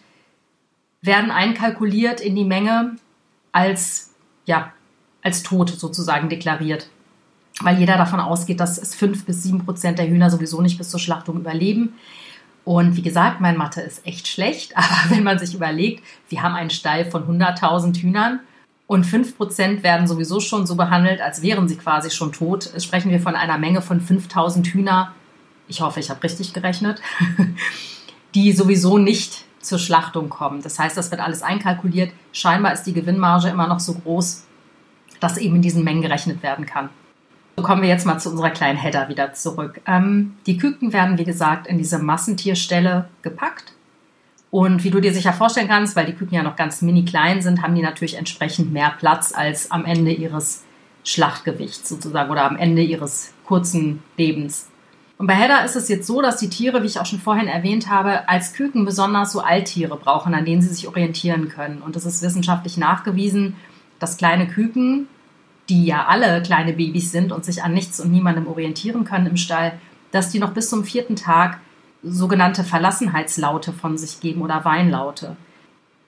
werden 1.01 1.31
einkalkuliert 1.31 2.21
in 2.21 2.35
die 2.35 2.45
Menge 2.45 2.95
als, 3.51 4.13
ja, 4.45 4.71
als 5.23 5.43
tot 5.43 5.69
sozusagen 5.69 6.29
deklariert. 6.29 6.89
Weil 7.61 7.79
jeder 7.79 7.97
davon 7.97 8.19
ausgeht, 8.19 8.59
dass 8.59 8.77
es 8.77 8.93
fünf 8.93 9.25
bis 9.25 9.41
sieben 9.41 9.65
Prozent 9.65 9.97
der 9.97 10.07
Hühner 10.07 10.29
sowieso 10.29 10.61
nicht 10.61 10.77
bis 10.77 10.89
zur 10.89 10.99
Schlachtung 10.99 11.37
überleben. 11.37 11.95
Und 12.67 12.97
wie 12.97 13.01
gesagt, 13.01 13.39
mein 13.39 13.55
Mathe 13.55 13.79
ist 13.79 14.05
echt 14.05 14.27
schlecht, 14.27 14.73
aber 14.75 15.15
wenn 15.15 15.23
man 15.23 15.39
sich 15.39 15.55
überlegt, 15.55 16.03
wir 16.27 16.43
haben 16.43 16.53
einen 16.53 16.69
Stall 16.69 17.05
von 17.09 17.23
100.000 17.23 17.95
Hühnern 18.01 18.41
und 18.87 19.05
5% 19.05 19.83
werden 19.83 20.05
sowieso 20.05 20.41
schon 20.41 20.67
so 20.67 20.75
behandelt, 20.75 21.21
als 21.21 21.41
wären 21.41 21.69
sie 21.69 21.77
quasi 21.77 22.11
schon 22.11 22.33
tot, 22.33 22.69
sprechen 22.77 23.09
wir 23.09 23.21
von 23.21 23.35
einer 23.35 23.57
Menge 23.57 23.81
von 23.81 24.01
5.000 24.01 24.65
Hühner, 24.65 25.13
ich 25.69 25.79
hoffe, 25.79 26.01
ich 26.01 26.09
habe 26.09 26.21
richtig 26.23 26.51
gerechnet, 26.51 27.01
die 28.35 28.51
sowieso 28.51 28.97
nicht 28.97 29.45
zur 29.61 29.79
Schlachtung 29.79 30.27
kommen. 30.27 30.61
Das 30.61 30.77
heißt, 30.77 30.97
das 30.97 31.09
wird 31.09 31.21
alles 31.21 31.43
einkalkuliert. 31.43 32.11
Scheinbar 32.33 32.73
ist 32.73 32.83
die 32.83 32.93
Gewinnmarge 32.93 33.47
immer 33.47 33.67
noch 33.67 33.79
so 33.79 33.93
groß, 33.93 34.43
dass 35.21 35.37
eben 35.37 35.55
in 35.55 35.61
diesen 35.61 35.85
Mengen 35.85 36.01
gerechnet 36.01 36.43
werden 36.43 36.65
kann. 36.65 36.89
Kommen 37.61 37.81
wir 37.81 37.89
jetzt 37.89 38.05
mal 38.05 38.19
zu 38.19 38.29
unserer 38.29 38.51
kleinen 38.51 38.77
Header 38.77 39.09
wieder 39.09 39.33
zurück. 39.33 39.81
Ähm, 39.87 40.35
die 40.45 40.57
Küken 40.57 40.93
werden, 40.93 41.17
wie 41.17 41.23
gesagt, 41.23 41.65
in 41.65 41.79
diese 41.79 41.97
Massentierstelle 41.97 43.09
gepackt. 43.23 43.73
Und 44.51 44.83
wie 44.83 44.91
du 44.91 45.01
dir 45.01 45.11
sicher 45.11 45.33
vorstellen 45.33 45.67
kannst, 45.67 45.95
weil 45.95 46.05
die 46.05 46.13
Küken 46.13 46.35
ja 46.35 46.43
noch 46.43 46.55
ganz 46.55 46.83
mini 46.83 47.03
klein 47.03 47.41
sind, 47.41 47.63
haben 47.63 47.73
die 47.73 47.81
natürlich 47.81 48.15
entsprechend 48.15 48.71
mehr 48.71 48.93
Platz 48.99 49.33
als 49.35 49.71
am 49.71 49.85
Ende 49.85 50.11
ihres 50.11 50.63
Schlachtgewichts 51.03 51.89
sozusagen 51.89 52.29
oder 52.29 52.43
am 52.43 52.57
Ende 52.57 52.83
ihres 52.83 53.33
kurzen 53.45 54.03
Lebens. 54.17 54.69
Und 55.17 55.25
bei 55.25 55.33
Hedda 55.33 55.59
ist 55.59 55.75
es 55.75 55.89
jetzt 55.89 56.05
so, 56.05 56.21
dass 56.21 56.37
die 56.37 56.49
Tiere, 56.49 56.83
wie 56.83 56.87
ich 56.87 56.99
auch 56.99 57.07
schon 57.07 57.19
vorhin 57.19 57.47
erwähnt 57.47 57.89
habe, 57.89 58.29
als 58.29 58.53
Küken 58.53 58.85
besonders 58.85 59.31
so 59.31 59.41
Alttiere 59.41 59.97
brauchen, 59.97 60.35
an 60.35 60.45
denen 60.45 60.61
sie 60.61 60.69
sich 60.69 60.87
orientieren 60.87 61.49
können. 61.49 61.81
Und 61.81 61.95
es 61.95 62.05
ist 62.05 62.21
wissenschaftlich 62.21 62.77
nachgewiesen, 62.77 63.55
dass 63.99 64.17
kleine 64.17 64.47
Küken 64.47 65.07
die 65.69 65.85
ja 65.85 66.05
alle 66.07 66.41
kleine 66.41 66.73
Babys 66.73 67.11
sind 67.11 67.31
und 67.31 67.45
sich 67.45 67.63
an 67.63 67.73
nichts 67.73 67.99
und 67.99 68.11
niemandem 68.11 68.47
orientieren 68.47 69.05
können 69.05 69.27
im 69.27 69.37
Stall, 69.37 69.73
dass 70.11 70.29
die 70.29 70.39
noch 70.39 70.53
bis 70.53 70.69
zum 70.69 70.83
vierten 70.85 71.15
Tag 71.15 71.59
sogenannte 72.03 72.63
Verlassenheitslaute 72.63 73.73
von 73.73 73.97
sich 73.97 74.19
geben 74.19 74.41
oder 74.41 74.63
Weinlaute. 74.63 75.35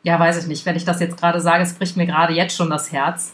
Ja, 0.03 0.19
weiß 0.19 0.41
ich 0.41 0.47
nicht. 0.47 0.65
Wenn 0.65 0.77
ich 0.77 0.85
das 0.85 0.99
jetzt 1.01 1.17
gerade 1.17 1.41
sage, 1.41 1.63
es 1.63 1.73
bricht 1.73 1.97
mir 1.97 2.05
gerade 2.05 2.33
jetzt 2.33 2.55
schon 2.55 2.69
das 2.69 2.91
Herz, 2.91 3.33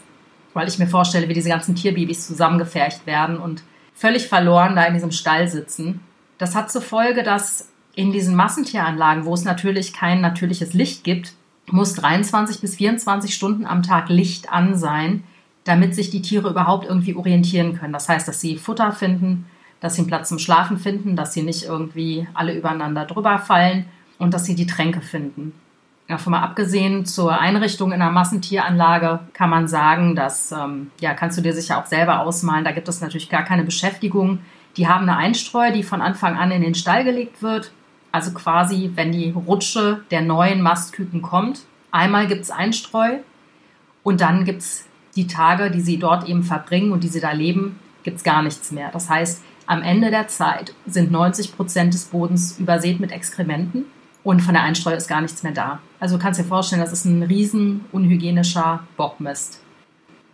weil 0.52 0.66
ich 0.66 0.78
mir 0.78 0.88
vorstelle, 0.88 1.28
wie 1.28 1.34
diese 1.34 1.48
ganzen 1.48 1.76
Tierbabys 1.76 2.26
zusammengefercht 2.26 3.06
werden 3.06 3.38
und 3.38 3.62
völlig 3.94 4.26
verloren 4.26 4.74
da 4.74 4.84
in 4.84 4.94
diesem 4.94 5.12
Stall 5.12 5.48
sitzen. 5.48 6.00
Das 6.38 6.54
hat 6.54 6.70
zur 6.70 6.82
Folge, 6.82 7.22
dass 7.22 7.68
in 7.94 8.12
diesen 8.12 8.34
Massentieranlagen, 8.34 9.24
wo 9.24 9.34
es 9.34 9.44
natürlich 9.44 9.92
kein 9.92 10.20
natürliches 10.20 10.74
Licht 10.74 11.04
gibt, 11.04 11.34
muss 11.66 11.94
23 11.94 12.60
bis 12.60 12.76
24 12.76 13.34
Stunden 13.34 13.64
am 13.64 13.82
Tag 13.82 14.08
Licht 14.08 14.52
an 14.52 14.76
sein, 14.76 15.24
damit 15.66 15.94
sich 15.94 16.10
die 16.10 16.22
Tiere 16.22 16.48
überhaupt 16.48 16.86
irgendwie 16.86 17.16
orientieren 17.16 17.78
können. 17.78 17.92
Das 17.92 18.08
heißt, 18.08 18.26
dass 18.26 18.40
sie 18.40 18.56
Futter 18.56 18.92
finden, 18.92 19.46
dass 19.80 19.96
sie 19.96 20.02
einen 20.02 20.08
Platz 20.08 20.28
zum 20.28 20.38
Schlafen 20.38 20.78
finden, 20.78 21.16
dass 21.16 21.34
sie 21.34 21.42
nicht 21.42 21.64
irgendwie 21.64 22.26
alle 22.34 22.56
übereinander 22.56 23.04
drüber 23.04 23.38
fallen 23.38 23.86
und 24.18 24.32
dass 24.32 24.44
sie 24.44 24.54
die 24.54 24.66
Tränke 24.66 25.00
finden. 25.00 25.52
Davon 26.08 26.30
mal 26.30 26.42
abgesehen 26.42 27.04
zur 27.04 27.40
Einrichtung 27.40 27.90
in 27.90 28.00
einer 28.00 28.12
Massentieranlage 28.12 29.18
kann 29.32 29.50
man 29.50 29.66
sagen, 29.66 30.14
dass, 30.14 30.52
ähm, 30.52 30.92
ja, 31.00 31.14
kannst 31.14 31.36
du 31.36 31.42
dir 31.42 31.52
sicher 31.52 31.78
auch 31.78 31.86
selber 31.86 32.20
ausmalen, 32.20 32.64
da 32.64 32.70
gibt 32.70 32.88
es 32.88 33.00
natürlich 33.00 33.28
gar 33.28 33.42
keine 33.42 33.64
Beschäftigung. 33.64 34.38
Die 34.76 34.86
haben 34.86 35.02
eine 35.02 35.16
Einstreu, 35.16 35.72
die 35.72 35.82
von 35.82 36.00
Anfang 36.00 36.36
an 36.36 36.52
in 36.52 36.62
den 36.62 36.76
Stall 36.76 37.02
gelegt 37.02 37.42
wird. 37.42 37.72
Also 38.12 38.32
quasi, 38.32 38.92
wenn 38.94 39.10
die 39.10 39.30
Rutsche 39.30 40.04
der 40.12 40.20
neuen 40.20 40.62
Mastküken 40.62 41.22
kommt, 41.22 41.62
einmal 41.90 42.28
gibt 42.28 42.42
es 42.42 42.50
Einstreu 42.52 43.18
und 44.04 44.20
dann 44.20 44.44
gibt 44.44 44.62
es 44.62 44.86
die 45.16 45.26
Tage, 45.26 45.70
die 45.70 45.80
sie 45.80 45.98
dort 45.98 46.28
eben 46.28 46.42
verbringen 46.42 46.92
und 46.92 47.02
die 47.02 47.08
sie 47.08 47.20
da 47.20 47.32
leben, 47.32 47.78
gibt 48.02 48.18
es 48.18 48.24
gar 48.24 48.42
nichts 48.42 48.70
mehr. 48.70 48.90
Das 48.92 49.10
heißt, 49.10 49.42
am 49.66 49.82
Ende 49.82 50.10
der 50.10 50.28
Zeit 50.28 50.74
sind 50.86 51.10
90 51.10 51.56
Prozent 51.56 51.92
des 51.92 52.04
Bodens 52.04 52.58
übersät 52.58 53.00
mit 53.00 53.10
Exkrementen 53.10 53.86
und 54.22 54.40
von 54.40 54.54
der 54.54 54.62
Einstreu 54.62 54.94
ist 54.94 55.08
gar 55.08 55.20
nichts 55.20 55.42
mehr 55.42 55.52
da. 55.52 55.80
Also 55.98 56.16
du 56.16 56.22
kannst 56.22 56.38
dir 56.38 56.44
vorstellen, 56.44 56.82
das 56.82 56.92
ist 56.92 57.04
ein 57.04 57.22
riesen 57.22 57.84
unhygienischer 57.92 58.80
Bockmist. 58.96 59.60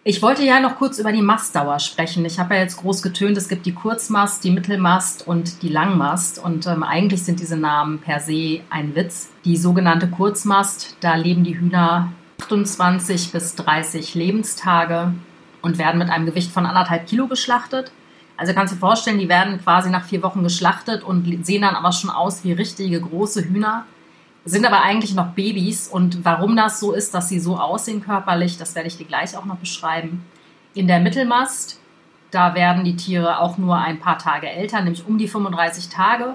Ich 0.05 0.21
wollte 0.21 0.45
ja 0.45 0.59
noch 0.59 0.77
kurz 0.77 0.99
über 0.99 1.13
die 1.13 1.23
Mastdauer 1.23 1.79
sprechen. 1.79 2.25
Ich 2.25 2.41
habe 2.41 2.57
ja 2.57 2.63
jetzt 2.63 2.79
groß 2.79 3.03
getönt, 3.03 3.37
es 3.37 3.49
gibt 3.49 3.67
die 3.67 3.73
Kurzmast, 3.73 4.43
die 4.43 4.51
Mittelmast 4.51 5.27
und 5.29 5.63
die 5.63 5.69
Langmast. 5.69 6.41
Und 6.41 6.67
ähm, 6.67 6.83
eigentlich 6.83 7.23
sind 7.23 7.39
diese 7.39 7.57
Namen 7.57 8.01
per 8.01 8.19
se 8.19 8.63
ein 8.69 8.97
Witz. 8.97 9.31
Die 9.45 9.57
sogenannte 9.57 10.09
Kurzmast, 10.09 10.97
da 11.01 11.15
leben 11.15 11.45
die 11.45 11.57
Hühner 11.57 12.13
28 12.43 13.31
bis 13.33 13.55
30 13.55 14.15
Lebenstage 14.15 15.15
und 15.61 15.79
werden 15.79 15.99
mit 15.99 16.11
einem 16.11 16.27
Gewicht 16.27 16.51
von 16.51 16.67
anderthalb 16.67 17.07
Kilo 17.07 17.29
geschlachtet. 17.29 17.93
Also 18.37 18.53
kannst 18.53 18.73
du 18.73 18.77
dir 18.77 18.81
vorstellen, 18.81 19.19
die 19.19 19.29
werden 19.29 19.63
quasi 19.63 19.91
nach 19.91 20.05
vier 20.05 20.23
Wochen 20.23 20.43
geschlachtet 20.43 21.05
und 21.05 21.47
sehen 21.47 21.63
dann 21.63 21.77
aber 21.77 21.93
schon 21.93 22.11
aus 22.11 22.43
wie 22.43 22.53
richtige 22.53 23.01
große 23.01 23.45
Hühner, 23.45 23.87
sind 24.45 24.67
aber 24.67 24.83
eigentlich 24.83 25.15
noch 25.15 25.29
Babys. 25.29 25.87
Und 25.87 26.25
warum 26.25 26.57
das 26.57 26.81
so 26.81 26.93
ist, 26.93 27.15
dass 27.15 27.29
sie 27.29 27.39
so 27.39 27.57
aussehen 27.57 28.03
körperlich, 28.03 28.59
das 28.59 28.75
werde 28.75 28.89
ich 28.89 28.97
dir 28.97 29.07
gleich 29.07 29.37
auch 29.37 29.45
noch 29.45 29.59
beschreiben. 29.59 30.25
In 30.75 30.89
der 30.89 30.99
Mittelmast, 30.99 31.79
da 32.33 32.55
werden 32.55 32.83
die 32.83 32.97
Tiere 32.97 33.39
auch 33.39 33.59
nur 33.59 33.77
ein 33.77 34.01
paar 34.01 34.19
Tage 34.19 34.49
älter, 34.49 34.81
nämlich 34.81 35.07
um 35.07 35.19
die 35.19 35.29
35 35.29 35.91
Tage. 35.91 36.35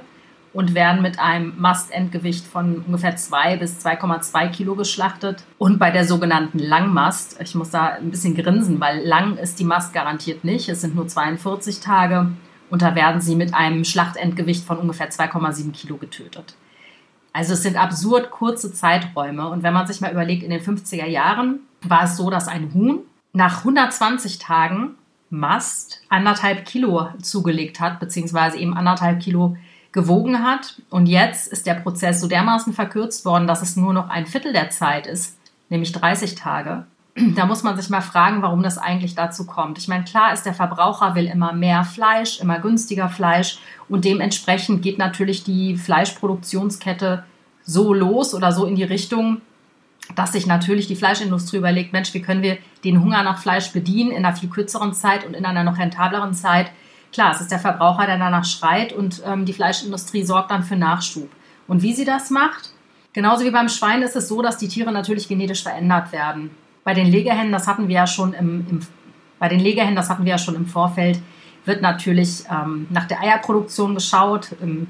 Und 0.57 0.73
werden 0.73 1.03
mit 1.03 1.19
einem 1.19 1.53
Mastendgewicht 1.59 2.43
von 2.43 2.83
ungefähr 2.87 3.15
2 3.15 3.57
bis 3.57 3.77
2,2 3.85 4.49
Kilo 4.49 4.73
geschlachtet. 4.73 5.43
Und 5.59 5.77
bei 5.77 5.91
der 5.91 6.03
sogenannten 6.03 6.57
Langmast, 6.57 7.39
ich 7.39 7.53
muss 7.53 7.69
da 7.69 7.89
ein 7.89 8.09
bisschen 8.09 8.33
grinsen, 8.33 8.79
weil 8.79 9.05
lang 9.05 9.37
ist 9.37 9.59
die 9.59 9.63
Mast 9.63 9.93
garantiert 9.93 10.43
nicht, 10.43 10.67
es 10.67 10.81
sind 10.81 10.95
nur 10.95 11.07
42 11.07 11.79
Tage 11.79 12.31
und 12.71 12.81
da 12.81 12.95
werden 12.95 13.21
sie 13.21 13.35
mit 13.35 13.53
einem 13.53 13.85
Schlachtendgewicht 13.85 14.65
von 14.65 14.79
ungefähr 14.79 15.11
2,7 15.11 15.73
Kilo 15.73 15.97
getötet. 15.97 16.55
Also 17.33 17.53
es 17.53 17.61
sind 17.61 17.77
absurd 17.77 18.31
kurze 18.31 18.73
Zeiträume. 18.73 19.47
Und 19.49 19.61
wenn 19.61 19.75
man 19.75 19.85
sich 19.85 20.01
mal 20.01 20.11
überlegt, 20.11 20.41
in 20.41 20.49
den 20.49 20.61
50er 20.61 21.05
Jahren 21.05 21.59
war 21.83 22.05
es 22.05 22.17
so, 22.17 22.31
dass 22.31 22.47
ein 22.47 22.73
Huhn 22.73 23.01
nach 23.31 23.59
120 23.59 24.39
Tagen 24.39 24.95
Mast 25.29 26.01
anderthalb 26.09 26.65
Kilo 26.65 27.09
zugelegt 27.21 27.79
hat, 27.79 27.99
beziehungsweise 27.99 28.57
eben 28.57 28.75
anderthalb 28.75 29.19
Kilo 29.19 29.55
gewogen 29.97 30.43
hat. 30.43 30.79
Und 30.91 31.07
jetzt 31.07 31.51
ist 31.51 31.65
der 31.65 31.73
Prozess 31.73 32.21
so 32.21 32.27
dermaßen 32.27 32.71
verkürzt 32.71 33.25
worden, 33.25 33.47
dass 33.47 33.63
es 33.63 33.75
nur 33.75 33.93
noch 33.93 34.09
ein 34.09 34.27
Viertel 34.27 34.53
der 34.53 34.69
Zeit 34.69 35.07
ist, 35.07 35.39
nämlich 35.69 35.91
30 35.91 36.35
Tage. 36.35 36.85
Da 37.35 37.47
muss 37.47 37.63
man 37.63 37.75
sich 37.75 37.89
mal 37.89 38.01
fragen, 38.01 38.43
warum 38.43 38.61
das 38.61 38.77
eigentlich 38.77 39.15
dazu 39.15 39.47
kommt. 39.47 39.79
Ich 39.79 39.87
meine, 39.87 40.03
klar 40.03 40.33
ist, 40.33 40.45
der 40.45 40.53
Verbraucher 40.53 41.15
will 41.15 41.25
immer 41.25 41.51
mehr 41.51 41.83
Fleisch, 41.83 42.39
immer 42.39 42.59
günstiger 42.59 43.09
Fleisch 43.09 43.57
und 43.89 44.05
dementsprechend 44.05 44.83
geht 44.83 44.99
natürlich 44.99 45.43
die 45.43 45.77
Fleischproduktionskette 45.77 47.23
so 47.63 47.91
los 47.91 48.35
oder 48.35 48.51
so 48.51 48.65
in 48.65 48.75
die 48.75 48.83
Richtung, 48.83 49.41
dass 50.15 50.33
sich 50.33 50.45
natürlich 50.45 50.85
die 50.85 50.95
Fleischindustrie 50.95 51.57
überlegt, 51.57 51.91
Mensch, 51.91 52.13
wie 52.13 52.21
können 52.21 52.43
wir 52.43 52.59
den 52.83 53.01
Hunger 53.01 53.23
nach 53.23 53.39
Fleisch 53.39 53.73
bedienen 53.73 54.11
in 54.11 54.23
einer 54.23 54.35
viel 54.35 54.49
kürzeren 54.49 54.93
Zeit 54.93 55.25
und 55.25 55.33
in 55.33 55.45
einer 55.45 55.63
noch 55.63 55.79
rentableren 55.79 56.35
Zeit. 56.35 56.71
Klar, 57.13 57.33
es 57.33 57.41
ist 57.41 57.51
der 57.51 57.59
Verbraucher, 57.59 58.05
der 58.05 58.17
danach 58.17 58.45
schreit 58.45 58.93
und 58.93 59.21
ähm, 59.25 59.45
die 59.45 59.53
Fleischindustrie 59.53 60.23
sorgt 60.23 60.51
dann 60.51 60.63
für 60.63 60.75
Nachschub. 60.75 61.29
Und 61.67 61.81
wie 61.81 61.93
sie 61.93 62.05
das 62.05 62.29
macht? 62.29 62.71
Genauso 63.13 63.45
wie 63.45 63.51
beim 63.51 63.69
Schwein 63.69 64.01
ist 64.01 64.15
es 64.15 64.27
so, 64.27 64.41
dass 64.41 64.57
die 64.57 64.67
Tiere 64.67 64.91
natürlich 64.91 65.27
genetisch 65.27 65.63
verändert 65.63 66.11
werden. 66.11 66.51
Bei 66.83 66.93
den 66.93 67.07
Legehennen, 67.07 67.51
das 67.51 67.67
hatten 67.67 67.87
wir 67.87 67.95
ja 67.95 68.07
schon 68.07 68.33
im, 68.33 68.65
im 68.69 68.79
bei 69.39 69.49
den 69.49 69.59
Legehennen, 69.59 69.95
das 69.95 70.09
hatten 70.09 70.25
wir 70.25 70.31
ja 70.31 70.37
schon 70.37 70.55
im 70.55 70.65
Vorfeld, 70.65 71.19
wird 71.65 71.81
natürlich 71.81 72.43
ähm, 72.49 72.87
nach 72.89 73.05
der 73.05 73.21
Eierproduktion 73.21 73.93
geschaut, 73.93 74.55
ähm, 74.61 74.87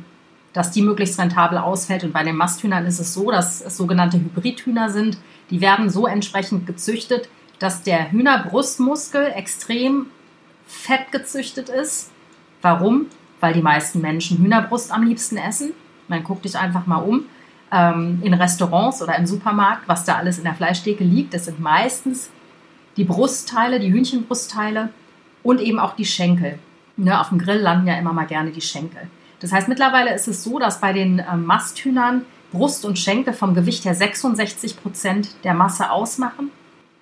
dass 0.53 0.71
die 0.71 0.81
möglichst 0.81 1.19
rentabel 1.19 1.57
ausfällt. 1.57 2.03
Und 2.03 2.13
bei 2.13 2.23
den 2.23 2.35
Masthühnern 2.35 2.85
ist 2.85 2.99
es 2.99 3.13
so, 3.13 3.29
dass 3.29 3.61
es 3.61 3.77
sogenannte 3.77 4.17
Hybridhühner 4.17 4.89
sind. 4.89 5.17
Die 5.49 5.61
werden 5.61 5.89
so 5.89 6.07
entsprechend 6.07 6.65
gezüchtet, 6.65 7.29
dass 7.59 7.83
der 7.83 8.11
Hühnerbrustmuskel 8.11 9.31
extrem 9.35 10.07
fett 10.67 11.11
gezüchtet 11.11 11.69
ist. 11.69 12.11
Warum? 12.61 13.07
Weil 13.39 13.53
die 13.53 13.61
meisten 13.61 14.01
Menschen 14.01 14.37
Hühnerbrust 14.37 14.91
am 14.91 15.03
liebsten 15.03 15.37
essen. 15.37 15.73
Man 16.07 16.23
guckt 16.23 16.45
dich 16.45 16.57
einfach 16.57 16.85
mal 16.85 16.97
um. 16.97 17.25
Ähm, 17.71 18.19
in 18.23 18.33
Restaurants 18.33 19.01
oder 19.01 19.17
im 19.17 19.25
Supermarkt, 19.25 19.87
was 19.87 20.05
da 20.05 20.15
alles 20.15 20.37
in 20.37 20.45
der 20.45 20.55
Fleischtheke 20.55 21.03
liegt, 21.03 21.33
das 21.33 21.45
sind 21.45 21.59
meistens 21.59 22.29
die 22.95 23.03
Brustteile, 23.03 23.79
die 23.79 23.91
Hühnchenbrustteile 23.91 24.89
und 25.43 25.59
eben 25.59 25.79
auch 25.79 25.95
die 25.95 26.05
Schenkel. 26.05 26.59
Ne, 26.95 27.19
auf 27.19 27.29
dem 27.29 27.37
Grill 27.37 27.59
landen 27.59 27.87
ja 27.87 27.95
immer 27.95 28.13
mal 28.13 28.25
gerne 28.25 28.51
die 28.51 28.61
Schenkel. 28.61 29.01
Das 29.39 29.51
heißt, 29.51 29.67
mittlerweile 29.67 30.13
ist 30.15 30.27
es 30.27 30.43
so, 30.43 30.57
dass 30.57 30.81
bei 30.81 30.93
den 30.93 31.19
äh, 31.19 31.35
Masthühnern 31.35 32.25
Brust 32.51 32.85
und 32.85 32.97
Schenkel 32.97 33.33
vom 33.33 33.53
Gewicht 33.53 33.85
her 33.85 33.93
66 33.93 34.81
Prozent 34.81 35.29
der 35.43 35.53
Masse 35.53 35.91
ausmachen. 35.91 36.51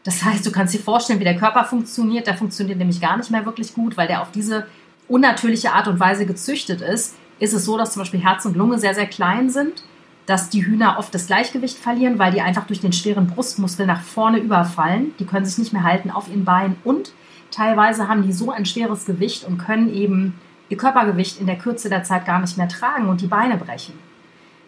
Das 0.06 0.24
heißt, 0.24 0.46
du 0.46 0.52
kannst 0.52 0.74
dir 0.74 0.80
vorstellen, 0.80 1.20
wie 1.20 1.26
der 1.26 1.36
Körper 1.36 1.66
funktioniert. 1.66 2.28
Der 2.28 2.38
funktioniert 2.38 2.78
nämlich 2.78 3.02
gar 3.02 3.18
nicht 3.18 3.32
mehr 3.32 3.46
wirklich 3.46 3.74
gut, 3.74 3.98
weil 3.98 4.08
der 4.08 4.22
auf 4.22 4.32
diese 4.32 4.68
unnatürliche 5.08 5.74
Art 5.74 5.88
und 5.88 6.00
Weise 6.00 6.26
gezüchtet 6.26 6.82
ist. 6.82 7.16
Ist 7.40 7.54
es 7.54 7.66
so, 7.66 7.78
dass 7.78 7.92
zum 7.92 8.04
Beispiel 8.04 8.24
Herz 8.24 8.46
und 8.46 8.56
Lunge 8.56 8.78
sehr, 8.78 8.94
sehr 8.94 9.08
klein 9.08 9.50
sind, 9.50 9.84
dass 10.28 10.50
die 10.50 10.66
Hühner 10.66 10.98
oft 11.00 11.14
das 11.14 11.28
Gleichgewicht 11.28 11.78
verlieren, 11.78 12.20
weil 12.20 12.32
die 12.32 12.42
einfach 12.42 12.68
durch 12.68 12.80
den 12.80 12.94
schweren 12.94 13.28
Brustmuskel 13.28 13.88
nach 13.88 14.02
vorne 14.02 14.38
überfallen. 14.38 15.14
Die 15.20 15.26
können 15.26 15.46
sich 15.46 15.58
nicht 15.58 15.74
mehr 15.74 15.84
halten 15.84 16.12
auf 16.12 16.30
ihren 16.30 16.46
Beinen 16.46 16.78
und 16.84 17.12
teilweise 17.50 18.08
haben 18.08 18.24
die 18.24 18.34
so 18.34 18.52
ein 18.52 18.66
schweres 18.66 19.06
Gewicht 19.06 19.44
und 19.44 19.58
können 19.58 19.92
eben 19.94 20.40
ihr 20.70 20.78
Körpergewicht 20.78 21.40
in 21.40 21.48
der 21.48 21.58
Kürze 21.58 21.90
der 21.90 22.04
Zeit 22.04 22.26
gar 22.26 22.40
nicht 22.40 22.58
mehr 22.58 22.68
tragen 22.68 23.10
und 23.10 23.22
die 23.22 23.28
Beine 23.28 23.58
brechen. 23.58 23.94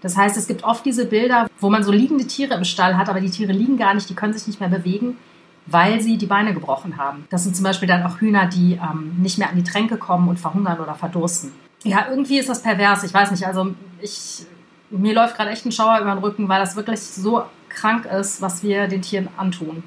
Das 0.01 0.15
heißt, 0.15 0.37
es 0.37 0.47
gibt 0.47 0.63
oft 0.63 0.85
diese 0.85 1.05
Bilder, 1.05 1.49
wo 1.59 1.69
man 1.69 1.83
so 1.83 1.91
liegende 1.91 2.27
Tiere 2.27 2.53
im 2.55 2.63
Stall 2.63 2.97
hat, 2.97 3.09
aber 3.09 3.19
die 3.19 3.29
Tiere 3.29 3.51
liegen 3.51 3.77
gar 3.77 3.93
nicht, 3.93 4.09
die 4.09 4.15
können 4.15 4.33
sich 4.33 4.47
nicht 4.47 4.59
mehr 4.59 4.69
bewegen, 4.69 5.17
weil 5.65 6.01
sie 6.01 6.17
die 6.17 6.25
Beine 6.25 6.53
gebrochen 6.53 6.97
haben. 6.97 7.25
Das 7.29 7.43
sind 7.43 7.55
zum 7.55 7.63
Beispiel 7.63 7.87
dann 7.87 8.03
auch 8.03 8.19
Hühner, 8.19 8.45
die 8.45 8.73
ähm, 8.73 9.15
nicht 9.19 9.37
mehr 9.37 9.49
an 9.49 9.55
die 9.55 9.63
Tränke 9.63 9.97
kommen 9.97 10.29
und 10.29 10.39
verhungern 10.39 10.79
oder 10.79 10.95
verdursten. 10.95 11.51
Ja, 11.83 12.07
irgendwie 12.09 12.39
ist 12.39 12.49
das 12.49 12.63
pervers. 12.63 13.03
Ich 13.03 13.13
weiß 13.13 13.31
nicht, 13.31 13.45
also 13.45 13.73
ich, 14.01 14.45
mir 14.89 15.13
läuft 15.13 15.35
gerade 15.35 15.49
echt 15.49 15.65
ein 15.65 15.71
Schauer 15.71 15.99
über 15.99 16.11
den 16.11 16.23
Rücken, 16.23 16.47
weil 16.47 16.59
das 16.59 16.75
wirklich 16.75 17.01
so 17.01 17.43
krank 17.69 18.05
ist, 18.05 18.41
was 18.41 18.63
wir 18.63 18.87
den 18.87 19.01
Tieren 19.01 19.27
antun. 19.37 19.83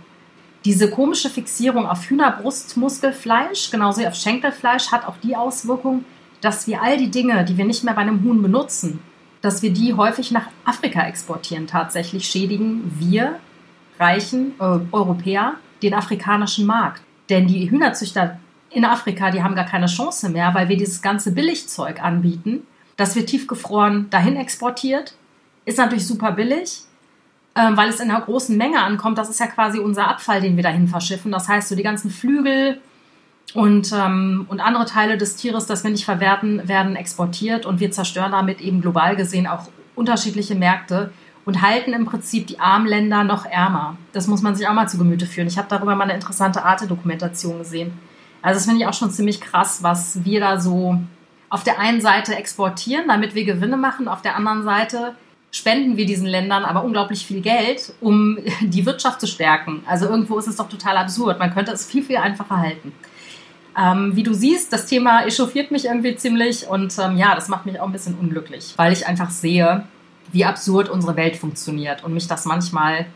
Diese 0.65 0.91
komische 0.91 1.31
Fixierung 1.31 1.87
auf 1.87 2.05
Hühnerbrustmuskelfleisch, 2.05 3.71
genauso 3.71 4.03
wie 4.03 4.07
auf 4.07 4.15
Schenkelfleisch, 4.15 4.93
hat 4.93 5.07
auch 5.07 5.17
die 5.23 5.35
Auswirkung, 5.35 6.05
dass 6.43 6.67
wir 6.67 6.83
all 6.83 6.99
die 6.99 7.11
Dinge, 7.11 7.45
die 7.45 7.57
wir 7.57 7.65
nicht 7.65 7.83
mehr 7.83 7.95
bei 7.95 8.03
einem 8.03 8.23
Huhn 8.23 8.43
benutzen, 8.43 9.01
dass 9.43 9.62
wir 9.62 9.72
die 9.72 9.95
häufig 9.95 10.30
nach 10.30 10.47
Afrika 10.64 11.07
exportieren. 11.07 11.66
Tatsächlich 11.66 12.26
schädigen 12.26 12.95
wir 12.99 13.38
reichen 13.99 14.55
äh, 14.59 14.80
Europäer 14.93 15.55
den 15.82 15.95
afrikanischen 15.95 16.66
Markt. 16.66 17.03
Denn 17.28 17.47
die 17.47 17.70
Hühnerzüchter 17.70 18.38
in 18.70 18.84
Afrika, 18.84 19.30
die 19.30 19.43
haben 19.43 19.55
gar 19.55 19.66
keine 19.66 19.86
Chance 19.86 20.28
mehr, 20.30 20.55
weil 20.55 20.68
wir 20.68 20.76
dieses 20.76 21.03
ganze 21.03 21.32
Billigzeug 21.32 22.03
anbieten, 22.03 22.66
das 22.97 23.14
wir 23.14 23.26
tiefgefroren 23.26 24.09
dahin 24.11 24.36
exportiert. 24.36 25.14
Ist 25.64 25.78
natürlich 25.78 26.07
super 26.07 26.32
billig, 26.32 26.82
ähm, 27.55 27.76
weil 27.76 27.88
es 27.88 28.01
in 28.01 28.11
einer 28.11 28.20
großen 28.20 28.57
Menge 28.57 28.80
ankommt. 28.80 29.18
Das 29.18 29.28
ist 29.28 29.41
ja 29.41 29.47
quasi 29.47 29.78
unser 29.78 30.09
Abfall, 30.09 30.41
den 30.41 30.57
wir 30.57 30.62
dahin 30.62 30.88
verschiffen. 30.88 31.32
Das 31.32 31.49
heißt, 31.49 31.68
so 31.68 31.76
die 31.76 31.82
ganzen 31.82 32.11
Flügel 32.11 32.80
und, 33.55 33.92
ähm, 33.92 34.46
und 34.48 34.61
andere 34.61 34.86
Teile 34.86 35.18
des 35.18 35.36
Tieres, 35.36 35.66
das 35.66 35.82
wir 35.84 35.90
nicht 35.90 36.05
verwerten, 36.05 36.66
werden 36.68 36.96
exportiert 36.96 37.66
und 37.66 37.80
wir 37.80 37.90
zerstören 37.90 38.32
damit 38.32 38.61
eben 38.61 38.80
global 38.80 39.16
gesehen 39.16 39.46
auch 39.46 39.68
unterschiedliche 39.96 40.55
Märkte 40.55 41.12
und 41.44 41.62
halten 41.62 41.92
im 41.92 42.07
Prinzip 42.07 42.46
die 42.46 42.61
armen 42.61 42.86
Länder 42.86 43.24
noch 43.24 43.44
ärmer. 43.44 43.96
Das 44.12 44.26
muss 44.26 44.42
man 44.42 44.55
sich 44.55 44.68
auch 44.68 44.72
mal 44.72 44.88
zu 44.88 44.98
Gemüte 44.98 45.26
führen. 45.26 45.48
Ich 45.48 45.59
habe 45.59 45.68
darüber 45.68 45.96
mal 45.96 46.05
eine 46.05 46.14
interessante 46.14 46.64
Arte-Dokumentation 46.64 47.59
gesehen. 47.59 47.92
Also 48.42 48.59
das 48.59 48.66
finde 48.66 48.82
ich 48.82 48.86
auch 48.86 48.94
schon 48.94 49.11
ziemlich 49.11 49.40
krass, 49.40 49.82
was 49.82 50.24
wir 50.24 50.40
da 50.40 50.61
so 50.61 50.98
auf 51.48 51.64
der 51.64 51.80
einen 51.80 52.01
Seite 52.01 52.36
exportieren, 52.36 53.09
damit 53.09 53.34
wir 53.34 53.44
Gewinne 53.44 53.76
machen, 53.76 54.07
auf 54.09 54.22
der 54.22 54.36
anderen 54.36 54.62
Seite 54.62 55.14
spenden 55.51 55.96
wir 55.96 56.07
diesen 56.07 56.26
Ländern 56.26 56.64
aber 56.64 56.84
unglaublich 56.84 57.26
viel 57.26 57.40
Geld, 57.40 57.92
um 58.01 58.38
die 58.61 58.86
Wirtschaft 58.86 59.20
zu 59.20 59.26
stärken. 59.26 59.82
Also 59.86 60.07
irgendwo 60.07 60.38
ist 60.38 60.46
es 60.46 60.57
doch 60.57 60.68
total 60.68 60.96
absurd. 60.96 61.38
Man 61.38 61.53
könnte 61.53 61.72
es 61.72 61.84
viel, 61.84 62.05
viel 62.05 62.16
einfacher 62.16 62.59
halten. 62.59 62.92
Ähm, 63.79 64.16
wie 64.16 64.23
du 64.23 64.35
siehst, 64.35 64.73
das 64.73 64.87
Thema 64.87 65.25
echauffiert 65.25 65.71
mich 65.71 65.85
irgendwie 65.85 66.16
ziemlich 66.16 66.66
und 66.66 66.97
ähm, 66.99 67.16
ja, 67.16 67.35
das 67.35 67.49
macht 67.49 67.66
mich 67.66 67.79
auch 67.79 67.87
ein 67.87 67.93
bisschen 67.93 68.16
unglücklich, 68.16 68.75
weil 68.77 68.93
ich 68.93 69.07
einfach 69.07 69.31
sehe, 69.31 69.85
wie 70.33 70.45
absurd 70.45 70.89
unsere 70.89 71.16
Welt 71.16 71.37
funktioniert 71.37 72.05
und 72.05 72.14
mich 72.14 72.27
das 72.27 72.45
manchmal 72.45 73.07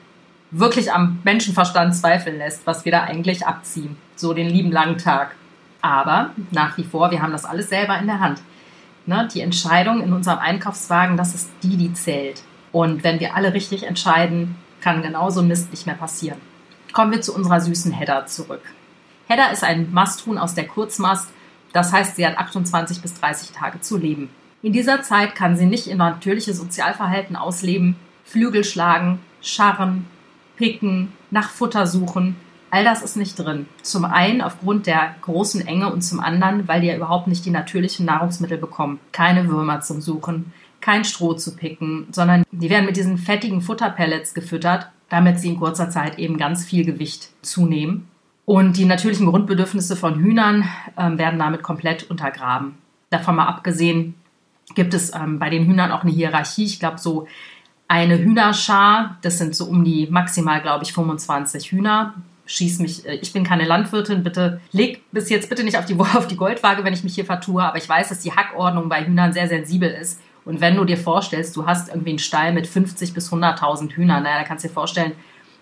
wirklich 0.51 0.93
am 0.93 1.19
Menschenverstand 1.25 1.95
zweifeln 1.95 2.39
lässt, 2.39 2.67
was 2.67 2.85
wir 2.85 2.93
da 2.93 3.03
eigentlich 3.03 3.47
abziehen, 3.47 3.97
so 4.15 4.33
den 4.33 4.49
lieben 4.49 4.71
langen 4.71 4.99
Tag. 4.99 5.35
Aber 5.81 6.31
nach 6.51 6.79
wie 6.79 6.85
vor, 6.85 7.11
wir 7.11 7.21
haben 7.21 7.33
das 7.33 7.45
alles 7.45 7.69
selber 7.69 7.99
in 7.99 8.07
der 8.07 8.21
Hand. 8.21 8.41
Ne, 9.07 9.29
die 9.35 9.43
Entscheidung 9.43 10.03
in 10.03 10.15
unserem 10.15 10.39
Einkaufswagen, 10.39 11.19
das 11.19 11.35
ist 11.35 11.51
die, 11.63 11.77
die 11.77 11.93
zählt. 11.93 12.43
Und 12.73 13.05
wenn 13.05 13.21
wir 13.21 13.37
alle 13.37 13.53
richtig 13.53 13.83
entscheiden, 13.83 14.57
kann 14.81 15.03
genauso 15.03 15.43
Mist 15.43 15.71
nicht 15.71 15.87
mehr 15.87 15.95
passieren. 15.95 16.39
Kommen 16.93 17.13
wir 17.13 17.21
zu 17.21 17.35
unserer 17.35 17.61
süßen 17.61 17.93
Hedda 17.93 18.25
zurück. 18.27 18.63
Hedda 19.29 19.47
ist 19.47 19.65
ein 19.65 19.93
Masthuhn 19.93 20.39
aus 20.39 20.55
der 20.55 20.67
Kurzmast. 20.67 21.31
Das 21.73 21.93
heißt, 21.93 22.17
sie 22.17 22.27
hat 22.27 22.39
28 22.39 23.03
bis 23.03 23.15
30 23.15 23.51
Tage 23.51 23.81
zu 23.81 23.97
leben. 23.97 24.31
In 24.63 24.73
dieser 24.73 25.03
Zeit 25.03 25.35
kann 25.35 25.57
sie 25.57 25.67
nicht 25.67 25.87
ihr 25.87 25.97
natürliches 25.97 26.57
Sozialverhalten 26.57 27.37
ausleben, 27.37 27.97
Flügel 28.25 28.65
schlagen, 28.65 29.21
scharren, 29.43 30.07
picken, 30.57 31.13
nach 31.31 31.51
Futter 31.51 31.87
suchen 31.87 32.37
All 32.75 32.83
das 32.83 33.03
ist 33.03 33.17
nicht 33.17 33.39
drin. 33.39 33.67
Zum 33.83 34.05
einen 34.05 34.41
aufgrund 34.41 34.89
der 34.89 35.15
großen 35.21 35.65
Enge 35.65 35.93
und 35.93 36.03
zum 36.03 36.19
anderen, 36.19 36.67
weil 36.67 36.81
die 36.81 36.89
ja 36.89 36.97
überhaupt 36.97 37.29
nicht 37.29 37.45
die 37.45 37.53
natürlichen 37.53 38.05
Nahrungsmittel 38.05 38.59
bekommen. 38.59 38.99
Keine 39.13 39.47
Würmer 39.47 39.81
zum 39.81 40.01
Suchen, 40.01 40.53
kein 40.81 41.05
Stroh 41.05 41.35
zu 41.35 41.55
picken, 41.55 42.09
sondern 42.11 42.43
die 42.51 42.71
werden 42.71 42.87
mit 42.87 42.97
diesen 42.97 43.17
fettigen 43.17 43.61
Futterpellets 43.61 44.35
gefüttert, 44.35 44.89
damit 45.09 45.39
sie 45.39 45.51
in 45.51 45.61
kurzer 45.61 45.89
Zeit 45.89 46.19
eben 46.19 46.37
ganz 46.37 46.65
viel 46.65 46.85
Gewicht 46.85 47.29
zunehmen. 47.43 48.09
Und 48.47 48.77
die 48.77 48.85
natürlichen 48.85 49.27
Grundbedürfnisse 49.27 49.97
von 49.97 50.17
Hühnern 50.17 50.69
ähm, 50.99 51.19
werden 51.19 51.39
damit 51.39 51.63
komplett 51.63 52.11
untergraben. 52.11 52.77
Davon 53.11 53.37
mal 53.37 53.47
abgesehen 53.47 54.15
gibt 54.75 54.95
es 54.95 55.15
ähm, 55.15 55.39
bei 55.39 55.51
den 55.51 55.67
Hühnern 55.67 55.93
auch 55.93 56.03
eine 56.03 56.13
Hierarchie. 56.13 56.65
Ich 56.65 56.81
glaube, 56.81 56.99
so 56.99 57.27
eine 57.89 58.19
Hühnerschar, 58.19 59.19
das 59.23 59.39
sind 59.39 59.55
so 59.55 59.65
um 59.67 59.85
die 59.85 60.09
maximal, 60.11 60.61
glaube 60.61 60.85
ich, 60.85 60.93
25 60.93 61.73
Hühner 61.73 62.15
schieß 62.47 62.79
mich, 62.81 63.07
äh, 63.07 63.15
ich 63.17 63.33
bin 63.33 63.45
keine 63.45 63.65
Landwirtin, 63.65 64.23
bitte 64.23 64.61
leg 64.73 65.03
bis 65.13 65.29
jetzt 65.31 65.49
bitte 65.49 65.65
nicht 65.65 65.79
auf 65.79 65.87
die, 65.87 65.95
auf 65.99 66.27
die 66.27 66.37
Goldwaage, 66.37 66.85
wenn 66.85 66.95
ich 66.95 67.05
mich 67.05 67.15
hier 67.15 67.25
vertue, 67.25 67.63
aber 67.63 67.79
ich 67.79 67.89
weiß, 67.89 68.09
dass 68.09 68.21
die 68.21 68.33
Hackordnung 68.33 68.89
bei 68.89 69.05
Hühnern 69.05 69.33
sehr 69.33 69.49
sensibel 69.49 69.91
ist 69.91 70.21
Und 70.45 70.61
wenn 70.61 70.77
du 70.77 70.85
dir 70.85 70.99
vorstellst, 70.99 71.57
du 71.57 71.67
hast 71.67 71.89
irgendwie 71.89 72.11
einen 72.11 72.19
Stall 72.19 72.53
mit 72.53 72.67
50 72.67 73.15
bis 73.15 73.33
100.000 73.33 73.93
Hühnern, 73.93 74.23
naja, 74.23 74.39
da 74.39 74.45
kannst 74.45 74.65
du 74.65 74.69
dir 74.69 74.75
vorstellen, 74.75 75.13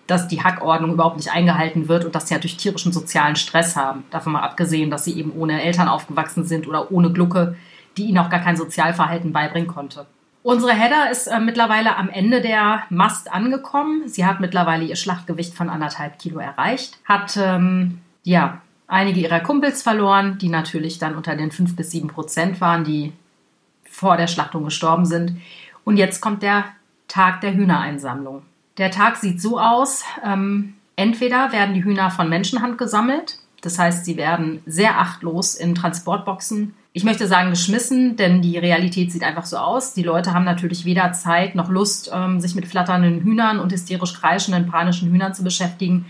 dass 0.07 0.27
die 0.27 0.43
Hackordnung 0.43 0.93
überhaupt 0.93 1.17
nicht 1.17 1.31
eingehalten 1.31 1.87
wird 1.87 2.05
und 2.05 2.15
dass 2.15 2.27
sie 2.27 2.39
durch 2.39 2.57
tierischen 2.57 2.91
sozialen 2.91 3.35
Stress 3.35 3.75
haben. 3.75 4.03
Davon 4.11 4.33
mal 4.33 4.41
abgesehen, 4.41 4.91
dass 4.91 5.05
sie 5.05 5.17
eben 5.17 5.31
ohne 5.31 5.61
Eltern 5.61 5.87
aufgewachsen 5.87 6.45
sind 6.45 6.67
oder 6.67 6.91
ohne 6.91 7.11
Glucke, 7.11 7.55
die 7.97 8.05
ihnen 8.05 8.17
auch 8.17 8.29
gar 8.29 8.41
kein 8.41 8.57
Sozialverhalten 8.57 9.31
beibringen 9.31 9.67
konnte. 9.67 10.05
Unsere 10.41 10.73
Hedda 10.73 11.05
ist 11.05 11.27
äh, 11.27 11.39
mittlerweile 11.39 11.95
am 11.95 12.09
Ende 12.09 12.41
der 12.41 12.83
Mast 12.89 13.31
angekommen. 13.31 14.09
Sie 14.09 14.25
hat 14.25 14.41
mittlerweile 14.41 14.83
ihr 14.83 14.97
Schlachtgewicht 14.97 15.53
von 15.53 15.69
anderthalb 15.69 16.19
Kilo 16.19 16.39
erreicht, 16.39 16.99
hat 17.05 17.37
ähm, 17.37 18.01
ja 18.23 18.61
einige 18.87 19.21
ihrer 19.21 19.39
Kumpels 19.39 19.81
verloren, 19.81 20.37
die 20.37 20.49
natürlich 20.49 20.99
dann 20.99 21.15
unter 21.15 21.37
den 21.37 21.51
fünf 21.51 21.77
bis 21.77 21.91
sieben 21.91 22.09
Prozent 22.09 22.59
waren, 22.59 22.83
die 22.83 23.13
vor 23.89 24.17
der 24.17 24.27
Schlachtung 24.27 24.65
gestorben 24.65 25.05
sind. 25.05 25.39
Und 25.85 25.95
jetzt 25.95 26.19
kommt 26.19 26.43
der 26.43 26.65
Tag 27.07 27.39
der 27.39 27.53
Hühnereinsammlung. 27.53 28.43
Der 28.77 28.91
Tag 28.91 29.17
sieht 29.17 29.41
so 29.41 29.59
aus, 29.59 30.03
ähm, 30.25 30.73
entweder 30.95 31.51
werden 31.51 31.75
die 31.75 31.83
Hühner 31.83 32.09
von 32.09 32.29
Menschenhand 32.29 32.77
gesammelt, 32.77 33.37
das 33.61 33.79
heißt, 33.79 34.03
sie 34.05 34.17
werden 34.17 34.61
sehr 34.65 34.99
achtlos 34.99 35.55
in 35.55 35.75
Transportboxen, 35.75 36.73
ich 36.95 37.03
möchte 37.03 37.25
sagen 37.25 37.49
geschmissen, 37.49 38.17
denn 38.17 38.43
die 38.43 38.55
Realität 38.59 39.11
sieht 39.11 39.23
einfach 39.23 39.45
so 39.45 39.57
aus. 39.57 39.95
Die 39.95 40.03
Leute 40.03 40.31
haben 40.35 40.45
natürlich 40.45 40.85
weder 40.85 41.11
Zeit 41.11 41.55
noch 41.55 41.67
Lust, 41.67 42.11
ähm, 42.13 42.39
sich 42.39 42.53
mit 42.53 42.67
flatternden 42.67 43.21
Hühnern 43.21 43.57
und 43.59 43.71
hysterisch 43.71 44.13
kreischenden, 44.13 44.67
panischen 44.67 45.11
Hühnern 45.11 45.33
zu 45.33 45.43
beschäftigen. 45.43 46.05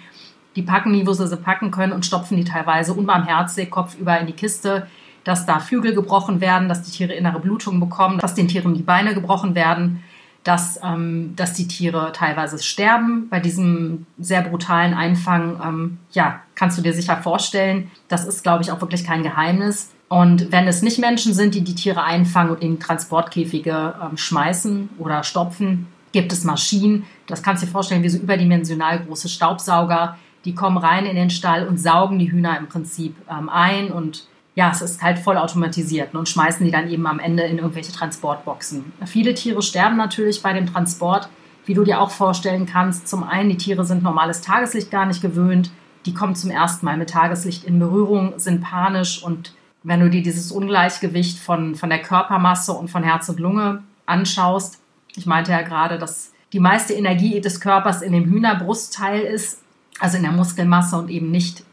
Die 0.58 0.62
packen 0.62 0.92
die, 0.92 1.08
wo 1.08 1.14
sie 1.14 1.26
sie 1.26 1.38
packen 1.38 1.72
können 1.72 1.94
und 1.94 2.06
stopfen 2.06 2.36
die 2.36 2.44
teilweise 2.44 2.94
unbarmherzig 2.94 3.72
kopfüber 3.72 4.20
in 4.20 4.28
die 4.28 4.34
Kiste, 4.34 4.88
dass 5.24 5.46
da 5.46 5.60
Flügel 5.60 5.96
gebrochen 5.96 6.42
werden, 6.42 6.68
dass 6.68 6.82
die 6.84 6.92
Tiere 6.92 7.14
innere 7.14 7.40
Blutungen 7.40 7.80
bekommen, 7.80 8.20
dass 8.20 8.36
den 8.36 8.50
Tieren 8.50 8.74
die 8.74 8.84
Beine 8.84 9.14
gebrochen 9.14 9.56
werden 9.56 10.04
dass, 10.44 10.80
ähm, 10.84 11.34
dass 11.36 11.54
die 11.54 11.68
Tiere 11.68 12.12
teilweise 12.14 12.62
sterben. 12.62 13.30
Bei 13.30 13.40
diesem 13.40 14.06
sehr 14.20 14.42
brutalen 14.42 14.94
Einfang, 14.94 15.62
ähm, 15.64 15.98
ja, 16.12 16.42
kannst 16.56 16.78
du 16.78 16.82
dir 16.82 16.94
sicher 16.94 17.18
vorstellen, 17.18 17.92
das 18.08 18.26
ist, 18.26 18.44
glaube 18.44 18.64
ich, 18.64 18.72
auch 18.72 18.82
wirklich 18.82 19.06
kein 19.06 19.24
Geheimnis. 19.24 19.92
Und 20.10 20.52
wenn 20.52 20.68
es 20.68 20.82
nicht 20.82 21.00
Menschen 21.00 21.34
sind, 21.34 21.56
die 21.56 21.64
die 21.64 21.76
Tiere 21.76 22.04
einfangen 22.04 22.52
und 22.52 22.62
in 22.62 22.80
Transportkäfige 22.80 23.96
ähm, 24.02 24.18
schmeißen 24.18 24.90
oder 25.00 25.24
stopfen, 25.24 25.88
gibt 26.12 26.32
es 26.32 26.44
Maschinen. 26.44 27.06
Das 27.26 27.42
kannst 27.42 27.64
du 27.64 27.66
dir 27.66 27.72
vorstellen, 27.72 28.04
wie 28.04 28.10
so 28.10 28.20
überdimensional 28.20 29.04
große 29.04 29.30
Staubsauger. 29.30 30.18
Die 30.46 30.54
kommen 30.54 30.78
rein 30.78 31.06
in 31.06 31.16
den 31.16 31.30
Stall 31.30 31.68
und 31.68 31.80
saugen 31.80 32.20
die 32.20 32.32
Hühner 32.32 32.58
im 32.58 32.68
Prinzip 32.68 33.16
ähm, 33.30 33.50
ein 33.50 33.92
und 33.92 34.28
ja, 34.56 34.70
es 34.72 34.82
ist 34.82 35.02
halt 35.02 35.20
voll 35.20 35.38
automatisiert 35.38 36.14
ne, 36.14 36.20
und 36.20 36.30
schmeißen 36.30 36.66
die 36.66 36.72
dann 36.72 36.90
eben 36.90 37.08
am 37.08 37.20
Ende 37.20 37.44
in 37.44 37.58
irgendwelche 37.58 37.92
Transportboxen. 37.92 38.94
Viele 39.06 39.34
Tiere 39.34 39.62
sterben 39.62 39.98
natürlich 39.98 40.42
bei 40.44 40.54
dem 40.54 40.72
Transport, 40.72 41.30
wie 41.66 41.74
du 41.74 41.84
dir 41.84 42.00
auch 42.00 42.12
vorstellen 42.12 42.66
kannst. 42.66 43.08
Zum 43.08 43.24
einen, 43.24 43.50
die 43.50 43.58
Tiere 43.58 43.86
sind 43.86 44.04
normales 44.04 44.42
Tageslicht 44.42 44.92
gar 44.92 45.06
nicht 45.06 45.22
gewöhnt, 45.22 45.72
die 46.06 46.14
kommen 46.14 46.36
zum 46.36 46.52
ersten 46.52 46.86
Mal 46.86 46.98
mit 46.98 47.12
Tageslicht 47.12 47.64
in 47.64 47.80
Berührung, 47.80 48.34
sind 48.38 48.62
panisch 48.62 49.24
und 49.24 49.54
wenn 49.84 50.00
du 50.00 50.10
dir 50.10 50.22
dieses 50.22 50.52
Ungleichgewicht 50.52 51.40
von, 51.40 51.76
von 51.76 51.90
der 51.90 52.02
Körpermasse 52.02 52.74
und 52.74 52.90
von 52.90 53.04
Herz 53.04 53.28
und 53.30 53.40
Lunge 53.40 53.84
anschaust, 54.06 54.80
ich 55.16 55.26
meinte 55.26 55.52
ja 55.52 55.62
gerade, 55.62 55.98
dass 55.98 56.32
die 56.54 56.60
meiste 56.60 56.94
Energie 56.94 57.42
des 57.42 57.60
Körpers 57.60 58.02
in 58.02 58.14
dem 58.14 58.26
Hühnerbrustteil 58.26 59.22
ist, 59.22 59.62
also 60.00 60.18
in 60.18 60.24
der 60.24 60.32
Muskelmasse 60.32 60.98
und 60.98 61.10
eben 61.10 61.32
nicht 61.32 61.64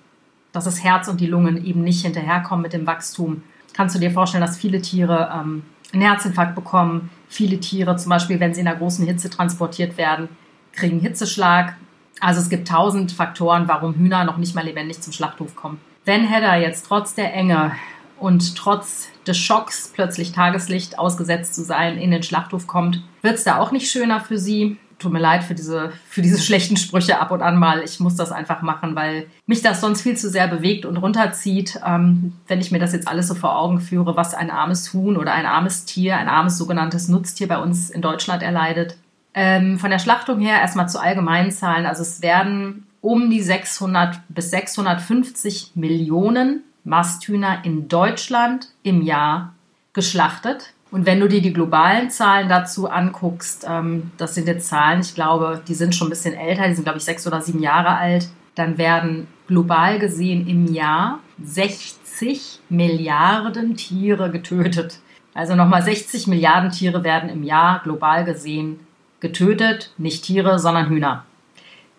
dass 0.53 0.65
das 0.65 0.83
Herz 0.83 1.09
und 1.09 1.21
die 1.21 1.27
Lungen 1.27 1.65
eben 1.65 1.83
nicht 1.83 2.05
hinterherkommen 2.05 2.63
mit 2.63 2.73
dem 2.73 2.87
Wachstum. 2.87 3.43
Kannst 3.73 3.95
du 3.95 4.01
dir 4.01 4.11
vorstellen, 4.11 4.45
dass 4.45 4.57
viele 4.57 4.83
Tiere 4.83 5.31
ähm, 5.35 5.63
einen 5.93 6.03
Herzinfarkt 6.03 6.55
bekommen? 6.55 7.11
Viele 7.29 7.61
Tiere, 7.61 7.97
zum 7.97 8.11
Beispiel, 8.11 8.41
wenn 8.41 8.55
sie 8.55 8.61
in 8.61 8.69
einer 8.69 8.77
großen 8.77 9.07
Hitze 9.07 9.31
transportiert 9.31 9.97
werden, 9.97 10.29
kriegen 10.73 11.01
Hitzeschlag. 11.01 11.77
Also 12.21 12.41
es 12.41 12.49
gibt 12.49 12.69
tausend 12.69 13.13
Faktoren, 13.13 13.69
warum 13.69 13.95
Hühner 13.95 14.25
noch 14.25 14.37
nicht 14.37 14.55
mal 14.55 14.65
lebendig 14.65 15.01
zum 15.01 15.13
Schlachthof 15.13 15.55
kommen. 15.57 15.81
Wenn 16.05 16.27
Hedda 16.27 16.57
jetzt 16.57 16.87
trotz 16.87 17.15
der 17.15 17.33
Enge 17.33 17.73
und 18.19 18.57
trotz 18.57 19.09
des 19.27 19.39
Schocks 19.39 19.93
plötzlich 19.95 20.33
Tageslicht 20.33 20.99
ausgesetzt 20.99 21.55
zu 21.55 21.63
sein 21.63 21.97
in 21.97 22.11
den 22.11 22.23
Schlachthof 22.23 22.67
kommt, 22.67 23.03
wird 23.23 23.35
es 23.37 23.45
da 23.45 23.59
auch 23.59 23.71
nicht 23.71 23.91
schöner 23.91 24.21
für 24.21 24.39
sie 24.39 24.79
tut 25.01 25.13
mir 25.13 25.19
leid 25.19 25.43
für 25.43 25.55
diese, 25.55 25.93
für 26.09 26.23
diese 26.23 26.39
schlechten 26.39 26.77
Sprüche 26.77 27.19
ab 27.21 27.31
und 27.33 27.43
an 27.43 27.59
mal. 27.59 27.83
Ich 27.83 27.99
muss 27.99 28.15
das 28.15 28.31
einfach 28.31 28.63
machen, 28.63 28.95
weil 28.95 29.27
mich 29.47 29.63
das 29.63 29.81
sonst 29.81 30.03
viel 30.03 30.17
zu 30.17 30.29
sehr 30.29 30.47
bewegt 30.47 30.85
und 30.85 30.97
runterzieht. 30.97 31.81
Ähm, 31.85 32.35
wenn 32.47 32.61
ich 32.61 32.71
mir 32.71 32.79
das 32.79 32.93
jetzt 32.93 33.09
alles 33.09 33.29
so 33.29 33.35
vor 33.35 33.59
Augen 33.59 33.81
führe, 33.81 34.17
was 34.17 34.35
ein 34.35 34.51
armes 34.51 34.93
Huhn 34.93 35.17
oder 35.17 35.33
ein 35.33 35.47
armes 35.47 35.85
Tier, 35.85 36.17
ein 36.17 36.29
armes 36.29 36.59
sogenanntes 36.59 37.09
Nutztier 37.09 37.49
bei 37.49 37.59
uns 37.59 37.91
in 37.91 38.03
Deutschland 38.03 38.43
erleidet. 38.43 38.97
Ähm, 39.35 39.79
von 39.79 39.91
der 39.91 39.99
Schlachtung 39.99 40.41
her 40.41 40.61
erstmal 40.61 40.89
zu 40.89 41.01
allgemeinen 41.01 41.51
Zahlen. 41.51 41.87
Also 41.87 42.03
es 42.03 42.23
werden 42.23 42.87
um 43.01 43.31
die 43.31 43.43
600 43.43 44.21
bis 44.29 44.51
650 44.51 45.73
Millionen 45.75 46.63
Masthühner 46.85 47.65
in 47.65 47.89
Deutschland 47.89 48.69
im 48.83 49.03
Jahr 49.03 49.55
geschlachtet. 49.93 50.75
Und 50.91 51.07
wenn 51.07 51.21
du 51.21 51.29
dir 51.29 51.41
die 51.41 51.53
globalen 51.53 52.11
Zahlen 52.11 52.49
dazu 52.49 52.89
anguckst, 52.89 53.65
ähm, 53.69 54.11
das 54.17 54.35
sind 54.35 54.49
jetzt 54.49 54.69
Zahlen, 54.69 55.01
ich 55.01 55.15
glaube, 55.15 55.63
die 55.67 55.75
sind 55.75 55.95
schon 55.95 56.09
ein 56.09 56.11
bisschen 56.11 56.35
älter, 56.35 56.67
die 56.67 56.75
sind, 56.75 56.85
glaube 56.85 56.99
ich, 56.99 57.05
sechs 57.05 57.27
oder 57.27 57.41
sieben 57.41 57.61
Jahre 57.61 57.97
alt, 57.97 58.29
dann 58.57 58.77
werden 58.77 59.29
global 59.47 59.99
gesehen 59.99 60.49
im 60.49 60.73
Jahr 60.73 61.21
60 61.43 62.61
Milliarden 62.69 63.77
Tiere 63.77 64.31
getötet. 64.31 64.99
Also 65.33 65.55
nochmal 65.55 65.83
60 65.83 66.27
Milliarden 66.27 66.71
Tiere 66.71 67.05
werden 67.05 67.31
im 67.31 67.45
Jahr 67.45 67.81
global 67.83 68.25
gesehen 68.25 68.81
getötet. 69.21 69.93
Nicht 69.97 70.25
Tiere, 70.25 70.59
sondern 70.59 70.89
Hühner. 70.89 71.25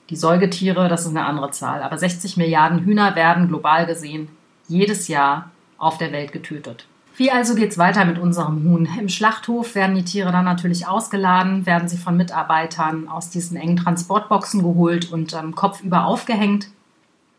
Die 0.09 0.17
Säugetiere, 0.17 0.89
das 0.89 1.05
ist 1.05 1.15
eine 1.15 1.25
andere 1.25 1.51
Zahl. 1.51 1.81
Aber 1.81 1.97
60 1.97 2.35
Milliarden 2.35 2.79
Hühner 2.79 3.15
werden 3.15 3.47
global 3.47 3.85
gesehen 3.85 4.27
jedes 4.67 5.07
Jahr 5.07 5.51
auf 5.77 5.97
der 5.97 6.11
Welt 6.11 6.33
getötet. 6.33 6.85
Wie 7.21 7.29
also 7.29 7.53
geht's 7.53 7.77
weiter 7.77 8.03
mit 8.03 8.17
unserem 8.17 8.63
Huhn? 8.63 8.89
Im 8.99 9.07
Schlachthof 9.07 9.75
werden 9.75 9.95
die 9.95 10.03
Tiere 10.03 10.31
dann 10.31 10.43
natürlich 10.43 10.87
ausgeladen, 10.87 11.67
werden 11.67 11.87
sie 11.87 11.97
von 11.97 12.17
Mitarbeitern 12.17 13.07
aus 13.07 13.29
diesen 13.29 13.57
engen 13.57 13.77
Transportboxen 13.77 14.63
geholt 14.63 15.11
und 15.11 15.31
ähm, 15.35 15.53
kopfüber 15.53 16.05
aufgehängt. 16.05 16.69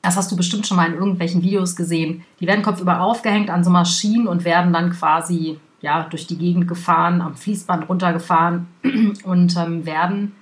Das 0.00 0.16
hast 0.16 0.30
du 0.30 0.36
bestimmt 0.36 0.68
schon 0.68 0.76
mal 0.76 0.86
in 0.86 0.94
irgendwelchen 0.94 1.42
Videos 1.42 1.74
gesehen. 1.74 2.24
Die 2.38 2.46
werden 2.46 2.62
kopfüber 2.62 3.00
aufgehängt 3.00 3.50
an 3.50 3.64
so 3.64 3.70
Maschinen 3.70 4.28
und 4.28 4.44
werden 4.44 4.72
dann 4.72 4.92
quasi 4.92 5.58
ja, 5.80 6.04
durch 6.04 6.28
die 6.28 6.38
Gegend 6.38 6.68
gefahren, 6.68 7.20
am 7.20 7.34
Fließband 7.34 7.88
runtergefahren 7.88 8.68
und 9.24 9.56
ähm, 9.56 9.84
werden 9.84 10.36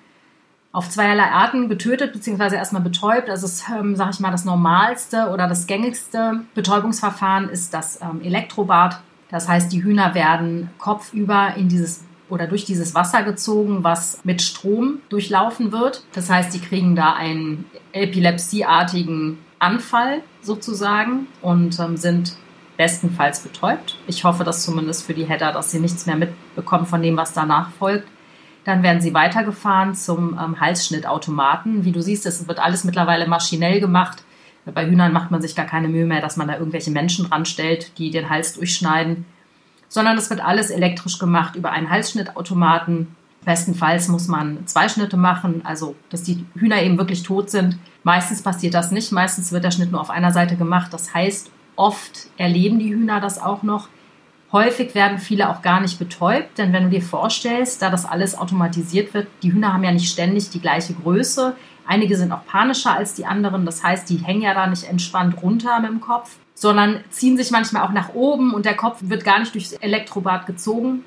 auf 0.71 0.91
zweierlei 0.91 1.31
Arten 1.33 1.71
getötet 1.71 2.13
bzw. 2.13 2.57
erstmal 2.57 2.83
betäubt. 2.83 3.31
Also, 3.31 3.47
ist, 3.47 3.65
ähm, 3.71 3.97
sage 3.97 4.11
ich 4.13 4.21
mal, 4.21 4.33
das 4.33 4.45
normalste 4.45 5.31
oder 5.31 5.49
das 5.49 5.67
gängigste 5.67 6.43
Betäubungsverfahren 6.55 7.49
ist 7.49 7.73
das 7.73 8.03
ähm, 8.03 8.21
Elektrobad. 8.21 9.01
Das 9.31 9.49
heißt, 9.49 9.73
die 9.73 9.83
Hühner 9.83 10.15
werden 10.15 10.71
kopfüber 10.79 11.55
in 11.57 11.69
dieses 11.69 12.05
oder 12.29 12.47
durch 12.47 12.65
dieses 12.65 12.95
Wasser 12.95 13.23
gezogen, 13.23 13.83
was 13.83 14.21
mit 14.25 14.41
Strom 14.41 15.01
durchlaufen 15.09 15.73
wird. 15.73 16.05
Das 16.13 16.31
heißt, 16.31 16.55
die 16.55 16.61
kriegen 16.61 16.95
da 16.95 17.15
einen 17.15 17.65
epilepsieartigen 17.93 19.39
Anfall 19.59 20.23
sozusagen 20.41 21.27
und 21.43 21.79
ähm, 21.81 21.97
sind 21.97 22.37
bestenfalls 22.77 23.41
betäubt. 23.41 23.97
Ich 24.07 24.25
hoffe 24.25 24.45
das 24.45 24.65
zumindest 24.65 25.05
für 25.05 25.13
die 25.13 25.25
Header, 25.25 25.53
dass 25.53 25.71
sie 25.71 25.81
nichts 25.81 26.07
mehr 26.07 26.17
mitbekommen 26.17 26.87
von 26.87 27.03
dem, 27.03 27.17
was 27.17 27.33
danach 27.33 27.71
folgt. 27.73 28.09
Dann 28.65 28.83
werden 28.83 29.03
sie 29.03 29.13
weitergefahren 29.13 29.95
zum 29.95 30.39
ähm, 30.39 30.61
Halsschnittautomaten. 30.61 31.85
Wie 31.85 31.93
du 31.93 32.01
siehst, 32.01 32.27
es 32.27 32.47
wird 32.47 32.59
alles 32.59 32.85
mittlerweile 32.85 33.27
maschinell 33.27 33.81
gemacht. 33.81 34.23
Bei 34.65 34.87
Hühnern 34.87 35.13
macht 35.13 35.31
man 35.31 35.43
sich 35.43 35.57
gar 35.57 35.67
keine 35.67 35.89
Mühe 35.89 36.05
mehr, 36.05 36.21
dass 36.21 36.37
man 36.37 36.49
da 36.49 36.59
irgendwelche 36.59 36.91
Menschen 36.91 37.29
dran 37.29 37.45
stellt, 37.45 37.97
die 37.99 38.11
den 38.11 38.29
Hals 38.29 38.55
durchschneiden, 38.55 39.25
sondern 39.89 40.17
es 40.19 40.31
wird 40.31 40.41
alles 40.41 40.71
elektrisch 40.71 41.19
gemacht 41.19 41.57
über 41.57 41.73
einen 41.73 41.91
Halsschnittautomaten. 41.91 43.17
Bestenfalls 43.45 44.09
muss 44.09 44.29
man 44.29 44.67
zwei 44.67 44.89
Schnitte 44.89 45.17
machen, 45.17 45.63
also 45.65 45.97
dass 46.11 46.23
die 46.23 46.45
Hühner 46.55 46.83
eben 46.83 46.99
wirklich 46.99 47.23
tot 47.23 47.51
sind. 47.51 47.79
Meistens 48.05 48.43
passiert 48.43 48.75
das 48.75 48.91
nicht, 48.91 49.13
meistens 49.13 49.51
wird 49.51 49.65
der 49.65 49.71
Schnitt 49.71 49.93
nur 49.93 50.01
auf 50.01 50.11
einer 50.11 50.33
Seite 50.33 50.57
gemacht. 50.57 50.93
Das 50.93 51.15
heißt, 51.15 51.51
oft 51.75 52.29
erleben 52.37 52.79
die 52.79 52.93
Hühner 52.93 53.21
das 53.21 53.41
auch 53.41 53.63
noch. 53.63 53.89
Häufig 54.53 54.95
werden 54.95 55.19
viele 55.19 55.49
auch 55.49 55.63
gar 55.63 55.81
nicht 55.81 55.99
betäubt, 55.99 56.59
denn 56.59 56.73
wenn 56.73 56.85
du 56.85 56.91
dir 56.91 57.03
vorstellst, 57.03 57.83
da 57.83 57.91
das 57.91 58.05
alles 58.05 58.37
automatisiert 58.37 59.15
wird, 59.15 59.29
die 59.43 59.53
Hühner 59.53 59.73
haben 59.73 59.85
ja 59.85 59.93
nicht 59.93 60.11
ständig 60.11 60.51
die 60.51 60.61
gleiche 60.61 60.95
Größe, 60.95 61.55
Einige 61.91 62.17
sind 62.17 62.31
auch 62.31 62.47
panischer 62.47 62.95
als 62.97 63.15
die 63.15 63.27
anderen. 63.27 63.67
Das 63.67 63.83
heißt, 63.83 64.09
die 64.09 64.19
hängen 64.19 64.43
ja 64.43 64.55
da 64.55 64.69
nicht 64.69 64.85
entspannt 64.85 65.43
runter 65.43 65.81
mit 65.81 65.91
dem 65.91 66.01
Kopf, 66.01 66.37
sondern 66.55 67.01
ziehen 67.11 67.37
sich 67.37 67.51
manchmal 67.51 67.83
auch 67.83 67.91
nach 67.91 68.15
oben 68.15 68.55
und 68.55 68.65
der 68.65 68.77
Kopf 68.77 68.99
wird 69.01 69.25
gar 69.25 69.41
nicht 69.41 69.55
durchs 69.55 69.73
Elektrobad 69.73 70.47
gezogen. 70.47 71.03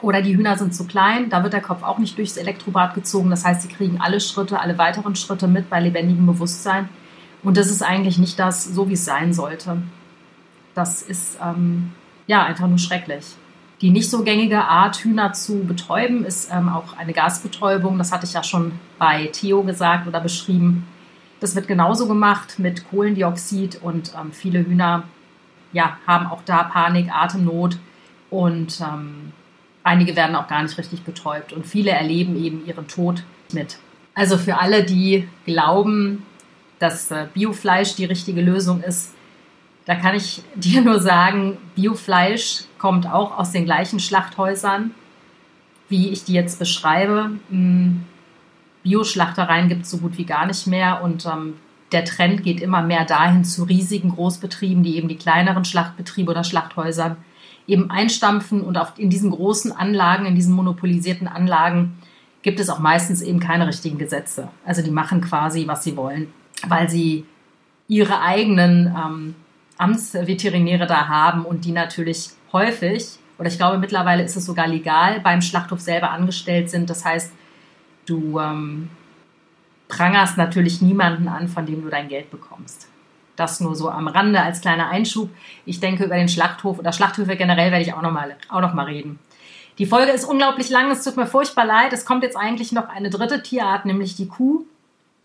Oder 0.00 0.22
die 0.22 0.34
Hühner 0.34 0.56
sind 0.56 0.74
zu 0.74 0.86
klein, 0.86 1.28
da 1.28 1.42
wird 1.42 1.52
der 1.52 1.60
Kopf 1.60 1.82
auch 1.82 1.98
nicht 1.98 2.16
durchs 2.16 2.38
Elektrobad 2.38 2.94
gezogen. 2.94 3.28
Das 3.28 3.44
heißt, 3.44 3.60
sie 3.60 3.68
kriegen 3.68 4.00
alle 4.00 4.18
Schritte, 4.18 4.60
alle 4.60 4.78
weiteren 4.78 5.14
Schritte 5.14 5.46
mit 5.46 5.68
bei 5.68 5.78
lebendigem 5.78 6.24
Bewusstsein. 6.24 6.88
Und 7.42 7.58
das 7.58 7.66
ist 7.66 7.82
eigentlich 7.82 8.16
nicht 8.16 8.38
das, 8.38 8.64
so 8.64 8.88
wie 8.88 8.94
es 8.94 9.04
sein 9.04 9.34
sollte. 9.34 9.82
Das 10.74 11.02
ist 11.02 11.38
ähm, 11.42 11.92
ja 12.26 12.44
einfach 12.44 12.68
nur 12.68 12.78
schrecklich. 12.78 13.24
Die 13.80 13.90
nicht 13.90 14.08
so 14.08 14.22
gängige 14.22 14.64
Art, 14.64 14.96
Hühner 14.96 15.32
zu 15.32 15.64
betäuben, 15.64 16.24
ist 16.24 16.50
ähm, 16.52 16.68
auch 16.68 16.96
eine 16.96 17.12
Gasbetäubung. 17.12 17.98
Das 17.98 18.12
hatte 18.12 18.24
ich 18.24 18.32
ja 18.32 18.42
schon 18.42 18.72
bei 18.98 19.26
Theo 19.26 19.62
gesagt 19.62 20.06
oder 20.06 20.20
beschrieben. 20.20 20.86
Das 21.40 21.54
wird 21.54 21.68
genauso 21.68 22.08
gemacht 22.08 22.58
mit 22.58 22.88
Kohlendioxid 22.88 23.82
und 23.82 24.14
ähm, 24.18 24.32
viele 24.32 24.64
Hühner 24.64 25.04
ja, 25.72 25.98
haben 26.06 26.26
auch 26.26 26.42
da 26.46 26.62
Panik, 26.62 27.10
Atemnot 27.12 27.76
und 28.30 28.80
ähm, 28.80 29.32
einige 29.82 30.16
werden 30.16 30.36
auch 30.36 30.48
gar 30.48 30.62
nicht 30.62 30.78
richtig 30.78 31.02
betäubt 31.02 31.52
und 31.52 31.66
viele 31.66 31.90
erleben 31.90 32.42
eben 32.42 32.64
ihren 32.64 32.86
Tod 32.86 33.24
mit. 33.52 33.78
Also 34.14 34.38
für 34.38 34.58
alle, 34.60 34.84
die 34.84 35.28
glauben, 35.44 36.24
dass 36.78 37.10
äh, 37.10 37.26
Biofleisch 37.34 37.96
die 37.96 38.04
richtige 38.04 38.40
Lösung 38.40 38.82
ist, 38.82 39.13
da 39.86 39.94
kann 39.94 40.14
ich 40.14 40.42
dir 40.54 40.82
nur 40.82 41.00
sagen, 41.00 41.58
Biofleisch 41.74 42.64
kommt 42.78 43.06
auch 43.10 43.38
aus 43.38 43.52
den 43.52 43.64
gleichen 43.64 44.00
Schlachthäusern, 44.00 44.92
wie 45.88 46.08
ich 46.08 46.24
die 46.24 46.34
jetzt 46.34 46.58
beschreibe. 46.58 47.30
Hm, 47.50 48.04
Bioschlachtereien 48.82 49.68
gibt 49.68 49.82
es 49.84 49.90
so 49.90 49.98
gut 49.98 50.18
wie 50.18 50.26
gar 50.26 50.46
nicht 50.46 50.66
mehr 50.66 51.02
und 51.02 51.24
ähm, 51.24 51.54
der 51.90 52.04
Trend 52.04 52.42
geht 52.42 52.60
immer 52.60 52.82
mehr 52.82 53.04
dahin 53.04 53.44
zu 53.44 53.64
riesigen 53.64 54.10
Großbetrieben, 54.10 54.82
die 54.82 54.96
eben 54.96 55.08
die 55.08 55.16
kleineren 55.16 55.64
Schlachtbetriebe 55.64 56.30
oder 56.30 56.44
Schlachthäuser 56.44 57.16
eben 57.66 57.90
einstampfen 57.90 58.60
und 58.60 58.76
auf, 58.76 58.92
in 58.98 59.08
diesen 59.08 59.30
großen 59.30 59.72
Anlagen, 59.72 60.26
in 60.26 60.34
diesen 60.34 60.54
monopolisierten 60.54 61.28
Anlagen 61.28 61.96
gibt 62.42 62.60
es 62.60 62.68
auch 62.68 62.78
meistens 62.78 63.22
eben 63.22 63.40
keine 63.40 63.66
richtigen 63.66 63.96
Gesetze. 63.96 64.48
Also 64.66 64.82
die 64.82 64.90
machen 64.90 65.22
quasi, 65.22 65.66
was 65.66 65.82
sie 65.82 65.96
wollen, 65.96 66.28
weil 66.68 66.90
sie 66.90 67.24
ihre 67.88 68.20
eigenen 68.20 68.94
ähm, 68.94 69.34
Amtsveterinäre 69.78 70.86
da 70.86 71.08
haben 71.08 71.44
und 71.44 71.64
die 71.64 71.72
natürlich 71.72 72.30
häufig, 72.52 73.18
oder 73.38 73.48
ich 73.48 73.58
glaube 73.58 73.78
mittlerweile 73.78 74.22
ist 74.22 74.36
es 74.36 74.44
sogar 74.44 74.68
legal, 74.68 75.20
beim 75.20 75.42
Schlachthof 75.42 75.80
selber 75.80 76.10
angestellt 76.10 76.70
sind. 76.70 76.88
Das 76.88 77.04
heißt, 77.04 77.32
du 78.06 78.38
ähm, 78.38 78.90
prangerst 79.88 80.36
natürlich 80.36 80.80
niemanden 80.80 81.28
an, 81.28 81.48
von 81.48 81.66
dem 81.66 81.82
du 81.82 81.88
dein 81.88 82.08
Geld 82.08 82.30
bekommst. 82.30 82.88
Das 83.36 83.60
nur 83.60 83.74
so 83.74 83.90
am 83.90 84.06
Rande 84.06 84.40
als 84.40 84.60
kleiner 84.60 84.88
Einschub. 84.88 85.28
Ich 85.66 85.80
denke, 85.80 86.04
über 86.04 86.14
den 86.14 86.28
Schlachthof 86.28 86.78
oder 86.78 86.92
Schlachthöfe 86.92 87.36
generell 87.36 87.72
werde 87.72 87.84
ich 87.84 87.92
auch 87.92 88.02
nochmal 88.02 88.36
auch 88.48 88.60
noch 88.60 88.74
mal 88.74 88.86
reden. 88.86 89.18
Die 89.78 89.86
Folge 89.86 90.12
ist 90.12 90.24
unglaublich 90.24 90.70
lang, 90.70 90.92
es 90.92 91.02
tut 91.02 91.16
mir 91.16 91.26
furchtbar 91.26 91.66
leid. 91.66 91.92
Es 91.92 92.04
kommt 92.04 92.22
jetzt 92.22 92.36
eigentlich 92.36 92.70
noch 92.70 92.88
eine 92.88 93.10
dritte 93.10 93.42
Tierart, 93.42 93.86
nämlich 93.86 94.14
die 94.14 94.28
Kuh. 94.28 94.64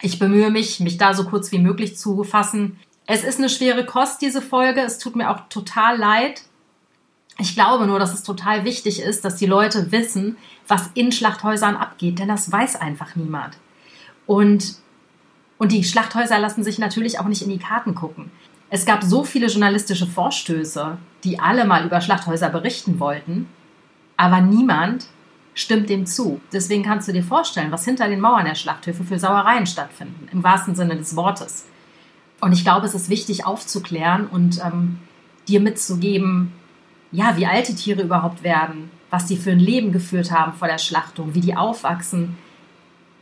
Ich 0.01 0.17
bemühe 0.17 0.49
mich, 0.49 0.79
mich 0.79 0.97
da 0.97 1.13
so 1.13 1.25
kurz 1.25 1.51
wie 1.51 1.59
möglich 1.59 1.97
zu 1.97 2.23
fassen. 2.23 2.79
Es 3.11 3.23
ist 3.23 3.39
eine 3.39 3.49
schwere 3.49 3.87
Kost, 3.87 4.21
diese 4.21 4.39
Folge. 4.39 4.81
Es 4.81 4.99
tut 4.99 5.15
mir 5.15 5.31
auch 5.31 5.49
total 5.49 5.97
leid. 5.97 6.43
Ich 7.39 7.55
glaube 7.55 7.87
nur, 7.87 7.97
dass 7.97 8.13
es 8.13 8.21
total 8.21 8.65
wichtig 8.65 9.01
ist, 9.01 9.25
dass 9.25 9.35
die 9.35 9.47
Leute 9.47 9.91
wissen, 9.91 10.37
was 10.67 10.91
in 10.93 11.11
Schlachthäusern 11.11 11.75
abgeht, 11.75 12.19
denn 12.19 12.27
das 12.27 12.51
weiß 12.51 12.75
einfach 12.75 13.15
niemand. 13.15 13.57
Und, 14.27 14.75
und 15.57 15.71
die 15.71 15.83
Schlachthäuser 15.83 16.37
lassen 16.37 16.63
sich 16.63 16.77
natürlich 16.77 17.19
auch 17.19 17.25
nicht 17.25 17.41
in 17.41 17.49
die 17.49 17.57
Karten 17.57 17.95
gucken. 17.95 18.29
Es 18.69 18.85
gab 18.85 19.03
so 19.03 19.23
viele 19.23 19.47
journalistische 19.47 20.05
Vorstöße, 20.05 20.99
die 21.23 21.39
alle 21.39 21.65
mal 21.65 21.87
über 21.87 22.01
Schlachthäuser 22.01 22.51
berichten 22.51 22.99
wollten, 22.99 23.49
aber 24.17 24.39
niemand 24.39 25.07
stimmt 25.55 25.89
dem 25.89 26.05
zu. 26.05 26.41
Deswegen 26.53 26.83
kannst 26.83 27.07
du 27.07 27.11
dir 27.11 27.23
vorstellen, 27.23 27.71
was 27.71 27.85
hinter 27.85 28.07
den 28.07 28.19
Mauern 28.19 28.45
der 28.45 28.53
Schlachthöfe 28.53 29.03
für 29.03 29.17
Sauereien 29.17 29.65
stattfinden, 29.65 30.27
im 30.31 30.43
wahrsten 30.43 30.75
Sinne 30.75 30.95
des 30.95 31.15
Wortes. 31.15 31.65
Und 32.41 32.53
ich 32.53 32.63
glaube, 32.63 32.85
es 32.85 32.95
ist 32.95 33.09
wichtig 33.09 33.45
aufzuklären 33.45 34.27
und 34.27 34.59
ähm, 34.63 34.99
dir 35.47 35.59
mitzugeben, 35.59 36.53
ja, 37.11 37.35
wie 37.37 37.45
alte 37.45 37.75
Tiere 37.75 38.03
überhaupt 38.03 38.43
werden, 38.43 38.91
was 39.09 39.25
die 39.25 39.37
für 39.37 39.51
ein 39.51 39.59
Leben 39.59 39.91
geführt 39.91 40.31
haben 40.31 40.53
vor 40.53 40.67
der 40.67 40.77
Schlachtung, 40.77 41.33
wie 41.33 41.41
die 41.41 41.55
aufwachsen, 41.55 42.37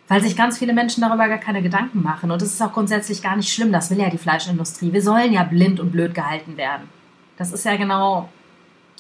weil 0.07 0.21
sich 0.21 0.35
ganz 0.35 0.57
viele 0.57 0.73
Menschen 0.73 1.01
darüber 1.01 1.27
gar 1.27 1.37
keine 1.37 1.61
Gedanken 1.61 2.01
machen. 2.03 2.31
Und 2.31 2.41
das 2.41 2.53
ist 2.53 2.61
auch 2.61 2.73
grundsätzlich 2.73 3.21
gar 3.21 3.35
nicht 3.35 3.51
schlimm, 3.51 3.71
das 3.71 3.89
will 3.89 3.99
ja 3.99 4.09
die 4.09 4.17
Fleischindustrie. 4.17 4.93
Wir 4.93 5.01
sollen 5.01 5.33
ja 5.33 5.43
blind 5.43 5.79
und 5.79 5.91
blöd 5.91 6.13
gehalten 6.13 6.57
werden. 6.57 6.89
Das 7.37 7.51
ist 7.51 7.65
ja 7.65 7.75
genau 7.75 8.29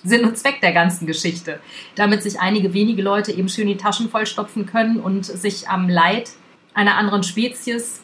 Sinn 0.03 0.25
und 0.25 0.37
Zweck 0.37 0.61
der 0.61 0.73
ganzen 0.73 1.07
Geschichte, 1.07 1.59
damit 1.95 2.23
sich 2.23 2.39
einige 2.39 2.73
wenige 2.73 3.01
Leute 3.01 3.31
eben 3.31 3.49
schön 3.49 3.67
die 3.67 3.77
Taschen 3.77 4.09
vollstopfen 4.09 4.65
können 4.65 4.99
und 4.99 5.25
sich 5.25 5.69
am 5.69 5.89
Leid 5.89 6.31
einer 6.73 6.95
anderen 6.95 7.23
Spezies 7.23 8.01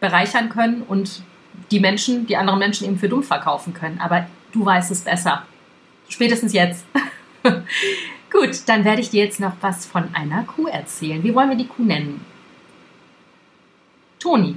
bereichern 0.00 0.48
können 0.48 0.82
und 0.82 1.22
die 1.70 1.80
Menschen, 1.80 2.26
die 2.26 2.36
anderen 2.36 2.58
Menschen 2.58 2.86
eben 2.86 2.98
für 2.98 3.08
dumm 3.08 3.22
verkaufen 3.22 3.74
können. 3.74 4.00
Aber 4.00 4.26
du 4.52 4.64
weißt 4.64 4.90
es 4.90 5.02
besser. 5.02 5.44
Spätestens 6.08 6.52
jetzt. 6.52 6.84
Gut, 8.30 8.62
dann 8.66 8.84
werde 8.84 9.00
ich 9.00 9.10
dir 9.10 9.24
jetzt 9.24 9.40
noch 9.40 9.54
was 9.60 9.86
von 9.86 10.14
einer 10.14 10.42
Kuh 10.42 10.66
erzählen. 10.66 11.22
Wie 11.22 11.34
wollen 11.34 11.50
wir 11.50 11.56
die 11.56 11.68
Kuh 11.68 11.84
nennen? 11.84 12.24
Toni. 14.18 14.56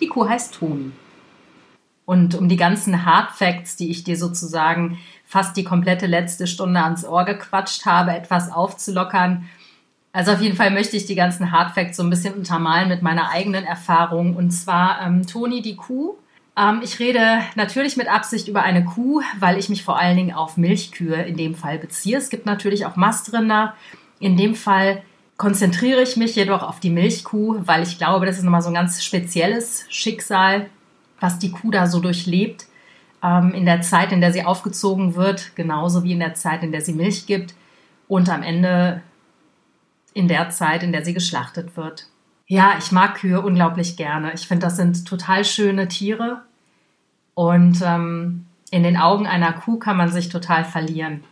Die 0.00 0.08
Kuh 0.08 0.28
heißt 0.28 0.54
Toni. 0.54 0.92
Und 2.06 2.34
um 2.34 2.48
die 2.48 2.56
ganzen 2.56 3.04
Hard 3.04 3.32
Facts, 3.32 3.76
die 3.76 3.90
ich 3.90 4.04
dir 4.04 4.16
sozusagen 4.16 4.98
fast 5.26 5.56
die 5.56 5.64
komplette 5.64 6.06
letzte 6.06 6.46
Stunde 6.46 6.80
ans 6.80 7.04
Ohr 7.04 7.24
gequatscht 7.24 7.86
habe, 7.86 8.12
etwas 8.12 8.52
aufzulockern. 8.52 9.48
Also 10.12 10.32
auf 10.32 10.40
jeden 10.40 10.56
Fall 10.56 10.70
möchte 10.70 10.96
ich 10.96 11.06
die 11.06 11.14
ganzen 11.14 11.50
Hard 11.50 11.72
Facts 11.72 11.96
so 11.96 12.02
ein 12.02 12.10
bisschen 12.10 12.34
untermalen 12.34 12.88
mit 12.88 13.02
meiner 13.02 13.30
eigenen 13.30 13.64
Erfahrung. 13.64 14.36
Und 14.36 14.50
zwar 14.50 15.00
ähm, 15.02 15.26
Toni 15.26 15.60
die 15.60 15.76
Kuh. 15.76 16.16
Ähm, 16.56 16.80
ich 16.82 16.98
rede 16.98 17.40
natürlich 17.56 17.96
mit 17.96 18.08
Absicht 18.08 18.48
über 18.48 18.62
eine 18.62 18.84
Kuh, 18.84 19.22
weil 19.38 19.58
ich 19.58 19.68
mich 19.68 19.82
vor 19.82 19.98
allen 19.98 20.16
Dingen 20.16 20.34
auf 20.34 20.56
Milchkühe 20.56 21.22
in 21.22 21.36
dem 21.36 21.54
Fall 21.54 21.78
beziehe. 21.78 22.18
Es 22.18 22.30
gibt 22.30 22.46
natürlich 22.46 22.86
auch 22.86 22.96
Mastrinder. 22.96 23.74
In 24.20 24.36
dem 24.36 24.54
Fall 24.54 25.02
konzentriere 25.36 26.02
ich 26.02 26.16
mich 26.16 26.36
jedoch 26.36 26.62
auf 26.62 26.80
die 26.80 26.90
Milchkuh, 26.90 27.66
weil 27.66 27.82
ich 27.82 27.98
glaube, 27.98 28.26
das 28.26 28.38
ist 28.38 28.44
nochmal 28.44 28.62
so 28.62 28.68
ein 28.68 28.74
ganz 28.74 29.02
spezielles 29.02 29.84
Schicksal, 29.88 30.70
was 31.18 31.38
die 31.38 31.50
Kuh 31.50 31.70
da 31.70 31.86
so 31.86 32.00
durchlebt 32.00 32.66
ähm, 33.22 33.52
in 33.52 33.64
der 33.64 33.80
Zeit, 33.80 34.12
in 34.12 34.20
der 34.20 34.32
sie 34.32 34.44
aufgezogen 34.44 35.16
wird, 35.16 35.56
genauso 35.56 36.04
wie 36.04 36.12
in 36.12 36.20
der 36.20 36.34
Zeit, 36.34 36.62
in 36.62 36.70
der 36.70 36.82
sie 36.82 36.92
Milch 36.92 37.26
gibt 37.26 37.54
und 38.06 38.28
am 38.28 38.42
Ende 38.42 39.02
in 40.12 40.28
der 40.28 40.50
Zeit, 40.50 40.84
in 40.84 40.92
der 40.92 41.04
sie 41.04 41.14
geschlachtet 41.14 41.76
wird. 41.76 42.06
Ja, 42.46 42.74
ich 42.78 42.92
mag 42.92 43.16
Kühe 43.16 43.40
unglaublich 43.40 43.96
gerne. 43.96 44.34
Ich 44.34 44.46
finde, 44.46 44.66
das 44.66 44.76
sind 44.76 45.06
total 45.08 45.44
schöne 45.44 45.88
Tiere 45.88 46.42
und 47.34 47.80
ähm, 47.82 48.46
in 48.70 48.82
den 48.82 48.96
Augen 48.96 49.26
einer 49.26 49.52
Kuh 49.52 49.78
kann 49.78 49.96
man 49.96 50.10
sich 50.10 50.28
total 50.28 50.64
verlieren. 50.64 51.24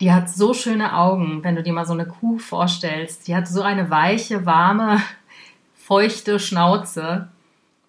Die 0.00 0.12
hat 0.12 0.30
so 0.30 0.54
schöne 0.54 0.96
Augen, 0.96 1.42
wenn 1.42 1.56
du 1.56 1.62
dir 1.62 1.72
mal 1.72 1.86
so 1.86 1.92
eine 1.92 2.06
Kuh 2.06 2.38
vorstellst. 2.38 3.26
Die 3.26 3.34
hat 3.34 3.48
so 3.48 3.62
eine 3.62 3.90
weiche, 3.90 4.46
warme, 4.46 5.00
feuchte 5.74 6.38
Schnauze. 6.38 7.28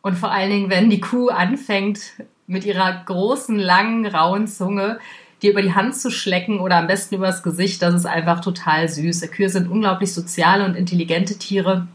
Und 0.01 0.17
vor 0.17 0.31
allen 0.31 0.49
Dingen, 0.49 0.69
wenn 0.69 0.89
die 0.89 1.01
Kuh 1.01 1.29
anfängt, 1.29 2.13
mit 2.49 2.65
ihrer 2.65 3.03
großen, 3.05 3.59
langen, 3.59 4.07
rauen 4.07 4.47
Zunge 4.47 4.99
dir 5.41 5.51
über 5.51 5.61
die 5.61 5.73
Hand 5.73 5.95
zu 5.95 6.11
schlecken 6.11 6.59
oder 6.59 6.77
am 6.77 6.87
besten 6.87 7.15
übers 7.15 7.43
Gesicht, 7.43 7.81
das 7.81 7.93
ist 7.93 8.05
einfach 8.05 8.41
total 8.41 8.89
süß. 8.89 9.29
Kühe 9.31 9.49
sind 9.49 9.69
unglaublich 9.69 10.13
soziale 10.13 10.65
und 10.65 10.75
intelligente 10.75 11.37
Tiere. 11.37 11.87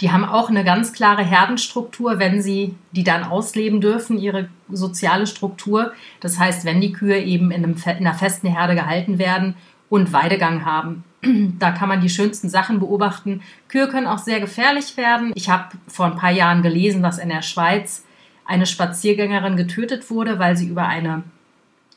Die 0.00 0.10
haben 0.10 0.24
auch 0.24 0.50
eine 0.50 0.64
ganz 0.64 0.92
klare 0.92 1.22
Herdenstruktur, 1.22 2.18
wenn 2.18 2.42
sie 2.42 2.74
die 2.92 3.04
dann 3.04 3.24
ausleben 3.24 3.80
dürfen, 3.80 4.18
ihre 4.18 4.48
soziale 4.68 5.26
Struktur. 5.26 5.92
Das 6.20 6.38
heißt, 6.38 6.64
wenn 6.64 6.80
die 6.80 6.92
Kühe 6.92 7.22
eben 7.22 7.50
in, 7.50 7.64
einem, 7.64 7.76
in 7.84 8.06
einer 8.06 8.14
festen 8.14 8.48
Herde 8.48 8.74
gehalten 8.74 9.18
werden 9.18 9.54
und 9.88 10.12
Weidegang 10.12 10.64
haben. 10.64 11.04
Da 11.58 11.70
kann 11.70 11.88
man 11.88 12.00
die 12.00 12.10
schönsten 12.10 12.50
Sachen 12.50 12.80
beobachten. 12.80 13.40
Kühe 13.68 13.88
können 13.88 14.06
auch 14.06 14.18
sehr 14.18 14.40
gefährlich 14.40 14.96
werden. 14.96 15.32
Ich 15.34 15.48
habe 15.48 15.76
vor 15.86 16.06
ein 16.06 16.16
paar 16.16 16.32
Jahren 16.32 16.62
gelesen, 16.62 17.02
dass 17.02 17.18
in 17.18 17.30
der 17.30 17.42
Schweiz 17.42 18.04
eine 18.44 18.66
Spaziergängerin 18.66 19.56
getötet 19.56 20.10
wurde, 20.10 20.38
weil 20.38 20.56
sie 20.56 20.66
über 20.66 20.86
eine 20.86 21.22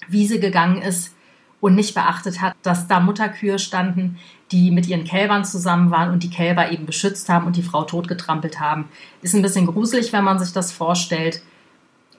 Wiese 0.08 0.40
gegangen 0.40 0.82
ist 0.82 1.14
und 1.60 1.76
nicht 1.76 1.96
beachtet 1.96 2.42
hat, 2.42 2.56
dass 2.62 2.88
da 2.88 3.00
Mutterkühe 3.00 3.60
standen, 3.60 4.20
die 4.52 4.72
mit 4.72 4.88
ihren 4.88 5.04
Kälbern 5.04 5.44
zusammen 5.44 5.92
waren 5.92 6.12
und 6.12 6.24
die 6.24 6.30
Kälber 6.30 6.72
eben 6.72 6.86
beschützt 6.86 7.30
haben 7.30 7.46
und 7.46 7.56
die 7.56 7.64
Frau 7.64 7.84
totgetrampelt 7.84 8.60
haben. 8.60 8.86
Ist 9.22 9.36
ein 9.36 9.42
bisschen 9.42 9.66
gruselig, 9.66 10.14
wenn 10.14 10.24
man 10.24 10.40
sich 10.40 10.54
das 10.54 10.72
vorstellt. 10.72 11.42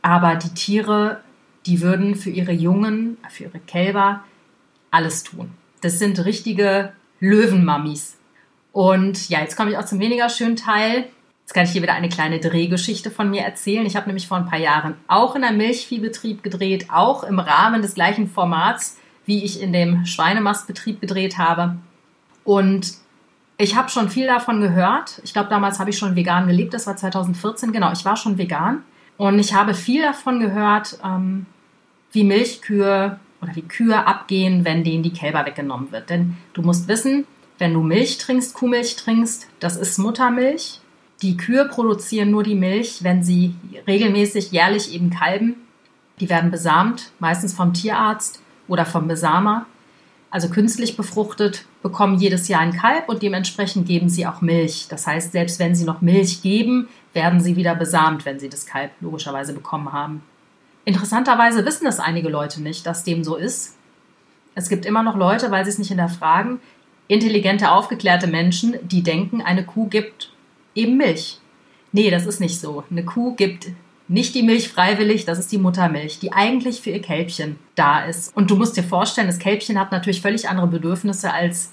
Aber 0.02 0.36
die 0.36 0.54
Tiere, 0.54 1.20
die 1.66 1.80
würden 1.80 2.14
für 2.14 2.30
ihre 2.30 2.52
Jungen, 2.52 3.16
für 3.30 3.44
ihre 3.44 3.60
Kälber 3.60 4.24
alles 4.90 5.22
tun. 5.22 5.50
Das 5.80 5.98
sind 5.98 6.24
richtige 6.24 6.92
Löwenmammis. 7.20 8.16
Und 8.72 9.28
ja, 9.28 9.40
jetzt 9.40 9.56
komme 9.56 9.70
ich 9.70 9.78
auch 9.78 9.84
zum 9.84 10.00
weniger 10.00 10.28
schönen 10.28 10.56
Teil. 10.56 11.08
Jetzt 11.48 11.54
kann 11.54 11.64
ich 11.64 11.70
hier 11.70 11.80
wieder 11.80 11.94
eine 11.94 12.10
kleine 12.10 12.40
Drehgeschichte 12.40 13.10
von 13.10 13.30
mir 13.30 13.40
erzählen. 13.40 13.86
Ich 13.86 13.96
habe 13.96 14.06
nämlich 14.06 14.28
vor 14.28 14.36
ein 14.36 14.44
paar 14.44 14.58
Jahren 14.58 14.96
auch 15.08 15.34
in 15.34 15.44
einem 15.44 15.56
Milchviehbetrieb 15.56 16.42
gedreht, 16.42 16.88
auch 16.92 17.24
im 17.24 17.38
Rahmen 17.38 17.80
des 17.80 17.94
gleichen 17.94 18.28
Formats, 18.28 18.98
wie 19.24 19.42
ich 19.42 19.62
in 19.62 19.72
dem 19.72 20.04
Schweinemastbetrieb 20.04 21.00
gedreht 21.00 21.38
habe. 21.38 21.78
Und 22.44 22.92
ich 23.56 23.76
habe 23.76 23.88
schon 23.88 24.10
viel 24.10 24.26
davon 24.26 24.60
gehört. 24.60 25.22
Ich 25.24 25.32
glaube, 25.32 25.48
damals 25.48 25.78
habe 25.78 25.88
ich 25.88 25.96
schon 25.96 26.16
vegan 26.16 26.48
gelebt. 26.48 26.74
Das 26.74 26.86
war 26.86 26.96
2014. 26.98 27.72
Genau, 27.72 27.92
ich 27.92 28.04
war 28.04 28.18
schon 28.18 28.36
vegan. 28.36 28.82
Und 29.16 29.38
ich 29.38 29.54
habe 29.54 29.72
viel 29.72 30.02
davon 30.02 30.40
gehört, 30.40 30.98
ähm, 31.02 31.46
wie 32.12 32.24
Milchkühe 32.24 33.18
oder 33.40 33.56
wie 33.56 33.62
Kühe 33.62 34.06
abgehen, 34.06 34.66
wenn 34.66 34.84
denen 34.84 35.02
die 35.02 35.14
Kälber 35.14 35.46
weggenommen 35.46 35.92
wird. 35.92 36.10
Denn 36.10 36.36
du 36.52 36.60
musst 36.60 36.88
wissen, 36.88 37.26
wenn 37.56 37.72
du 37.72 37.80
Milch 37.80 38.18
trinkst, 38.18 38.52
Kuhmilch 38.52 38.96
trinkst, 38.96 39.48
das 39.60 39.76
ist 39.76 39.96
Muttermilch. 39.96 40.82
Die 41.22 41.36
Kühe 41.36 41.64
produzieren 41.64 42.30
nur 42.30 42.44
die 42.44 42.54
Milch, 42.54 43.02
wenn 43.02 43.24
sie 43.24 43.54
regelmäßig 43.88 44.52
jährlich 44.52 44.94
eben 44.94 45.10
kalben. 45.10 45.56
Die 46.20 46.28
werden 46.28 46.52
besamt, 46.52 47.10
meistens 47.18 47.54
vom 47.54 47.74
Tierarzt 47.74 48.40
oder 48.68 48.86
vom 48.86 49.08
Besamer, 49.08 49.66
also 50.30 50.48
künstlich 50.48 50.96
befruchtet, 50.96 51.64
bekommen 51.82 52.18
jedes 52.18 52.48
Jahr 52.48 52.60
ein 52.60 52.76
Kalb 52.76 53.08
und 53.08 53.22
dementsprechend 53.22 53.86
geben 53.86 54.08
sie 54.08 54.26
auch 54.26 54.42
Milch. 54.42 54.86
Das 54.88 55.06
heißt, 55.06 55.32
selbst 55.32 55.58
wenn 55.58 55.74
sie 55.74 55.84
noch 55.84 56.02
Milch 56.02 56.42
geben, 56.42 56.88
werden 57.14 57.40
sie 57.40 57.56
wieder 57.56 57.74
besamt, 57.74 58.24
wenn 58.24 58.38
sie 58.38 58.48
das 58.48 58.66
Kalb 58.66 58.92
logischerweise 59.00 59.54
bekommen 59.54 59.92
haben. 59.92 60.22
Interessanterweise 60.84 61.64
wissen 61.64 61.84
das 61.84 61.98
einige 61.98 62.28
Leute 62.28 62.62
nicht, 62.62 62.86
dass 62.86 63.04
dem 63.04 63.24
so 63.24 63.36
ist. 63.36 63.76
Es 64.54 64.68
gibt 64.68 64.86
immer 64.86 65.02
noch 65.02 65.16
Leute, 65.16 65.50
weil 65.50 65.64
sie 65.64 65.70
es 65.70 65.78
nicht 65.78 65.88
hinterfragen, 65.88 66.60
intelligente, 67.08 67.70
aufgeklärte 67.70 68.26
Menschen, 68.26 68.76
die 68.82 69.02
denken, 69.02 69.40
eine 69.40 69.64
Kuh 69.64 69.88
gibt 69.88 70.30
eben 70.78 70.96
Milch. 70.96 71.38
Nee, 71.92 72.10
das 72.10 72.26
ist 72.26 72.40
nicht 72.40 72.60
so. 72.60 72.84
Eine 72.90 73.04
Kuh 73.04 73.34
gibt 73.34 73.68
nicht 74.08 74.34
die 74.34 74.42
Milch 74.42 74.70
freiwillig, 74.70 75.26
das 75.26 75.38
ist 75.38 75.52
die 75.52 75.58
Muttermilch, 75.58 76.18
die 76.18 76.32
eigentlich 76.32 76.80
für 76.80 76.90
ihr 76.90 77.02
Kälbchen 77.02 77.58
da 77.74 78.04
ist. 78.04 78.34
Und 78.34 78.50
du 78.50 78.56
musst 78.56 78.76
dir 78.76 78.82
vorstellen, 78.82 79.26
das 79.26 79.38
Kälbchen 79.38 79.78
hat 79.78 79.92
natürlich 79.92 80.22
völlig 80.22 80.48
andere 80.48 80.66
Bedürfnisse 80.66 81.32
als, 81.32 81.72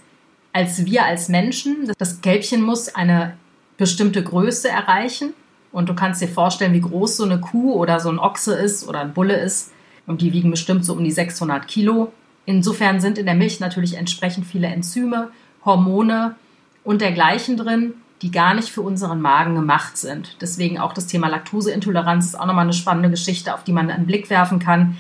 als 0.51 0.85
wir 0.85 1.05
als 1.05 1.29
Menschen. 1.29 1.91
Das 1.97 2.21
Kälbchen 2.21 2.61
muss 2.61 2.93
eine 2.93 3.37
bestimmte 3.77 4.21
Größe 4.21 4.67
erreichen. 4.69 5.33
Und 5.71 5.89
du 5.89 5.93
kannst 5.93 6.21
dir 6.21 6.27
vorstellen, 6.27 6.73
wie 6.73 6.81
groß 6.81 7.17
so 7.17 7.25
eine 7.25 7.39
Kuh 7.39 7.73
oder 7.73 7.99
so 7.99 8.09
ein 8.09 8.19
Ochse 8.19 8.53
ist 8.53 8.87
oder 8.87 9.01
ein 9.01 9.13
Bulle 9.13 9.37
ist. 9.37 9.71
Und 10.07 10.21
die 10.21 10.33
wiegen 10.33 10.51
bestimmt 10.51 10.85
so 10.85 10.93
um 10.93 11.03
die 11.03 11.11
600 11.11 11.67
Kilo. 11.67 12.11
Insofern 12.45 13.01
sind 13.01 13.17
in 13.17 13.25
der 13.25 13.35
Milch 13.35 13.59
natürlich 13.59 13.95
entsprechend 13.95 14.45
viele 14.45 14.67
Enzyme, 14.67 15.29
Hormone 15.65 16.35
und 16.83 17.01
dergleichen 17.01 17.57
drin, 17.57 17.95
die 18.21 18.31
gar 18.31 18.53
nicht 18.53 18.69
für 18.69 18.81
unseren 18.81 19.21
Magen 19.21 19.55
gemacht 19.55 19.97
sind. 19.97 20.37
Deswegen 20.41 20.79
auch 20.79 20.93
das 20.93 21.07
Thema 21.07 21.27
Laktoseintoleranz 21.27 22.25
ist 22.25 22.39
auch 22.39 22.45
nochmal 22.45 22.63
eine 22.63 22.73
spannende 22.73 23.09
Geschichte, 23.09 23.53
auf 23.53 23.63
die 23.63 23.73
man 23.73 23.91
einen 23.91 24.05
Blick 24.05 24.29
werfen 24.29 24.59
kann. 24.59 24.97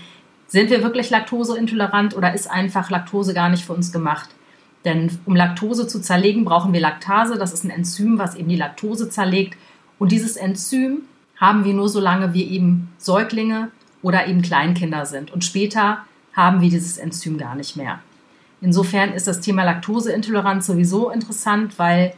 Sind 0.47 0.69
wir 0.69 0.83
wirklich 0.83 1.09
laktoseintolerant 1.09 2.15
oder 2.15 2.33
ist 2.33 2.49
einfach 2.49 2.89
Laktose 2.89 3.33
gar 3.33 3.49
nicht 3.49 3.65
für 3.65 3.73
uns 3.73 3.91
gemacht? 3.91 4.29
Denn 4.83 5.17
um 5.25 5.35
Laktose 5.35 5.87
zu 5.87 5.99
zerlegen, 5.99 6.45
brauchen 6.45 6.71
wir 6.71 6.79
Laktase. 6.79 7.37
Das 7.37 7.53
ist 7.53 7.63
ein 7.63 7.71
Enzym, 7.71 8.19
was 8.19 8.35
eben 8.35 8.49
die 8.49 8.55
Laktose 8.55 9.09
zerlegt. 9.09 9.57
Und 9.97 10.11
dieses 10.11 10.37
Enzym 10.37 11.01
haben 11.37 11.65
wir 11.65 11.73
nur 11.73 11.89
solange 11.89 12.33
wir 12.33 12.45
eben 12.47 12.89
Säuglinge 12.97 13.71
oder 14.01 14.27
eben 14.27 14.41
Kleinkinder 14.41 15.05
sind. 15.05 15.31
Und 15.31 15.43
später 15.43 16.05
haben 16.33 16.61
wir 16.61 16.69
dieses 16.69 16.97
Enzym 16.97 17.37
gar 17.37 17.55
nicht 17.55 17.75
mehr. 17.75 17.99
Insofern 18.61 19.13
ist 19.13 19.27
das 19.27 19.41
Thema 19.41 19.63
Laktoseintoleranz 19.63 20.67
sowieso 20.67 21.09
interessant, 21.09 21.79
weil 21.79 22.13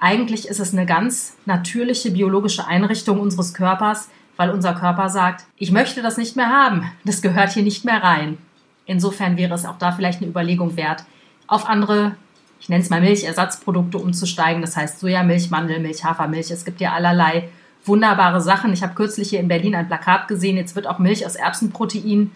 eigentlich 0.00 0.48
ist 0.48 0.60
es 0.60 0.72
eine 0.72 0.86
ganz 0.86 1.36
natürliche 1.44 2.10
biologische 2.10 2.66
Einrichtung 2.66 3.20
unseres 3.20 3.54
Körpers, 3.54 4.08
weil 4.36 4.50
unser 4.50 4.72
Körper 4.74 5.10
sagt, 5.10 5.44
ich 5.56 5.70
möchte 5.70 6.00
das 6.00 6.16
nicht 6.16 6.36
mehr 6.36 6.48
haben, 6.48 6.90
das 7.04 7.20
gehört 7.20 7.52
hier 7.52 7.62
nicht 7.62 7.84
mehr 7.84 8.02
rein. 8.02 8.38
Insofern 8.86 9.36
wäre 9.36 9.54
es 9.54 9.66
auch 9.66 9.78
da 9.78 9.92
vielleicht 9.92 10.22
eine 10.22 10.30
Überlegung 10.30 10.76
wert, 10.76 11.04
auf 11.46 11.68
andere, 11.68 12.16
ich 12.60 12.68
nenne 12.68 12.82
es 12.82 12.90
mal 12.90 13.00
Milchersatzprodukte 13.00 13.98
umzusteigen. 13.98 14.62
Das 14.62 14.76
heißt 14.76 15.00
Sojamilch, 15.00 15.50
Mandelmilch, 15.50 16.04
Hafermilch. 16.04 16.50
Es 16.50 16.64
gibt 16.64 16.80
ja 16.80 16.92
allerlei 16.92 17.48
wunderbare 17.84 18.40
Sachen. 18.40 18.72
Ich 18.72 18.82
habe 18.82 18.94
kürzlich 18.94 19.30
hier 19.30 19.40
in 19.40 19.48
Berlin 19.48 19.74
ein 19.74 19.88
Plakat 19.88 20.28
gesehen. 20.28 20.56
Jetzt 20.56 20.76
wird 20.76 20.86
auch 20.86 20.98
Milch 20.98 21.26
aus 21.26 21.34
Erbsenprotein 21.34 22.30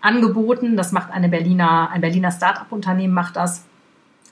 angeboten. 0.00 0.76
Das 0.76 0.92
macht 0.92 1.10
eine 1.10 1.28
Berliner, 1.28 1.90
ein 1.90 2.00
Berliner 2.00 2.30
Start-up-Unternehmen 2.30 3.14
macht 3.14 3.36
das. 3.36 3.64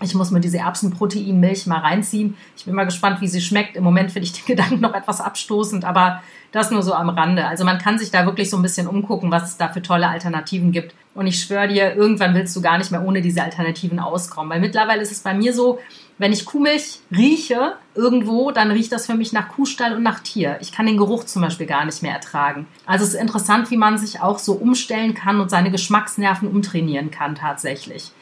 Ich 0.03 0.15
muss 0.15 0.31
mir 0.31 0.41
diese 0.41 0.59
Erbsenproteinmilch 0.59 1.67
mal 1.67 1.81
reinziehen. 1.81 2.37
Ich 2.57 2.65
bin 2.65 2.75
mal 2.75 2.85
gespannt, 2.85 3.21
wie 3.21 3.29
sie 3.29 3.41
schmeckt. 3.41 3.77
Im 3.77 3.85
Moment 3.85 4.13
finde 4.13 4.27
ich 4.27 4.33
den 4.33 4.47
Gedanken 4.57 4.81
noch 4.81 4.95
etwas 4.95 5.21
abstoßend, 5.21 5.85
aber 5.85 6.23
das 6.53 6.71
nur 6.71 6.83
so 6.83 6.95
am 6.95 7.11
Rande. 7.11 7.47
Also 7.47 7.65
man 7.65 7.79
kann 7.79 7.99
sich 7.99 8.11
da 8.11 8.27
wirklich 8.27 8.51
so 8.51 8.57
ein 8.57 8.63
bisschen 8.63 8.87
umgucken, 8.87 9.31
was 9.31 9.51
es 9.51 9.57
da 9.57 9.69
für 9.69 9.83
tolle 9.83 10.09
Alternativen 10.09 10.73
gibt. 10.73 10.95
Und 11.15 11.27
ich 11.27 11.41
schwöre 11.41 11.69
dir, 11.69 11.95
irgendwann 11.95 12.35
willst 12.35 12.55
du 12.57 12.63
gar 12.63 12.79
nicht 12.79 12.91
mehr 12.91 13.03
ohne 13.03 13.21
diese 13.21 13.43
Alternativen 13.43 13.99
auskommen. 13.99 14.51
Weil 14.51 14.61
mittlerweile 14.61 15.03
ist 15.03 15.13
es 15.13 15.21
bei 15.21 15.35
mir 15.35 15.53
so, 15.53 15.79
wenn 16.19 16.33
ich 16.33 16.45
Kuhmilch 16.45 17.01
rieche 17.11 17.75
irgendwo, 17.95 18.51
dann 18.51 18.71
riecht 18.71 18.93
das 18.93 19.07
für 19.07 19.15
mich 19.15 19.33
nach 19.33 19.49
Kuhstall 19.49 19.97
und 19.97 20.03
nach 20.03 20.21
Tier. 20.21 20.59
Ich 20.61 20.71
kann 20.71 20.87
den 20.87 20.99
Geruch 20.99 21.25
zum 21.25 21.43
Beispiel 21.43 21.67
gar 21.67 21.85
nicht 21.85 22.03
mehr 22.03 22.13
ertragen. 22.13 22.67
Also 22.87 23.05
es 23.05 23.15
ist 23.15 23.21
interessant, 23.21 23.71
wie 23.71 23.77
man 23.77 23.99
sich 23.99 24.21
auch 24.21 24.39
so 24.39 24.53
umstellen 24.53 25.15
kann 25.15 25.41
und 25.41 25.51
seine 25.51 25.71
Geschmacksnerven 25.71 26.49
umtrainieren 26.49 27.11
kann 27.11 27.35
tatsächlich. 27.35 28.13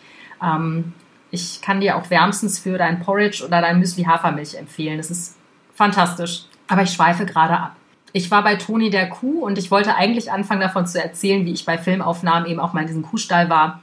Ähm, 0.42 0.92
ich 1.30 1.60
kann 1.60 1.80
dir 1.80 1.96
auch 1.96 2.10
wärmstens 2.10 2.58
für 2.58 2.78
dein 2.78 3.00
Porridge 3.00 3.44
oder 3.44 3.60
dein 3.60 3.78
Müsli 3.78 4.04
Hafermilch 4.04 4.54
empfehlen. 4.54 4.98
Das 4.98 5.10
ist 5.10 5.36
fantastisch. 5.74 6.44
Aber 6.68 6.82
ich 6.82 6.90
schweife 6.90 7.26
gerade 7.26 7.58
ab. 7.58 7.76
Ich 8.12 8.30
war 8.30 8.42
bei 8.42 8.56
Toni 8.56 8.90
der 8.90 9.08
Kuh 9.08 9.44
und 9.44 9.58
ich 9.58 9.70
wollte 9.70 9.94
eigentlich 9.94 10.32
anfangen 10.32 10.60
davon 10.60 10.86
zu 10.86 11.02
erzählen, 11.02 11.44
wie 11.44 11.52
ich 11.52 11.66
bei 11.66 11.76
Filmaufnahmen 11.76 12.48
eben 12.48 12.60
auch 12.60 12.72
mal 12.72 12.80
in 12.80 12.86
diesem 12.86 13.02
Kuhstall 13.02 13.50
war. 13.50 13.82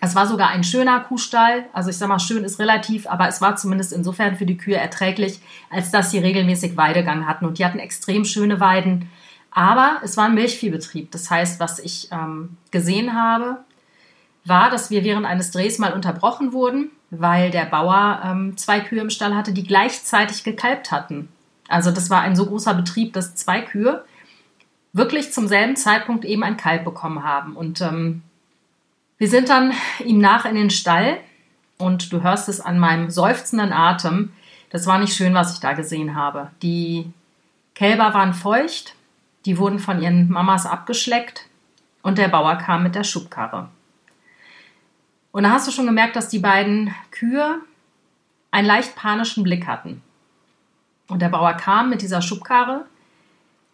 Es 0.00 0.16
war 0.16 0.26
sogar 0.26 0.48
ein 0.48 0.64
schöner 0.64 1.00
Kuhstall. 1.00 1.66
Also 1.72 1.90
ich 1.90 1.96
sag 1.96 2.08
mal, 2.08 2.18
schön 2.18 2.44
ist 2.44 2.58
relativ, 2.58 3.06
aber 3.06 3.28
es 3.28 3.40
war 3.40 3.56
zumindest 3.56 3.92
insofern 3.92 4.36
für 4.36 4.46
die 4.46 4.56
Kühe 4.56 4.76
erträglich, 4.76 5.40
als 5.70 5.90
dass 5.90 6.10
sie 6.10 6.18
regelmäßig 6.18 6.76
Weidegang 6.76 7.26
hatten. 7.26 7.44
Und 7.44 7.58
die 7.58 7.64
hatten 7.64 7.78
extrem 7.78 8.24
schöne 8.24 8.58
Weiden. 8.58 9.10
Aber 9.52 10.00
es 10.02 10.16
war 10.16 10.24
ein 10.24 10.34
Milchviehbetrieb. 10.34 11.10
Das 11.12 11.30
heißt, 11.30 11.60
was 11.60 11.78
ich 11.78 12.08
ähm, 12.10 12.56
gesehen 12.70 13.14
habe, 13.14 13.58
war, 14.44 14.70
dass 14.70 14.90
wir 14.90 15.04
während 15.04 15.26
eines 15.26 15.50
Drehs 15.50 15.78
mal 15.78 15.92
unterbrochen 15.92 16.52
wurden, 16.52 16.90
weil 17.10 17.50
der 17.50 17.66
Bauer 17.66 18.22
ähm, 18.24 18.56
zwei 18.56 18.80
Kühe 18.80 19.00
im 19.00 19.10
Stall 19.10 19.34
hatte, 19.34 19.52
die 19.52 19.64
gleichzeitig 19.64 20.44
gekalbt 20.44 20.90
hatten. 20.90 21.28
Also 21.68 21.90
das 21.90 22.10
war 22.10 22.22
ein 22.22 22.36
so 22.36 22.46
großer 22.46 22.74
Betrieb, 22.74 23.12
dass 23.12 23.34
zwei 23.34 23.60
Kühe 23.60 24.04
wirklich 24.92 25.32
zum 25.32 25.48
selben 25.48 25.76
Zeitpunkt 25.76 26.24
eben 26.24 26.42
ein 26.42 26.56
Kalb 26.56 26.84
bekommen 26.84 27.22
haben. 27.22 27.56
Und 27.56 27.80
ähm, 27.80 28.22
wir 29.18 29.28
sind 29.28 29.48
dann 29.48 29.72
ihm 30.04 30.18
nach 30.18 30.44
in 30.44 30.54
den 30.54 30.70
Stall 30.70 31.18
und 31.78 32.12
du 32.12 32.22
hörst 32.22 32.48
es 32.48 32.60
an 32.60 32.78
meinem 32.78 33.10
seufzenden 33.10 33.72
Atem. 33.72 34.32
Das 34.70 34.86
war 34.86 34.98
nicht 34.98 35.14
schön, 35.14 35.34
was 35.34 35.54
ich 35.54 35.60
da 35.60 35.72
gesehen 35.72 36.14
habe. 36.14 36.50
Die 36.62 37.12
Kälber 37.74 38.12
waren 38.14 38.34
feucht, 38.34 38.94
die 39.46 39.58
wurden 39.58 39.78
von 39.78 40.02
ihren 40.02 40.30
Mamas 40.30 40.66
abgeschleckt 40.66 41.46
und 42.02 42.18
der 42.18 42.28
Bauer 42.28 42.56
kam 42.56 42.82
mit 42.82 42.94
der 42.94 43.04
Schubkarre. 43.04 43.68
Und 45.32 45.44
da 45.44 45.50
hast 45.50 45.66
du 45.66 45.72
schon 45.72 45.86
gemerkt, 45.86 46.14
dass 46.14 46.28
die 46.28 46.38
beiden 46.38 46.94
Kühe 47.10 47.58
einen 48.50 48.66
leicht 48.66 48.94
panischen 48.94 49.42
Blick 49.42 49.66
hatten. 49.66 50.02
Und 51.08 51.20
der 51.20 51.30
Bauer 51.30 51.54
kam 51.54 51.90
mit 51.90 52.02
dieser 52.02 52.22
Schubkarre 52.22 52.84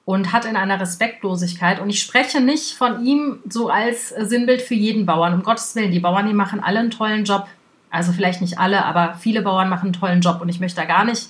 und 0.05 0.33
hat 0.33 0.47
in 0.47 0.57
einer 0.57 0.81
Respektlosigkeit, 0.81 1.81
und 1.81 1.91
ich 1.91 2.01
spreche 2.01 2.41
nicht 2.41 2.73
von 2.75 3.05
ihm 3.05 3.41
so 3.49 3.69
als 3.69 4.09
Sinnbild 4.09 4.63
für 4.63 4.75
jeden 4.75 5.05
Bauern, 5.05 5.35
um 5.35 5.43
Gottes 5.43 5.77
Willen, 5.77 5.91
die 5.91 6.01
Bauern, 6.01 6.27
die 6.27 6.33
machen 6.33 6.61
alle 6.61 6.79
einen 6.79 6.91
tollen 6.91 7.25
Job. 7.25 7.47
Also 7.91 8.13
vielleicht 8.13 8.41
nicht 8.41 8.59
alle, 8.59 8.85
aber 8.85 9.15
viele 9.15 9.43
Bauern 9.43 9.69
machen 9.69 9.87
einen 9.87 9.93
tollen 9.93 10.21
Job 10.21 10.41
und 10.41 10.49
ich 10.49 10.61
möchte 10.61 10.81
da 10.81 10.87
gar 10.87 11.05
nicht 11.05 11.29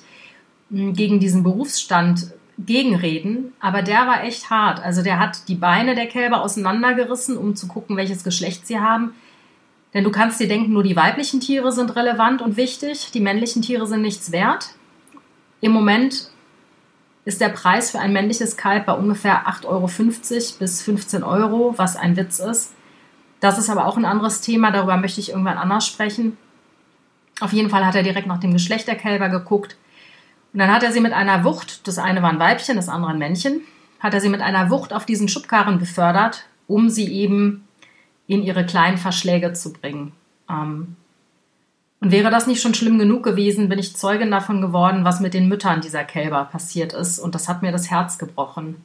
hm, 0.71 0.93
gegen 0.93 1.21
diesen 1.21 1.43
Berufsstand 1.43 2.33
gegenreden, 2.59 3.53
aber 3.61 3.83
der 3.83 4.07
war 4.07 4.25
echt 4.25 4.51
hart. 4.51 4.81
Also 4.81 5.03
der 5.03 5.19
hat 5.19 5.49
die 5.49 5.55
Beine 5.55 5.95
der 5.95 6.07
Kälber 6.07 6.43
auseinandergerissen, 6.43 7.37
um 7.37 7.55
zu 7.55 7.69
gucken, 7.69 7.97
welches 7.97 8.25
Geschlecht 8.25 8.67
sie 8.67 8.81
haben. 8.81 9.13
Denn 9.95 10.05
du 10.05 10.11
kannst 10.11 10.39
dir 10.39 10.49
denken, 10.49 10.73
nur 10.73 10.83
die 10.83 10.97
weiblichen 10.97 11.41
Tiere 11.41 11.73
sind 11.73 11.97
relevant 11.97 12.43
und 12.43 12.57
wichtig, 12.57 13.11
die 13.13 13.21
männlichen 13.21 13.63
Tiere 13.63 13.87
sind 13.87 14.03
nichts 14.03 14.33
wert. 14.33 14.71
Im 15.61 15.73
Moment 15.73 16.31
ist 17.25 17.41
der 17.41 17.49
Preis 17.49 17.91
für 17.91 17.99
ein 17.99 18.13
männliches 18.13 18.57
Kalb 18.57 18.87
bei 18.87 18.93
ungefähr 18.93 19.47
8,50 19.47 19.67
Euro 19.67 20.59
bis 20.59 20.83
15 20.83 21.23
Euro, 21.23 21.75
was 21.77 21.97
ein 21.97 22.17
Witz 22.17 22.39
ist. 22.39 22.75
Das 23.41 23.59
ist 23.59 23.71
aber 23.71 23.87
auch 23.87 23.97
ein 23.97 24.05
anderes 24.05 24.41
Thema, 24.41 24.71
darüber 24.71 24.97
möchte 24.97 25.21
ich 25.21 25.31
irgendwann 25.31 25.59
anders 25.59 25.87
sprechen. 25.87 26.37
Auf 27.41 27.53
jeden 27.53 27.71
Fall 27.71 27.87
hat 27.87 27.95
er 27.95 28.03
direkt 28.03 28.27
nach 28.27 28.41
dem 28.41 28.53
Geschlecht 28.53 28.89
der 28.89 28.97
Kälber 28.97 29.29
geguckt. 29.29 29.77
Und 30.53 30.61
dann 30.61 30.73
hat 30.73 30.83
er 30.83 30.93
sie 30.93 31.01
mit 31.01 31.13
einer 31.13 31.45
Wucht, 31.45 31.87
das 31.87 31.99
eine 31.99 32.23
war 32.23 32.31
ein 32.31 32.39
Weibchen, 32.39 32.77
das 32.77 32.89
andere 32.89 33.13
ein 33.13 33.19
Männchen, 33.19 33.61
hat 34.01 34.15
er 34.15 34.21
sie 34.21 34.29
mit 34.29 34.41
einer 34.41 34.71
Wucht 34.71 34.93
auf 34.93 35.07
diesen 35.07 35.29
Schubkarren 35.29 35.79
befördert, 35.79 36.47
um 36.67 36.89
sie 36.89 37.13
eben 37.13 37.68
in 38.29 38.43
ihre 38.45 38.65
kleinen 38.65 38.99
Verschläge 38.99 39.53
zu 39.55 39.73
bringen. 39.73 40.13
Ähm, 40.49 40.95
und 42.01 42.13
wäre 42.13 42.31
das 42.31 42.47
nicht 42.47 42.63
schon 42.63 42.75
schlimm 42.75 42.99
genug 43.01 43.25
gewesen, 43.25 43.69
bin 43.69 43.81
ich 43.81 43.97
Zeugin 43.97 44.31
davon 44.31 44.61
geworden, 44.61 45.05
was 45.05 45.19
mit 45.19 45.35
den 45.35 45.49
Müttern 45.49 45.81
dieser 45.81 46.05
Kälber 46.05 46.45
passiert 46.45 46.93
ist. 46.93 47.19
Und 47.19 47.35
das 47.35 47.49
hat 47.49 47.63
mir 47.63 47.73
das 47.73 47.91
Herz 47.91 48.19
gebrochen. 48.19 48.77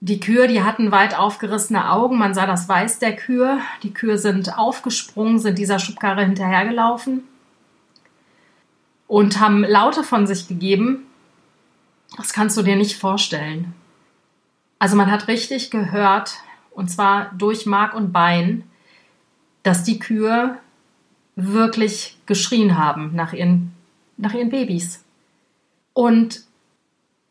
Die 0.00 0.18
Kühe, 0.18 0.48
die 0.48 0.62
hatten 0.62 0.90
weit 0.90 1.16
aufgerissene 1.16 1.92
Augen. 1.92 2.18
Man 2.18 2.34
sah 2.34 2.46
das 2.46 2.68
Weiß 2.68 2.98
der 2.98 3.14
Kühe. 3.14 3.60
Die 3.84 3.92
Kühe 3.92 4.18
sind 4.18 4.58
aufgesprungen, 4.58 5.38
sind 5.38 5.58
dieser 5.58 5.78
Schubkarre 5.78 6.24
hinterhergelaufen 6.24 7.22
und 9.06 9.40
haben 9.40 9.64
Laute 9.64 10.04
von 10.04 10.26
sich 10.26 10.46
gegeben. 10.48 11.06
Das 12.16 12.32
kannst 12.32 12.56
du 12.56 12.62
dir 12.62 12.76
nicht 12.76 12.96
vorstellen. 12.96 13.74
Also 14.78 14.96
man 14.96 15.10
hat 15.10 15.26
richtig 15.26 15.70
gehört, 15.70 16.34
und 16.70 16.88
zwar 16.88 17.32
durch 17.36 17.66
Mark 17.66 17.94
und 17.94 18.12
Bein, 18.12 18.67
dass 19.68 19.84
die 19.84 19.98
Kühe 19.98 20.56
wirklich 21.36 22.16
geschrien 22.24 22.78
haben 22.78 23.14
nach 23.14 23.34
ihren, 23.34 23.74
nach 24.16 24.32
ihren 24.32 24.48
Babys. 24.48 25.04
Und 25.92 26.40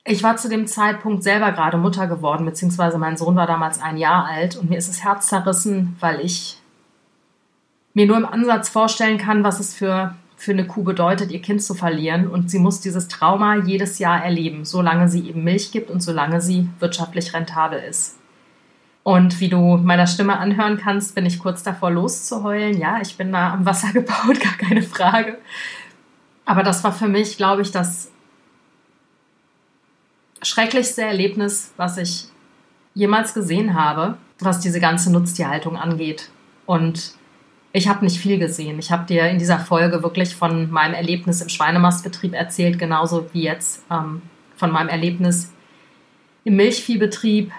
ich 0.05 0.21
war 0.21 0.37
zu 0.37 0.47
dem 0.47 0.67
Zeitpunkt 0.67 1.23
selber 1.23 1.51
gerade 1.51 1.79
Mutter 1.79 2.05
geworden, 2.05 2.45
beziehungsweise 2.45 2.99
mein 2.99 3.17
Sohn 3.17 3.35
war 3.35 3.47
damals 3.47 3.81
ein 3.81 3.97
Jahr 3.97 4.25
alt 4.25 4.55
und 4.55 4.69
mir 4.69 4.77
ist 4.77 4.87
das 4.87 5.03
Herz 5.03 5.27
zerrissen, 5.27 5.95
weil 5.99 6.19
ich 6.19 6.61
mir 7.95 8.05
nur 8.05 8.17
im 8.17 8.25
Ansatz 8.27 8.69
vorstellen 8.69 9.17
kann, 9.17 9.43
was 9.43 9.59
es 9.59 9.73
für, 9.73 10.15
für 10.35 10.51
eine 10.51 10.67
Kuh 10.67 10.83
bedeutet, 10.83 11.31
ihr 11.31 11.41
Kind 11.41 11.63
zu 11.63 11.73
verlieren. 11.73 12.27
Und 12.27 12.51
sie 12.51 12.59
muss 12.59 12.81
dieses 12.81 13.07
Trauma 13.07 13.55
jedes 13.55 13.97
Jahr 13.97 14.23
erleben, 14.23 14.63
solange 14.63 15.09
sie 15.09 15.27
eben 15.27 15.43
Milch 15.43 15.71
gibt 15.71 15.89
und 15.89 16.01
solange 16.01 16.39
sie 16.39 16.69
wirtschaftlich 16.77 17.33
rentabel 17.33 17.79
ist. 17.79 18.15
Und 19.07 19.39
wie 19.39 19.47
du 19.47 19.77
meiner 19.77 20.05
Stimme 20.05 20.37
anhören 20.37 20.75
kannst, 20.75 21.15
bin 21.15 21.25
ich 21.25 21.39
kurz 21.39 21.63
davor 21.63 21.91
loszuheulen. 21.91 22.77
Ja, 22.77 22.99
ich 23.01 23.15
bin 23.15 23.31
da 23.31 23.53
am 23.53 23.65
Wasser 23.65 23.87
gebaut, 23.93 24.41
gar 24.41 24.57
keine 24.57 24.81
Frage. 24.81 25.37
Aber 26.43 26.61
das 26.61 26.83
war 26.83 26.91
für 26.91 27.07
mich, 27.07 27.37
glaube 27.37 27.61
ich, 27.61 27.71
das 27.71 28.11
schrecklichste 30.41 31.03
Erlebnis, 31.03 31.71
was 31.77 31.97
ich 31.97 32.25
jemals 32.95 33.33
gesehen 33.33 33.75
habe, 33.75 34.17
was 34.39 34.59
diese 34.59 34.81
ganze 34.81 35.09
Nutztierhaltung 35.09 35.77
angeht. 35.77 36.29
Und 36.65 37.13
ich 37.71 37.87
habe 37.87 38.03
nicht 38.03 38.19
viel 38.19 38.37
gesehen. 38.37 38.77
Ich 38.77 38.91
habe 38.91 39.05
dir 39.05 39.29
in 39.29 39.39
dieser 39.39 39.59
Folge 39.59 40.03
wirklich 40.03 40.35
von 40.35 40.69
meinem 40.69 40.95
Erlebnis 40.95 41.39
im 41.39 41.47
Schweinemastbetrieb 41.47 42.33
erzählt, 42.33 42.77
genauso 42.77 43.29
wie 43.31 43.43
jetzt 43.43 43.85
ähm, 43.89 44.21
von 44.57 44.69
meinem 44.69 44.89
Erlebnis 44.89 45.53
im 46.43 46.57
Milchviehbetrieb. 46.57 47.53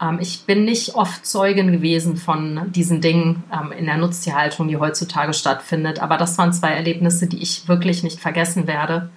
Ähm, 0.00 0.18
ich 0.20 0.44
bin 0.46 0.64
nicht 0.64 0.94
oft 0.94 1.26
Zeugin 1.26 1.72
gewesen 1.72 2.16
von 2.16 2.72
diesen 2.72 3.00
Dingen 3.00 3.44
ähm, 3.52 3.72
in 3.72 3.86
der 3.86 3.98
Nutztierhaltung, 3.98 4.68
die 4.68 4.78
heutzutage 4.78 5.34
stattfindet. 5.34 6.00
Aber 6.00 6.16
das 6.16 6.38
waren 6.38 6.52
zwei 6.52 6.70
Erlebnisse, 6.70 7.26
die 7.26 7.42
ich 7.42 7.68
wirklich 7.68 8.02
nicht 8.02 8.20
vergessen 8.20 8.66
werde. 8.66 9.10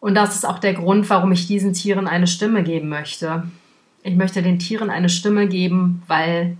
Und 0.00 0.14
das 0.14 0.34
ist 0.34 0.44
auch 0.44 0.58
der 0.58 0.74
Grund, 0.74 1.08
warum 1.08 1.32
ich 1.32 1.46
diesen 1.46 1.72
Tieren 1.72 2.06
eine 2.06 2.26
Stimme 2.26 2.62
geben 2.62 2.88
möchte. 2.88 3.44
Ich 4.02 4.14
möchte 4.14 4.42
den 4.42 4.58
Tieren 4.58 4.90
eine 4.90 5.08
Stimme 5.08 5.48
geben, 5.48 6.02
weil 6.06 6.58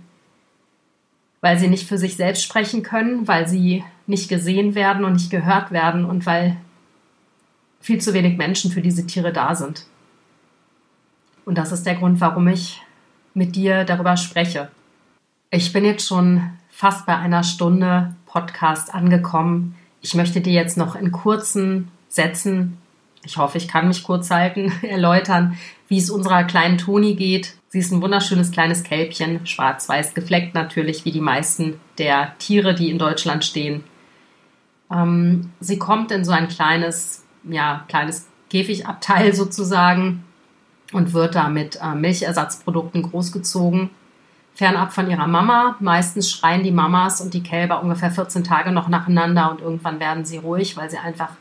weil 1.41 1.59
sie 1.59 1.67
nicht 1.67 1.87
für 1.87 1.99
sich 1.99 2.15
selbst 2.15 2.41
sprechen 2.41 2.81
können, 2.81 3.27
weil 3.27 3.47
sie 3.47 3.83
nicht 4.07 4.29
gesehen 4.29 4.73
werden 4.73 5.05
und 5.05 5.13
nicht 5.13 5.29
gehört 5.29 5.69
werden 5.69 6.03
und 6.03 6.25
weil 6.25 6.57
viel 7.79 8.01
zu 8.01 8.15
wenig 8.15 8.35
Menschen 8.35 8.71
für 8.71 8.81
diese 8.81 9.05
Tiere 9.05 9.31
da 9.31 9.53
sind. 9.53 9.85
Und 11.45 11.59
das 11.59 11.71
ist 11.71 11.85
der 11.85 11.93
Grund, 11.93 12.19
warum 12.19 12.47
ich 12.47 12.81
mit 13.35 13.55
dir 13.55 13.83
darüber 13.83 14.17
spreche. 14.17 14.69
Ich 15.51 15.71
bin 15.71 15.85
jetzt 15.85 16.07
schon 16.07 16.49
fast 16.69 17.05
bei 17.05 17.15
einer 17.15 17.43
Stunde 17.43 18.15
Podcast 18.25 18.93
angekommen. 18.93 19.75
Ich 20.01 20.15
möchte 20.15 20.41
dir 20.41 20.53
jetzt 20.53 20.77
noch 20.77 20.95
in 20.95 21.11
kurzen 21.11 21.91
Sätzen, 22.09 22.77
ich 23.23 23.37
hoffe, 23.37 23.59
ich 23.59 23.67
kann 23.67 23.87
mich 23.87 24.03
kurz 24.03 24.31
halten, 24.31 24.71
erläutern, 24.81 25.57
wie 25.87 25.99
es 25.99 26.09
unserer 26.09 26.43
kleinen 26.43 26.79
Toni 26.79 27.13
geht, 27.13 27.55
Sie 27.75 27.79
ist 27.79 27.91
ein 27.91 28.01
wunderschönes 28.01 28.51
kleines 28.51 28.83
Kälbchen, 28.83 29.45
schwarz-weiß 29.45 30.13
gefleckt 30.13 30.53
natürlich, 30.53 31.03
wie 31.03 31.11
die 31.11 31.19
meisten 31.19 31.77
der 31.97 32.31
Tiere, 32.37 32.73
die 32.73 32.89
in 32.89 32.97
Deutschland 32.97 33.43
stehen. 33.43 33.83
Ähm, 34.89 35.51
sie 35.59 35.77
kommt 35.77 36.09
in 36.13 36.23
so 36.23 36.31
ein 36.31 36.47
kleines, 36.47 37.25
ja, 37.43 37.83
kleines 37.89 38.29
Käfigabteil 38.49 39.33
sozusagen 39.35 40.23
und 40.95 41.13
wird 41.13 41.35
da 41.35 41.49
mit 41.49 41.77
äh, 41.81 41.93
Milchersatzprodukten 41.93 43.01
großgezogen. 43.01 43.89
Fernab 44.53 44.93
von 44.93 45.09
ihrer 45.09 45.27
Mama. 45.27 45.75
Meistens 45.81 46.31
schreien 46.31 46.63
die 46.63 46.71
Mamas 46.71 47.19
und 47.19 47.33
die 47.33 47.43
Kälber 47.43 47.83
ungefähr 47.83 48.11
14 48.11 48.45
Tage 48.45 48.71
noch 48.71 48.87
nacheinander 48.87 49.51
und 49.51 49.59
irgendwann 49.59 49.99
werden 49.99 50.23
sie 50.23 50.37
ruhig, 50.37 50.77
weil 50.77 50.89
sie 50.89 50.97
einfach 50.97 51.31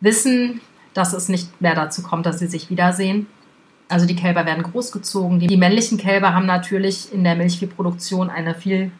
wissen, 0.00 0.60
dass 0.92 1.14
es 1.14 1.30
nicht 1.30 1.62
mehr 1.62 1.74
dazu 1.74 2.02
kommt, 2.02 2.26
dass 2.26 2.38
sie 2.38 2.46
sich 2.46 2.68
wiedersehen. 2.68 3.26
Also 3.88 4.04
die 4.04 4.16
Kälber 4.16 4.44
werden 4.44 4.62
großgezogen. 4.62 5.40
Die, 5.40 5.56
männlichen 5.56 5.96
Kälber 5.96 6.34
haben 6.34 6.46
natürlich 6.46 7.14
in 7.14 7.24
der 7.24 7.36
Milchviehproduktion 7.36 8.28
eine 8.28 8.54
viel 8.54 8.92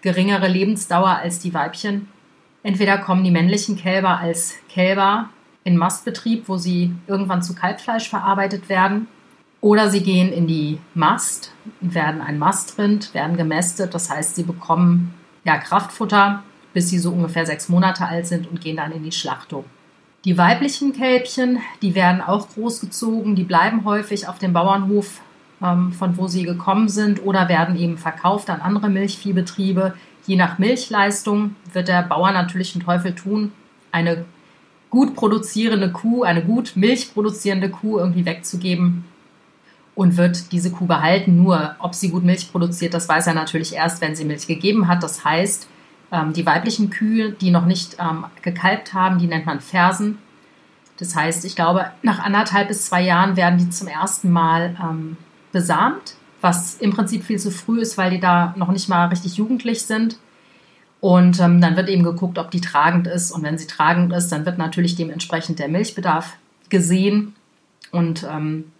geringere 0.00 0.48
Lebensdauer 0.48 1.18
als 1.22 1.38
die 1.38 1.52
Weibchen. 1.52 2.08
Entweder 2.62 2.96
kommen 2.96 3.24
die 3.24 3.30
männlichen 3.30 3.76
Kälber 3.76 4.18
als 4.18 4.54
Kälber 4.70 5.28
in 5.66 5.76
Mastbetrieb, 5.76 6.48
wo 6.48 6.56
sie 6.56 6.94
irgendwann 7.08 7.42
zu 7.42 7.52
Kalbfleisch 7.52 8.08
verarbeitet 8.08 8.68
werden, 8.68 9.08
oder 9.60 9.90
sie 9.90 10.02
gehen 10.02 10.32
in 10.32 10.46
die 10.46 10.78
Mast, 10.94 11.50
werden 11.80 12.20
ein 12.20 12.38
Mastrind, 12.38 13.12
werden 13.14 13.36
gemästet. 13.36 13.92
Das 13.92 14.08
heißt, 14.08 14.36
sie 14.36 14.44
bekommen 14.44 15.12
ja 15.44 15.58
Kraftfutter, 15.58 16.44
bis 16.72 16.88
sie 16.88 17.00
so 17.00 17.10
ungefähr 17.10 17.46
sechs 17.46 17.68
Monate 17.68 18.06
alt 18.06 18.28
sind 18.28 18.48
und 18.48 18.60
gehen 18.60 18.76
dann 18.76 18.92
in 18.92 19.02
die 19.02 19.10
Schlachtung. 19.10 19.64
Die 20.24 20.38
weiblichen 20.38 20.92
Kälbchen, 20.92 21.58
die 21.82 21.96
werden 21.96 22.20
auch 22.20 22.48
großgezogen, 22.50 23.34
die 23.34 23.44
bleiben 23.44 23.84
häufig 23.84 24.28
auf 24.28 24.38
dem 24.38 24.52
Bauernhof, 24.52 25.20
ähm, 25.60 25.92
von 25.92 26.16
wo 26.16 26.28
sie 26.28 26.44
gekommen 26.44 26.88
sind, 26.88 27.24
oder 27.24 27.48
werden 27.48 27.76
eben 27.76 27.98
verkauft 27.98 28.50
an 28.50 28.60
andere 28.60 28.88
Milchviehbetriebe. 28.88 29.94
Je 30.28 30.36
nach 30.36 30.58
Milchleistung 30.58 31.56
wird 31.72 31.88
der 31.88 32.02
Bauer 32.04 32.30
natürlich 32.30 32.76
einen 32.76 32.84
Teufel 32.84 33.16
tun, 33.16 33.50
eine 33.90 34.26
gut 34.96 35.14
produzierende 35.14 35.92
Kuh, 35.92 36.22
eine 36.22 36.42
gut 36.42 36.72
milchproduzierende 36.74 37.68
Kuh 37.68 37.98
irgendwie 37.98 38.24
wegzugeben 38.24 39.04
und 39.94 40.16
wird 40.16 40.52
diese 40.52 40.70
Kuh 40.70 40.86
behalten. 40.86 41.36
Nur, 41.36 41.76
ob 41.80 41.94
sie 41.94 42.08
gut 42.08 42.24
Milch 42.24 42.50
produziert, 42.50 42.94
das 42.94 43.06
weiß 43.06 43.26
er 43.26 43.34
natürlich 43.34 43.74
erst, 43.74 44.00
wenn 44.00 44.16
sie 44.16 44.24
Milch 44.24 44.46
gegeben 44.46 44.88
hat. 44.88 45.02
Das 45.02 45.22
heißt, 45.22 45.68
ähm, 46.12 46.32
die 46.32 46.46
weiblichen 46.46 46.88
Kühe, 46.88 47.32
die 47.32 47.50
noch 47.50 47.66
nicht 47.66 47.98
ähm, 48.00 48.24
gekalbt 48.40 48.94
haben, 48.94 49.18
die 49.18 49.26
nennt 49.26 49.44
man 49.44 49.60
Fersen. 49.60 50.16
Das 50.96 51.14
heißt, 51.14 51.44
ich 51.44 51.56
glaube, 51.56 51.90
nach 52.00 52.20
anderthalb 52.20 52.68
bis 52.68 52.86
zwei 52.86 53.02
Jahren 53.02 53.36
werden 53.36 53.58
die 53.58 53.68
zum 53.68 53.88
ersten 53.88 54.30
Mal 54.30 54.78
ähm, 54.82 55.18
besamt, 55.52 56.14
was 56.40 56.76
im 56.76 56.92
Prinzip 56.94 57.22
viel 57.22 57.38
zu 57.38 57.50
früh 57.50 57.82
ist, 57.82 57.98
weil 57.98 58.12
die 58.12 58.20
da 58.20 58.54
noch 58.56 58.72
nicht 58.72 58.88
mal 58.88 59.08
richtig 59.08 59.36
jugendlich 59.36 59.82
sind. 59.82 60.16
Und 61.00 61.40
ähm, 61.40 61.60
dann 61.60 61.76
wird 61.76 61.88
eben 61.88 62.02
geguckt, 62.02 62.38
ob 62.38 62.50
die 62.50 62.60
tragend 62.60 63.06
ist. 63.06 63.30
Und 63.30 63.42
wenn 63.42 63.58
sie 63.58 63.66
tragend 63.66 64.12
ist, 64.12 64.30
dann 64.30 64.46
wird 64.46 64.58
natürlich 64.58 64.96
dementsprechend 64.96 65.58
der 65.58 65.68
Milchbedarf 65.68 66.36
gesehen. 66.68 67.34
Und 67.92 68.26
ähm, 68.30 68.72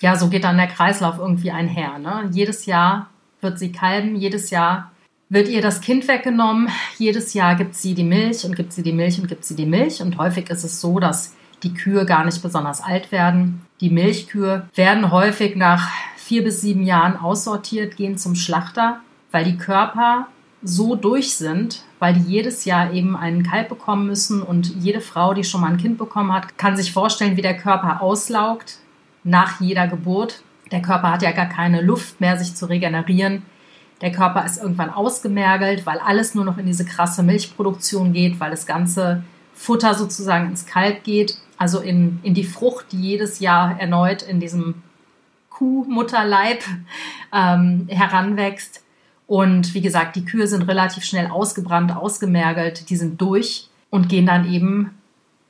ja, 0.00 0.16
so 0.16 0.28
geht 0.28 0.44
dann 0.44 0.56
der 0.56 0.66
Kreislauf 0.66 1.18
irgendwie 1.18 1.50
einher. 1.50 1.98
Ne? 1.98 2.28
Jedes 2.32 2.66
Jahr 2.66 3.08
wird 3.40 3.58
sie 3.58 3.72
kalben, 3.72 4.16
jedes 4.16 4.50
Jahr 4.50 4.92
wird 5.28 5.48
ihr 5.48 5.62
das 5.62 5.80
Kind 5.80 6.08
weggenommen. 6.08 6.68
Jedes 6.98 7.32
Jahr 7.32 7.54
gibt 7.54 7.74
sie 7.74 7.94
die 7.94 8.04
Milch 8.04 8.44
und 8.44 8.54
gibt 8.54 8.72
sie 8.72 8.82
die 8.82 8.92
Milch 8.92 9.18
und 9.18 9.28
gibt 9.28 9.44
sie 9.44 9.56
die 9.56 9.66
Milch. 9.66 10.02
Und 10.02 10.18
häufig 10.18 10.50
ist 10.50 10.62
es 10.62 10.80
so, 10.80 10.98
dass 10.98 11.34
die 11.62 11.72
Kühe 11.72 12.04
gar 12.04 12.24
nicht 12.24 12.42
besonders 12.42 12.82
alt 12.82 13.12
werden. 13.12 13.62
Die 13.80 13.88
Milchkühe 13.88 14.68
werden 14.74 15.10
häufig 15.10 15.56
nach 15.56 15.88
vier 16.16 16.44
bis 16.44 16.60
sieben 16.60 16.82
Jahren 16.82 17.16
aussortiert, 17.16 17.96
gehen 17.96 18.18
zum 18.18 18.34
Schlachter, 18.34 19.00
weil 19.30 19.44
die 19.44 19.56
Körper 19.56 20.26
so 20.62 20.94
durch 20.94 21.34
sind, 21.34 21.82
weil 21.98 22.14
die 22.14 22.30
jedes 22.30 22.64
Jahr 22.64 22.92
eben 22.92 23.16
einen 23.16 23.42
Kalb 23.42 23.68
bekommen 23.68 24.06
müssen 24.06 24.42
und 24.42 24.74
jede 24.76 25.00
Frau, 25.00 25.34
die 25.34 25.44
schon 25.44 25.60
mal 25.60 25.70
ein 25.70 25.76
Kind 25.76 25.98
bekommen 25.98 26.32
hat, 26.32 26.56
kann 26.58 26.76
sich 26.76 26.92
vorstellen, 26.92 27.36
wie 27.36 27.42
der 27.42 27.56
Körper 27.56 28.00
auslaugt 28.00 28.78
nach 29.24 29.60
jeder 29.60 29.88
Geburt. 29.88 30.42
Der 30.70 30.82
Körper 30.82 31.10
hat 31.10 31.22
ja 31.22 31.32
gar 31.32 31.46
keine 31.46 31.82
Luft 31.82 32.20
mehr, 32.20 32.38
sich 32.38 32.54
zu 32.54 32.66
regenerieren. 32.66 33.42
Der 34.00 34.10
Körper 34.10 34.44
ist 34.44 34.60
irgendwann 34.60 34.90
ausgemergelt, 34.90 35.86
weil 35.86 35.98
alles 35.98 36.34
nur 36.34 36.44
noch 36.44 36.58
in 36.58 36.66
diese 36.66 36.84
krasse 36.84 37.22
Milchproduktion 37.22 38.12
geht, 38.12 38.40
weil 38.40 38.50
das 38.50 38.66
ganze 38.66 39.22
Futter 39.54 39.94
sozusagen 39.94 40.48
ins 40.48 40.66
Kalb 40.66 41.04
geht, 41.04 41.38
also 41.56 41.80
in, 41.80 42.18
in 42.22 42.34
die 42.34 42.44
Frucht, 42.44 42.86
die 42.90 43.00
jedes 43.00 43.38
Jahr 43.38 43.78
erneut 43.78 44.22
in 44.22 44.40
diesem 44.40 44.82
Kuhmutterleib 45.50 46.64
ähm, 47.32 47.86
heranwächst. 47.88 48.82
Und 49.26 49.74
wie 49.74 49.80
gesagt, 49.80 50.16
die 50.16 50.24
Kühe 50.24 50.46
sind 50.46 50.62
relativ 50.62 51.04
schnell 51.04 51.28
ausgebrannt, 51.28 51.94
ausgemergelt, 51.94 52.90
die 52.90 52.96
sind 52.96 53.20
durch 53.20 53.68
und 53.90 54.08
gehen 54.08 54.26
dann 54.26 54.50
eben 54.50 54.90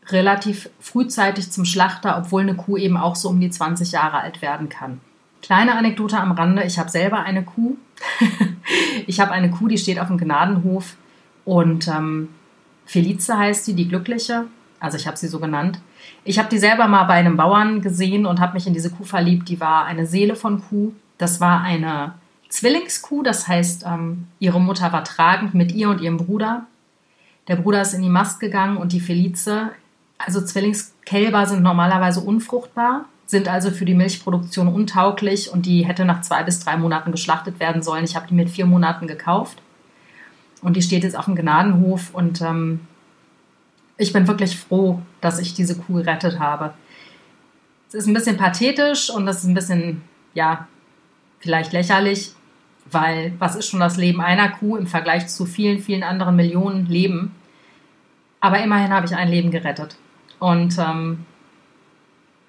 relativ 0.09 0.69
frühzeitig 0.81 1.51
zum 1.51 1.65
Schlachter, 1.65 2.19
obwohl 2.19 2.43
eine 2.43 2.55
Kuh 2.55 2.77
eben 2.77 2.97
auch 2.97 3.17
so 3.17 3.29
um 3.29 3.41
die 3.41 3.51
20 3.51 3.93
Jahre 3.93 4.19
alt 4.19 4.43
werden 4.43 4.69
kann. 4.69 5.01
Kleine 5.43 5.77
Anekdote 5.77 6.19
am 6.19 6.33
Rande, 6.33 6.65
ich 6.65 6.79
habe 6.79 6.91
selber 6.91 7.25
eine 7.25 7.43
Kuh. 7.45 7.77
ich 9.07 9.21
habe 9.21 9.33
eine 9.33 9.51
Kuh, 9.51 9.69
die 9.69 9.79
steht 9.79 9.99
auf 9.99 10.09
dem 10.09 10.19
Gnadenhof 10.19 10.97
und 11.45 11.89
ähm, 11.89 12.29
Felice 12.87 13.37
heißt 13.37 13.65
sie, 13.65 13.75
die 13.75 13.89
Glückliche. 13.89 14.47
Also 14.79 14.97
ich 14.97 15.07
habe 15.07 15.17
sie 15.17 15.29
so 15.29 15.39
genannt. 15.39 15.81
Ich 16.25 16.39
habe 16.39 16.49
die 16.49 16.59
selber 16.59 16.89
mal 16.89 17.05
bei 17.05 17.15
einem 17.15 17.37
Bauern 17.37 17.83
gesehen 17.83 18.27
und 18.27 18.41
habe 18.41 18.55
mich 18.55 18.67
in 18.67 18.75
diese 18.75 18.91
Kuh 18.91 19.05
verliebt. 19.05 19.49
Die 19.49 19.61
war 19.61 19.85
eine 19.85 20.07
Seele 20.07 20.35
von 20.35 20.61
Kuh. 20.61 20.93
Das 21.19 21.41
war 21.41 21.63
eine 21.63 22.15
Zwillingskuh, 22.53 23.23
das 23.23 23.49
heißt, 23.49 23.85
ähm, 23.87 24.27
ihre 24.39 24.61
Mutter 24.61 24.93
war 24.93 25.05
tragend 25.05 25.55
mit 25.55 25.73
ihr 25.73 25.89
und 25.89 26.01
ihrem 26.01 26.19
Bruder. 26.19 26.67
Der 27.49 27.57
Bruder 27.57 27.83
ist 27.83 27.95
in 27.95 28.03
die 28.03 28.11
Mast 28.11 28.41
gegangen 28.41 28.77
und 28.77 28.93
die 28.93 29.01
Felice, 29.01 29.71
also 30.19 30.45
Zwillingskälber 30.45 31.47
sind 31.47 31.63
normalerweise 31.63 32.21
unfruchtbar 32.21 33.07
sind 33.33 33.49
also 33.49 33.71
für 33.71 33.87
die 33.87 33.95
Milchproduktion 33.95 34.69
untauglich 34.69 35.51
und 35.51 35.65
die 35.65 35.87
hätte 35.87 36.05
nach 36.05 36.21
zwei 36.21 36.43
bis 36.43 36.61
drei 36.61 36.77
Monaten 36.77 37.11
geschlachtet 37.11 37.59
werden 37.61 37.83
sollen. 37.83 38.05
Ich 38.05 38.15
habe 38.15 38.29
die 38.29 38.35
mit 38.35 38.51
vier 38.51 38.67
Monaten 38.67 39.07
gekauft. 39.09 39.61
Und 40.61 40.77
die 40.77 40.83
steht 40.83 41.03
jetzt 41.03 41.17
auf 41.17 41.25
dem 41.25 41.35
Gnadenhof 41.35 42.15
und 42.15 42.41
ähm, 42.41 42.87
ich 43.97 44.13
bin 44.13 44.29
wirklich 44.29 44.57
froh, 44.57 45.01
dass 45.21 45.41
ich 45.41 45.55
diese 45.55 45.77
Kuh 45.77 45.95
gerettet 45.95 46.39
habe. 46.39 46.75
Es 47.89 47.95
ist 47.95 48.07
ein 48.07 48.15
bisschen 48.15 48.37
pathetisch 48.37 49.11
und 49.11 49.27
das 49.27 49.39
ist 49.39 49.45
ein 49.45 49.55
bisschen, 49.55 50.03
ja, 50.35 50.69
vielleicht 51.41 51.73
lächerlich, 51.73 52.33
weil 52.93 53.33
was 53.39 53.57
ist 53.57 53.69
schon 53.69 53.81
das 53.81 53.97
Leben 53.97 54.21
einer 54.21 54.51
Kuh 54.51 54.77
im 54.77 54.87
Vergleich 54.87 55.29
zu 55.29 55.47
vielen, 55.47 55.81
vielen 55.81 56.03
anderen 56.03 56.37
Millionen 56.37 56.87
Leben? 56.87 57.35
Aber 58.41 58.63
immerhin 58.63 58.93
habe 58.93 59.07
ich 59.07 59.15
ein 59.15 59.29
Leben 59.29 59.51
gerettet. 59.51 59.97
Und 60.39 60.77
ähm, 60.79 61.25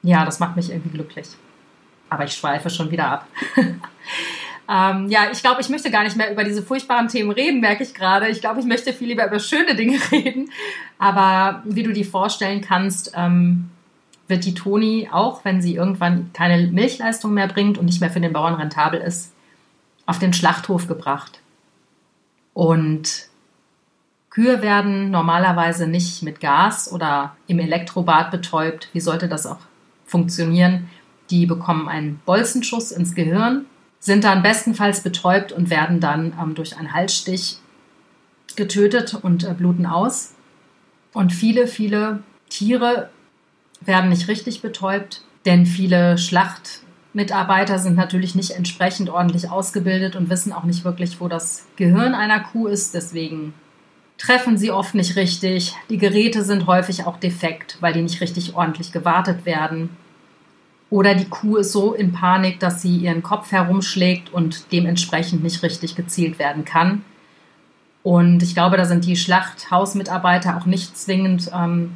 ja, 0.02 0.26
das 0.26 0.40
macht 0.40 0.56
mich 0.56 0.70
irgendwie 0.72 0.90
glücklich. 0.90 1.28
Aber 2.10 2.26
ich 2.26 2.34
schweife 2.34 2.70
schon 2.70 2.90
wieder 2.92 3.08
ab. 3.08 3.28
ähm, 4.70 5.10
ja, 5.10 5.28
ich 5.32 5.42
glaube, 5.42 5.62
ich 5.62 5.70
möchte 5.70 5.92
gar 5.92 6.04
nicht 6.04 6.18
mehr 6.18 6.32
über 6.32 6.44
diese 6.44 6.64
furchtbaren 6.64 7.08
Themen 7.08 7.32
reden, 7.32 7.62
merke 7.62 7.84
ich 7.84 7.94
gerade. 7.94 8.28
Ich 8.30 8.42
glaube, 8.42 8.60
ich 8.60 8.66
möchte 8.66 8.94
viel 8.94 9.10
lieber 9.10 9.28
über 9.28 9.40
schöne 9.40 9.76
Dinge 9.76 10.00
reden. 10.12 10.50
Aber 10.98 11.62
wie 11.66 11.84
du 11.84 11.94
dir 11.94 12.06
vorstellen 12.06 12.62
kannst, 12.62 13.14
ähm, 13.16 13.70
wird 14.28 14.46
die 14.46 14.54
Toni, 14.54 15.10
auch 15.12 15.46
wenn 15.46 15.62
sie 15.62 15.76
irgendwann 15.76 16.32
keine 16.34 16.68
Milchleistung 16.68 17.34
mehr 17.34 17.48
bringt 17.48 17.78
und 17.78 17.86
nicht 17.86 18.02
mehr 18.02 18.10
für 18.10 18.22
den 18.22 18.34
Bauern 18.34 18.56
rentabel 18.56 19.00
ist, 19.00 19.33
auf 20.06 20.20
den 20.20 20.34
Schlachthof 20.34 20.88
gebracht. 20.88 21.40
Und 22.54 23.30
Kühe 24.30 24.62
werden 24.62 25.12
normalerweise 25.12 25.88
nicht 25.88 26.24
mit 26.24 26.40
Gas 26.40 26.92
oder 26.92 27.36
im 27.48 27.60
Elektrobad 27.60 28.32
betäubt. 28.32 28.90
Wie 28.94 29.00
sollte 29.00 29.28
das 29.28 29.46
auch 29.46 29.60
funktionieren? 30.06 30.90
Die 31.30 31.46
bekommen 31.46 31.88
einen 31.88 32.20
Bolzenschuss 32.26 32.92
ins 32.92 33.16
Gehirn, 33.16 33.66
sind 34.00 34.24
dann 34.24 34.44
bestenfalls 34.44 35.02
betäubt 35.02 35.52
und 35.52 35.70
werden 35.70 36.00
dann 36.00 36.34
ähm, 36.42 36.56
durch 36.56 36.78
einen 36.78 36.94
Halsstich 36.94 37.60
getötet 38.56 39.14
und 39.14 39.44
äh, 39.44 39.54
bluten 39.54 39.86
aus. 39.86 40.34
Und 41.14 41.32
viele, 41.32 41.68
viele 41.68 42.24
Tiere 42.50 43.10
werden 43.82 44.10
nicht 44.10 44.28
richtig 44.28 44.62
betäubt, 44.62 45.22
denn 45.46 45.66
viele 45.66 46.18
Schlachtmitarbeiter 47.14 47.78
sind 47.78 47.96
natürlich 47.96 48.34
nicht 48.34 48.52
entsprechend 48.52 49.10
ordentlich 49.10 49.50
ausgebildet 49.50 50.16
und 50.16 50.32
wissen 50.32 50.52
auch 50.52 50.64
nicht 50.64 50.84
wirklich, 50.84 51.22
wo 51.22 51.28
das 51.28 51.66
Gehirn 51.76 52.16
einer 52.16 52.40
Kuh 52.40 52.66
ist. 52.66 52.96
Deswegen 52.96 53.54
treffen 54.18 54.58
sie 54.58 54.72
oft 54.72 54.96
nicht 54.96 55.16
richtig. 55.16 55.76
Die 55.92 56.00
Geräte 56.00 56.44
sind 56.44 56.66
häufig 56.66 57.06
auch 57.06 57.18
defekt, 57.18 57.78
weil 57.82 57.94
die 57.94 58.02
nicht 58.02 58.20
richtig 58.20 58.56
ordentlich 58.56 58.92
gewartet 58.92 59.46
werden. 59.46 59.90
Oder 60.90 61.14
die 61.14 61.30
Kuh 61.30 61.58
ist 61.58 61.72
so 61.72 61.94
in 61.94 62.14
Panik, 62.14 62.60
dass 62.60 62.82
sie 62.82 62.98
ihren 62.98 63.22
Kopf 63.22 63.52
herumschlägt 63.52 64.34
und 64.34 64.72
dementsprechend 64.72 65.44
nicht 65.44 65.62
richtig 65.62 65.96
gezielt 65.96 66.40
werden 66.40 66.66
kann. 66.66 67.04
Und 68.02 68.42
ich 68.42 68.56
glaube, 68.56 68.78
da 68.78 68.86
sind 68.86 69.06
die 69.06 69.16
Schlachthausmitarbeiter 69.16 70.58
auch 70.58 70.66
nicht 70.66 70.98
zwingend 70.98 71.52
ähm, 71.54 71.92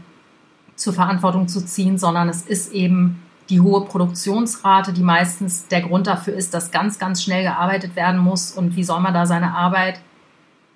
zur 0.76 0.94
Verantwortung 0.94 1.48
zu 1.48 1.66
ziehen, 1.66 1.98
sondern 1.98 2.30
es 2.30 2.44
ist 2.44 2.72
eben 2.72 3.24
die 3.50 3.62
hohe 3.62 3.86
Produktionsrate, 3.86 4.94
die 4.94 5.04
meistens 5.04 5.68
der 5.68 5.82
Grund 5.82 6.08
dafür 6.08 6.34
ist, 6.34 6.54
dass 6.54 6.72
ganz, 6.72 7.00
ganz 7.00 7.24
schnell 7.24 7.44
gearbeitet 7.44 7.96
werden 7.96 8.20
muss. 8.20 8.52
Und 8.52 8.76
wie 8.76 8.84
soll 8.84 9.00
man 9.00 9.14
da 9.14 9.26
seine 9.26 9.56
Arbeit, 9.56 10.00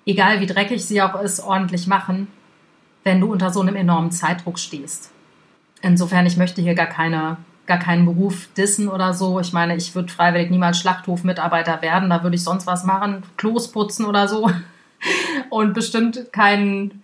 egal 0.06 0.40
wie 0.40 0.46
dreckig 0.46 0.84
sie 0.84 1.02
auch 1.02 1.20
ist, 1.20 1.40
ordentlich 1.40 1.86
machen, 1.86 2.28
wenn 3.04 3.20
du 3.20 3.30
unter 3.30 3.50
so 3.50 3.60
einem 3.60 3.76
enormen 3.76 4.10
Zeitdruck 4.10 4.58
stehst? 4.58 5.10
Insofern, 5.82 6.26
ich 6.26 6.36
möchte 6.36 6.62
hier 6.62 6.74
gar 6.74 6.86
keine 6.86 7.36
gar 7.66 7.78
keinen 7.78 8.04
Beruf 8.04 8.48
dissen 8.56 8.88
oder 8.88 9.14
so. 9.14 9.40
Ich 9.40 9.52
meine, 9.52 9.76
ich 9.76 9.94
würde 9.94 10.12
freiwillig 10.12 10.50
niemals 10.50 10.78
Schlachthofmitarbeiter 10.80 11.80
werden. 11.82 12.10
Da 12.10 12.22
würde 12.22 12.36
ich 12.36 12.42
sonst 12.42 12.66
was 12.66 12.84
machen, 12.84 13.22
Klos 13.36 13.70
putzen 13.70 14.04
oder 14.04 14.28
so. 14.28 14.50
Und 15.50 15.74
bestimmt 15.74 16.32
kein, 16.32 17.02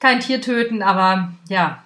kein 0.00 0.20
Tier 0.20 0.40
töten. 0.40 0.82
Aber 0.82 1.32
ja, 1.48 1.83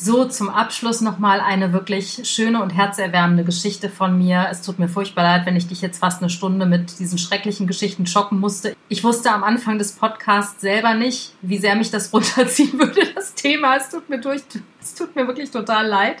so, 0.00 0.24
zum 0.26 0.48
Abschluss 0.48 1.00
nochmal 1.00 1.40
eine 1.40 1.72
wirklich 1.72 2.20
schöne 2.22 2.62
und 2.62 2.70
herzerwärmende 2.70 3.42
Geschichte 3.42 3.88
von 3.88 4.16
mir. 4.16 4.46
Es 4.48 4.62
tut 4.62 4.78
mir 4.78 4.88
furchtbar 4.88 5.24
leid, 5.24 5.46
wenn 5.46 5.56
ich 5.56 5.66
dich 5.66 5.80
jetzt 5.80 5.98
fast 5.98 6.22
eine 6.22 6.30
Stunde 6.30 6.66
mit 6.66 7.00
diesen 7.00 7.18
schrecklichen 7.18 7.66
Geschichten 7.66 8.06
schocken 8.06 8.38
musste. 8.38 8.76
Ich 8.88 9.02
wusste 9.02 9.32
am 9.32 9.42
Anfang 9.42 9.76
des 9.78 9.92
Podcasts 9.92 10.60
selber 10.60 10.94
nicht, 10.94 11.32
wie 11.42 11.58
sehr 11.58 11.74
mich 11.74 11.90
das 11.90 12.12
runterziehen 12.12 12.78
würde, 12.78 13.00
das 13.14 13.34
Thema. 13.34 13.76
Es 13.76 13.90
tut 13.90 14.08
mir, 14.08 14.20
durch, 14.20 14.42
es 14.80 14.94
tut 14.94 15.16
mir 15.16 15.26
wirklich 15.26 15.50
total 15.50 15.88
leid. 15.88 16.18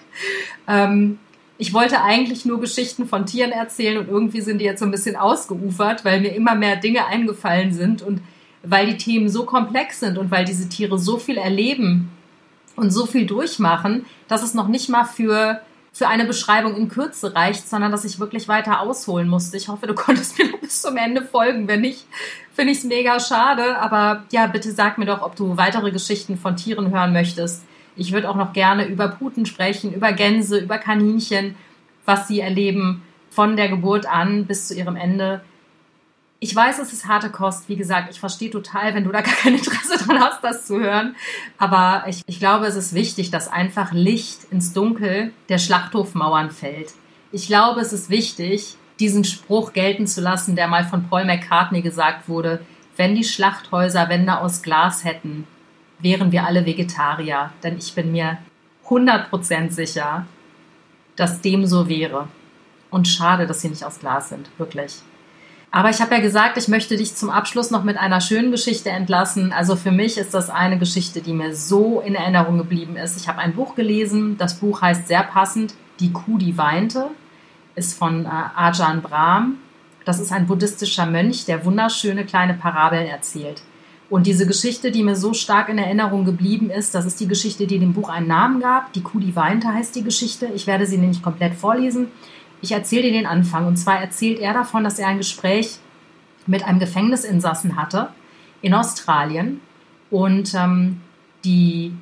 Ähm, 0.66 1.20
ich 1.56 1.72
wollte 1.72 2.02
eigentlich 2.02 2.44
nur 2.44 2.60
Geschichten 2.60 3.06
von 3.06 3.26
Tieren 3.26 3.52
erzählen 3.52 3.98
und 3.98 4.08
irgendwie 4.08 4.40
sind 4.40 4.58
die 4.58 4.64
jetzt 4.64 4.80
so 4.80 4.86
ein 4.86 4.90
bisschen 4.90 5.14
ausgeufert, 5.14 6.04
weil 6.04 6.20
mir 6.20 6.34
immer 6.34 6.56
mehr 6.56 6.76
Dinge 6.76 7.06
eingefallen 7.06 7.72
sind 7.72 8.02
und 8.02 8.22
weil 8.64 8.86
die 8.86 8.96
Themen 8.96 9.28
so 9.28 9.44
komplex 9.44 10.00
sind 10.00 10.18
und 10.18 10.32
weil 10.32 10.44
diese 10.44 10.68
Tiere 10.68 10.98
so 10.98 11.16
viel 11.18 11.36
erleben 11.36 12.10
und 12.78 12.90
so 12.90 13.06
viel 13.06 13.26
durchmachen, 13.26 14.06
dass 14.28 14.42
es 14.42 14.54
noch 14.54 14.68
nicht 14.68 14.88
mal 14.88 15.04
für, 15.04 15.60
für 15.92 16.08
eine 16.08 16.24
Beschreibung 16.24 16.76
in 16.76 16.88
Kürze 16.88 17.34
reicht, 17.34 17.68
sondern 17.68 17.92
dass 17.92 18.04
ich 18.04 18.20
wirklich 18.20 18.48
weiter 18.48 18.80
ausholen 18.80 19.28
musste. 19.28 19.56
Ich 19.56 19.68
hoffe, 19.68 19.86
du 19.86 19.94
konntest 19.96 20.38
mir 20.38 20.56
bis 20.58 20.82
zum 20.82 20.96
Ende 20.96 21.22
folgen. 21.22 21.68
Wenn 21.68 21.82
nicht, 21.82 22.06
finde 22.54 22.72
ich 22.72 22.78
es 22.78 22.84
mega 22.84 23.20
schade. 23.20 23.78
Aber 23.78 24.24
ja, 24.30 24.46
bitte 24.46 24.72
sag 24.72 24.98
mir 24.98 25.06
doch, 25.06 25.22
ob 25.22 25.36
du 25.36 25.56
weitere 25.56 25.90
Geschichten 25.90 26.38
von 26.38 26.56
Tieren 26.56 26.90
hören 26.90 27.12
möchtest. 27.12 27.64
Ich 27.96 28.12
würde 28.12 28.30
auch 28.30 28.36
noch 28.36 28.52
gerne 28.52 28.86
über 28.86 29.08
Puten 29.08 29.44
sprechen, 29.44 29.92
über 29.92 30.12
Gänse, 30.12 30.58
über 30.58 30.78
Kaninchen, 30.78 31.56
was 32.04 32.28
sie 32.28 32.40
erleben 32.40 33.02
von 33.30 33.56
der 33.56 33.68
Geburt 33.68 34.06
an 34.06 34.46
bis 34.46 34.68
zu 34.68 34.74
ihrem 34.74 34.96
Ende 34.96 35.42
ich 36.40 36.54
weiß, 36.54 36.78
es 36.78 36.92
ist 36.92 37.06
harte 37.06 37.30
Kost. 37.30 37.68
Wie 37.68 37.76
gesagt, 37.76 38.10
ich 38.10 38.20
verstehe 38.20 38.50
total, 38.50 38.94
wenn 38.94 39.04
du 39.04 39.12
da 39.12 39.20
gar 39.22 39.34
kein 39.34 39.54
Interesse 39.54 39.98
dran 40.04 40.20
hast, 40.20 40.42
das 40.42 40.66
zu 40.66 40.78
hören. 40.78 41.16
Aber 41.58 42.04
ich, 42.06 42.22
ich 42.26 42.38
glaube, 42.38 42.66
es 42.66 42.76
ist 42.76 42.94
wichtig, 42.94 43.30
dass 43.30 43.48
einfach 43.48 43.92
Licht 43.92 44.44
ins 44.50 44.72
Dunkel 44.72 45.32
der 45.48 45.58
Schlachthofmauern 45.58 46.50
fällt. 46.50 46.92
Ich 47.32 47.46
glaube, 47.46 47.80
es 47.80 47.92
ist 47.92 48.08
wichtig, 48.08 48.76
diesen 49.00 49.24
Spruch 49.24 49.72
gelten 49.72 50.06
zu 50.06 50.20
lassen, 50.20 50.56
der 50.56 50.68
mal 50.68 50.84
von 50.84 51.08
Paul 51.08 51.24
McCartney 51.24 51.82
gesagt 51.82 52.28
wurde, 52.28 52.60
wenn 52.96 53.14
die 53.14 53.24
Schlachthäuser 53.24 54.08
Wände 54.08 54.38
aus 54.38 54.62
Glas 54.62 55.04
hätten, 55.04 55.46
wären 56.00 56.32
wir 56.32 56.46
alle 56.46 56.64
Vegetarier. 56.66 57.50
Denn 57.62 57.78
ich 57.78 57.94
bin 57.94 58.12
mir 58.12 58.38
100% 58.88 59.70
sicher, 59.70 60.26
dass 61.16 61.40
dem 61.40 61.66
so 61.66 61.88
wäre. 61.88 62.28
Und 62.90 63.06
schade, 63.06 63.46
dass 63.46 63.60
sie 63.60 63.68
nicht 63.68 63.84
aus 63.84 64.00
Glas 64.00 64.30
sind, 64.30 64.48
wirklich. 64.56 65.02
Aber 65.70 65.90
ich 65.90 66.00
habe 66.00 66.14
ja 66.14 66.20
gesagt, 66.20 66.56
ich 66.56 66.68
möchte 66.68 66.96
dich 66.96 67.14
zum 67.14 67.28
Abschluss 67.28 67.70
noch 67.70 67.84
mit 67.84 67.98
einer 67.98 68.20
schönen 68.20 68.50
Geschichte 68.50 68.88
entlassen. 68.88 69.52
Also 69.52 69.76
für 69.76 69.90
mich 69.90 70.16
ist 70.16 70.32
das 70.32 70.48
eine 70.48 70.78
Geschichte, 70.78 71.20
die 71.20 71.34
mir 71.34 71.54
so 71.54 72.00
in 72.00 72.14
Erinnerung 72.14 72.56
geblieben 72.56 72.96
ist. 72.96 73.18
Ich 73.20 73.28
habe 73.28 73.38
ein 73.38 73.54
Buch 73.54 73.74
gelesen, 73.74 74.38
das 74.38 74.54
Buch 74.54 74.80
heißt 74.80 75.08
sehr 75.08 75.22
passend 75.22 75.74
Die 76.00 76.12
Kuh, 76.12 76.38
die 76.38 76.56
weinte, 76.56 77.08
ist 77.74 77.98
von 77.98 78.24
äh, 78.24 78.28
Ajahn 78.28 79.02
Brahm. 79.02 79.58
Das 80.04 80.20
ist 80.20 80.32
ein 80.32 80.46
buddhistischer 80.46 81.04
Mönch, 81.04 81.44
der 81.44 81.64
wunderschöne 81.64 82.24
kleine 82.24 82.54
Parabeln 82.54 83.06
erzählt. 83.06 83.62
Und 84.10 84.26
diese 84.26 84.46
Geschichte, 84.46 84.90
die 84.90 85.02
mir 85.02 85.16
so 85.16 85.34
stark 85.34 85.68
in 85.68 85.76
Erinnerung 85.76 86.24
geblieben 86.24 86.70
ist, 86.70 86.94
das 86.94 87.04
ist 87.04 87.20
die 87.20 87.28
Geschichte, 87.28 87.66
die 87.66 87.78
dem 87.78 87.92
Buch 87.92 88.08
einen 88.08 88.26
Namen 88.26 88.60
gab. 88.60 88.92
Die 88.94 89.02
Kuh, 89.02 89.20
die 89.20 89.36
weinte 89.36 89.68
heißt 89.68 89.94
die 89.94 90.02
Geschichte. 90.02 90.46
Ich 90.54 90.66
werde 90.66 90.86
sie 90.86 90.96
nämlich 90.96 91.22
komplett 91.22 91.54
vorlesen. 91.54 92.08
Ich 92.60 92.72
erzähle 92.72 93.02
dir 93.02 93.12
den 93.12 93.26
Anfang. 93.26 93.66
Und 93.66 93.76
zwar 93.76 94.00
erzählt 94.00 94.38
er 94.38 94.52
davon, 94.52 94.84
dass 94.84 94.98
er 94.98 95.08
ein 95.08 95.18
Gespräch 95.18 95.78
mit 96.46 96.64
einem 96.64 96.78
Gefängnisinsassen 96.78 97.76
hatte 97.76 98.08
in 98.62 98.74
Australien. 98.74 99.60
Und 100.10 100.54
ähm, 100.54 101.00
die 101.44 101.92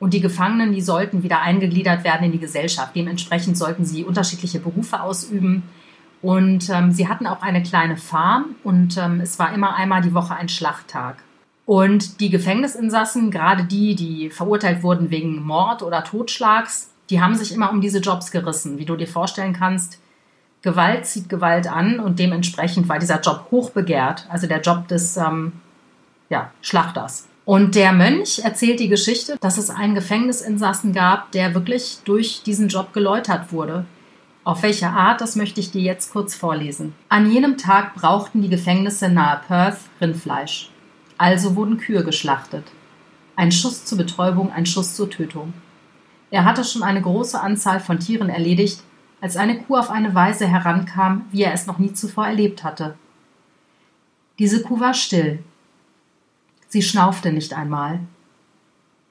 und 0.00 0.14
die 0.14 0.20
Gefangenen, 0.20 0.72
die 0.72 0.80
sollten 0.80 1.22
wieder 1.22 1.40
eingegliedert 1.40 2.04
werden 2.04 2.26
in 2.26 2.32
die 2.32 2.38
Gesellschaft. 2.38 2.94
Dementsprechend 2.94 3.58
sollten 3.58 3.84
sie 3.84 4.04
unterschiedliche 4.04 4.60
Berufe 4.60 5.00
ausüben. 5.00 5.64
Und 6.22 6.68
ähm, 6.70 6.92
sie 6.92 7.08
hatten 7.08 7.26
auch 7.26 7.42
eine 7.42 7.62
kleine 7.62 7.96
Farm 7.96 8.56
und 8.64 8.96
ähm, 8.96 9.20
es 9.20 9.38
war 9.38 9.52
immer 9.54 9.76
einmal 9.76 10.02
die 10.02 10.14
Woche 10.14 10.34
ein 10.34 10.48
Schlachttag. 10.48 11.22
Und 11.64 12.20
die 12.20 12.30
Gefängnisinsassen, 12.30 13.30
gerade 13.30 13.64
die, 13.64 13.94
die 13.94 14.30
verurteilt 14.30 14.82
wurden 14.82 15.10
wegen 15.10 15.44
Mord 15.44 15.82
oder 15.82 16.02
Totschlags, 16.02 16.90
die 17.10 17.20
haben 17.20 17.34
sich 17.34 17.52
immer 17.52 17.70
um 17.70 17.80
diese 17.80 17.98
Jobs 17.98 18.30
gerissen. 18.30 18.78
Wie 18.78 18.84
du 18.84 18.96
dir 18.96 19.08
vorstellen 19.08 19.52
kannst, 19.52 19.98
Gewalt 20.62 21.06
zieht 21.06 21.28
Gewalt 21.28 21.70
an 21.70 22.00
und 22.00 22.18
dementsprechend 22.18 22.88
war 22.88 22.98
dieser 22.98 23.20
Job 23.20 23.46
hoch 23.50 23.70
begehrt, 23.70 24.26
also 24.28 24.46
der 24.46 24.60
Job 24.60 24.88
des 24.88 25.16
ähm, 25.16 25.52
ja, 26.28 26.50
Schlachters. 26.62 27.28
Und 27.44 27.76
der 27.76 27.92
Mönch 27.92 28.40
erzählt 28.40 28.78
die 28.80 28.88
Geschichte, 28.88 29.36
dass 29.40 29.56
es 29.56 29.70
einen 29.70 29.94
Gefängnisinsassen 29.94 30.92
gab, 30.92 31.32
der 31.32 31.54
wirklich 31.54 32.00
durch 32.04 32.42
diesen 32.42 32.68
Job 32.68 32.92
geläutert 32.92 33.52
wurde. 33.52 33.86
Auf 34.44 34.62
welche 34.62 34.88
Art, 34.88 35.20
das 35.20 35.36
möchte 35.36 35.60
ich 35.60 35.70
dir 35.70 35.80
jetzt 35.80 36.12
kurz 36.12 36.34
vorlesen. 36.34 36.94
An 37.08 37.30
jenem 37.30 37.56
Tag 37.56 37.94
brauchten 37.94 38.42
die 38.42 38.50
Gefängnisse 38.50 39.08
nahe 39.08 39.40
Perth 39.46 39.78
Rindfleisch. 40.00 40.70
Also 41.16 41.56
wurden 41.56 41.78
Kühe 41.78 42.04
geschlachtet. 42.04 42.64
Ein 43.36 43.52
Schuss 43.52 43.84
zur 43.84 43.98
Betäubung, 43.98 44.52
ein 44.52 44.66
Schuss 44.66 44.94
zur 44.94 45.08
Tötung. 45.08 45.54
Er 46.30 46.44
hatte 46.44 46.64
schon 46.64 46.82
eine 46.82 47.00
große 47.00 47.40
Anzahl 47.40 47.80
von 47.80 47.98
Tieren 47.98 48.28
erledigt, 48.28 48.82
als 49.20 49.36
eine 49.36 49.58
Kuh 49.58 49.76
auf 49.76 49.90
eine 49.90 50.14
Weise 50.14 50.46
herankam, 50.46 51.24
wie 51.32 51.42
er 51.42 51.52
es 51.52 51.66
noch 51.66 51.78
nie 51.78 51.92
zuvor 51.92 52.26
erlebt 52.26 52.64
hatte. 52.64 52.96
Diese 54.38 54.62
Kuh 54.62 54.78
war 54.78 54.94
still. 54.94 55.42
Sie 56.68 56.82
schnaufte 56.82 57.32
nicht 57.32 57.54
einmal. 57.54 58.00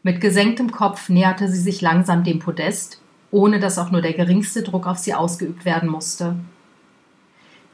Mit 0.03 0.22
gesenktem 0.22 0.72
Kopf 0.72 1.09
näherte 1.09 1.49
sie 1.49 1.59
sich 1.59 1.82
langsam 1.82 2.24
dem 2.24 2.39
Podest, 2.39 3.01
ohne 3.32 3.59
dass 3.59 3.78
auch 3.78 3.91
nur 3.91 4.01
der 4.01 4.13
geringste 4.13 4.61
Druck 4.61 4.88
auf 4.88 4.99
sie 4.99 5.13
ausgeübt 5.13 5.65
werden 5.65 5.89
musste. 5.89 6.36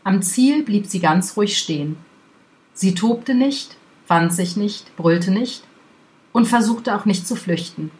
Am 0.04 0.22
Ziel 0.22 0.64
blieb 0.64 0.88
sie 0.88 1.00
ganz 1.00 1.38
ruhig 1.38 1.58
stehen. 1.58 1.98
Sie 2.74 2.96
tobte 2.96 3.36
nicht, 3.36 3.78
wand 4.08 4.34
sich 4.34 4.58
nicht, 4.58 4.96
brüllte 4.96 5.32
nicht 5.32 5.64
und 6.32 6.48
versuchte 6.48 6.96
auch 6.96 7.06
nicht 7.06 7.28
zu 7.28 7.36
flüchten. 7.36 7.91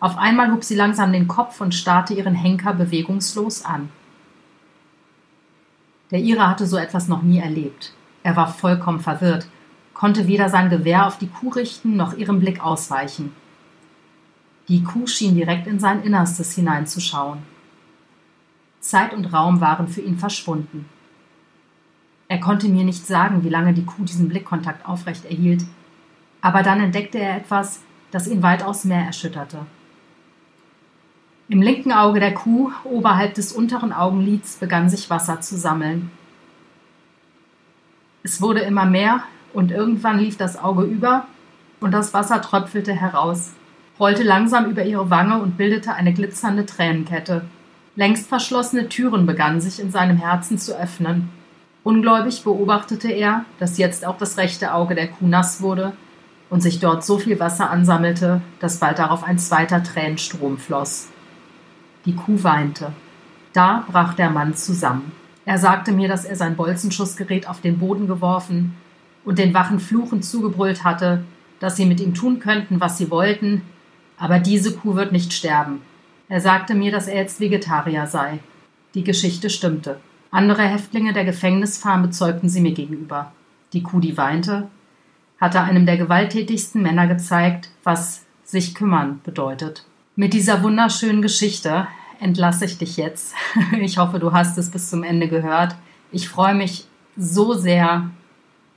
Auf 0.00 0.18
einmal 0.18 0.52
hob 0.52 0.64
sie 0.64 0.74
langsam 0.74 1.12
den 1.12 1.28
Kopf 1.28 1.60
und 1.60 1.74
starrte 1.74 2.14
ihren 2.14 2.34
Henker 2.34 2.74
bewegungslos 2.74 3.64
an. 3.64 3.88
Der 6.10 6.20
Ire 6.20 6.48
hatte 6.48 6.66
so 6.66 6.76
etwas 6.76 7.08
noch 7.08 7.22
nie 7.22 7.38
erlebt. 7.38 7.92
Er 8.22 8.36
war 8.36 8.48
vollkommen 8.48 9.00
verwirrt, 9.00 9.46
konnte 9.94 10.26
weder 10.26 10.48
sein 10.48 10.70
Gewehr 10.70 11.06
auf 11.06 11.18
die 11.18 11.28
Kuh 11.28 11.50
richten 11.50 11.96
noch 11.96 12.16
ihrem 12.16 12.40
Blick 12.40 12.62
ausweichen. 12.62 13.32
Die 14.68 14.82
Kuh 14.82 15.06
schien 15.06 15.34
direkt 15.34 15.66
in 15.66 15.78
sein 15.78 16.02
Innerstes 16.02 16.54
hineinzuschauen. 16.54 17.40
Zeit 18.80 19.12
und 19.12 19.32
Raum 19.32 19.60
waren 19.60 19.88
für 19.88 20.00
ihn 20.00 20.18
verschwunden. 20.18 20.86
Er 22.28 22.40
konnte 22.40 22.68
mir 22.68 22.84
nicht 22.84 23.06
sagen, 23.06 23.44
wie 23.44 23.48
lange 23.48 23.74
die 23.74 23.84
Kuh 23.84 24.04
diesen 24.04 24.28
Blickkontakt 24.28 24.86
aufrecht 24.86 25.24
erhielt, 25.24 25.64
aber 26.40 26.62
dann 26.62 26.80
entdeckte 26.80 27.18
er 27.18 27.36
etwas, 27.36 27.80
das 28.10 28.26
ihn 28.26 28.42
weitaus 28.42 28.84
mehr 28.84 29.04
erschütterte. 29.04 29.66
Im 31.48 31.60
linken 31.60 31.92
Auge 31.92 32.20
der 32.20 32.32
Kuh, 32.32 32.72
oberhalb 32.84 33.34
des 33.34 33.52
unteren 33.52 33.92
Augenlids, 33.92 34.56
begann 34.56 34.88
sich 34.88 35.10
Wasser 35.10 35.42
zu 35.42 35.58
sammeln. 35.58 36.10
Es 38.22 38.40
wurde 38.40 38.60
immer 38.60 38.86
mehr 38.86 39.24
und 39.52 39.70
irgendwann 39.70 40.18
lief 40.18 40.38
das 40.38 40.58
Auge 40.58 40.84
über 40.84 41.26
und 41.80 41.92
das 41.92 42.14
Wasser 42.14 42.40
tröpfelte 42.40 42.94
heraus, 42.94 43.52
rollte 44.00 44.22
langsam 44.22 44.70
über 44.70 44.84
ihre 44.84 45.10
Wange 45.10 45.38
und 45.38 45.58
bildete 45.58 45.92
eine 45.92 46.14
glitzernde 46.14 46.64
Tränenkette. 46.64 47.44
Längst 47.94 48.26
verschlossene 48.26 48.88
Türen 48.88 49.26
begannen 49.26 49.60
sich 49.60 49.78
in 49.78 49.90
seinem 49.90 50.16
Herzen 50.16 50.56
zu 50.56 50.74
öffnen. 50.74 51.28
Ungläubig 51.82 52.42
beobachtete 52.42 53.12
er, 53.12 53.44
dass 53.58 53.76
jetzt 53.76 54.06
auch 54.06 54.16
das 54.16 54.38
rechte 54.38 54.72
Auge 54.72 54.94
der 54.94 55.08
Kuh 55.08 55.26
nass 55.26 55.60
wurde 55.60 55.92
und 56.48 56.62
sich 56.62 56.80
dort 56.80 57.04
so 57.04 57.18
viel 57.18 57.38
Wasser 57.38 57.68
ansammelte, 57.68 58.40
dass 58.60 58.78
bald 58.78 58.98
darauf 58.98 59.22
ein 59.22 59.38
zweiter 59.38 59.82
Tränenstrom 59.82 60.56
floss. 60.56 61.08
Die 62.04 62.14
Kuh 62.14 62.42
weinte. 62.42 62.92
Da 63.52 63.84
brach 63.90 64.14
der 64.14 64.30
Mann 64.30 64.54
zusammen. 64.54 65.12
Er 65.46 65.58
sagte 65.58 65.92
mir, 65.92 66.08
dass 66.08 66.24
er 66.24 66.36
sein 66.36 66.56
Bolzenschussgerät 66.56 67.48
auf 67.48 67.60
den 67.60 67.78
Boden 67.78 68.06
geworfen 68.06 68.74
und 69.24 69.38
den 69.38 69.54
Wachen 69.54 69.78
fluchend 69.78 70.24
zugebrüllt 70.24 70.84
hatte, 70.84 71.24
dass 71.60 71.76
sie 71.76 71.86
mit 71.86 72.00
ihm 72.00 72.14
tun 72.14 72.40
könnten, 72.40 72.80
was 72.80 72.98
sie 72.98 73.10
wollten, 73.10 73.62
aber 74.18 74.38
diese 74.38 74.74
Kuh 74.74 74.96
wird 74.96 75.12
nicht 75.12 75.32
sterben. 75.32 75.80
Er 76.28 76.40
sagte 76.40 76.74
mir, 76.74 76.90
dass 76.90 77.08
er 77.08 77.16
jetzt 77.16 77.40
Vegetarier 77.40 78.06
sei. 78.06 78.40
Die 78.94 79.04
Geschichte 79.04 79.50
stimmte. 79.50 80.00
Andere 80.30 80.62
Häftlinge 80.62 81.12
der 81.12 81.24
Gefängnisfarm 81.24 82.02
bezeugten 82.02 82.48
sie 82.48 82.60
mir 82.60 82.72
gegenüber. 82.72 83.32
Die 83.72 83.82
Kuh, 83.82 84.00
die 84.00 84.16
weinte, 84.16 84.68
hatte 85.40 85.60
einem 85.60 85.86
der 85.86 85.96
gewalttätigsten 85.96 86.82
Männer 86.82 87.06
gezeigt, 87.06 87.70
was 87.82 88.24
sich 88.44 88.74
kümmern 88.74 89.20
bedeutet. 89.24 89.84
Mit 90.16 90.32
dieser 90.32 90.62
wunderschönen 90.62 91.22
Geschichte 91.22 91.88
entlasse 92.20 92.66
ich 92.66 92.78
dich 92.78 92.96
jetzt. 92.96 93.34
Ich 93.80 93.98
hoffe, 93.98 94.20
du 94.20 94.32
hast 94.32 94.56
es 94.58 94.70
bis 94.70 94.88
zum 94.88 95.02
Ende 95.02 95.26
gehört. 95.26 95.74
Ich 96.12 96.28
freue 96.28 96.54
mich 96.54 96.86
so 97.16 97.54
sehr, 97.54 98.10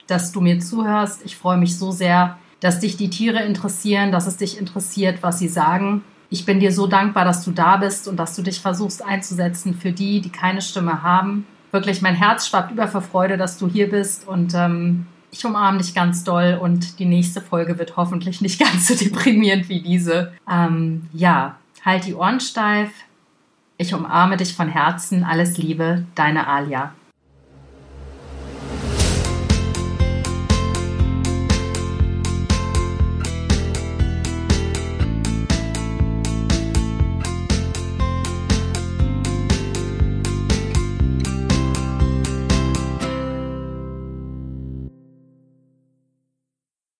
dass 0.08 0.32
du 0.32 0.42
mir 0.42 0.60
zuhörst. 0.60 1.22
Ich 1.26 1.38
freue 1.38 1.58
mich 1.58 1.78
so 1.78 1.92
sehr, 1.92 2.38
dass 2.60 2.80
dich 2.80 2.98
die 2.98 3.12
Tiere 3.12 3.44
interessieren, 3.44 4.12
dass 4.12 4.26
es 4.26 4.38
dich 4.38 4.58
interessiert, 4.58 5.22
was 5.22 5.38
sie 5.38 5.48
sagen. 5.48 6.04
Ich 6.32 6.44
bin 6.44 6.60
dir 6.60 6.72
so 6.72 6.88
dankbar, 6.88 7.24
dass 7.24 7.46
du 7.46 7.52
da 7.52 7.78
bist 7.78 8.08
und 8.08 8.18
dass 8.18 8.36
du 8.36 8.42
dich 8.42 8.60
versuchst 8.60 9.06
einzusetzen 9.06 9.76
für 9.76 9.92
die, 9.92 10.22
die 10.22 10.32
keine 10.32 10.64
Stimme 10.64 11.04
haben. 11.04 11.46
Wirklich, 11.72 12.02
mein 12.02 12.16
Herz 12.16 12.48
schwappt 12.48 12.72
über 12.72 12.88
vor 12.88 13.02
Freude, 13.02 13.38
dass 13.38 13.60
du 13.60 13.68
hier 13.70 13.92
bist 13.92 14.28
und 14.28 14.56
ähm, 14.56 15.06
ich 15.32 15.46
umarme 15.46 15.80
dich 15.80 15.94
ganz 15.94 16.24
doll 16.24 16.58
und 16.62 17.00
die 17.00 17.06
nächste 17.06 17.42
Folge 17.42 17.78
wird 17.78 17.98
hoffentlich 17.98 18.42
nicht 18.42 18.60
ganz 18.60 18.88
so 18.88 18.96
deprimierend 18.96 19.70
wie 19.70 19.82
diese. 19.82 20.34
Ähm, 20.50 21.08
ja, 21.14 21.58
halt 21.84 22.06
die 22.06 22.14
Ohren 22.14 22.40
steif. 22.40 22.92
Ich 23.78 23.94
umarme 23.94 24.38
dich 24.38 24.56
von 24.56 24.70
Herzen. 24.70 25.24
Alles 25.24 25.58
Liebe, 25.58 26.06
deine 26.16 26.48
Alia. 26.48 26.94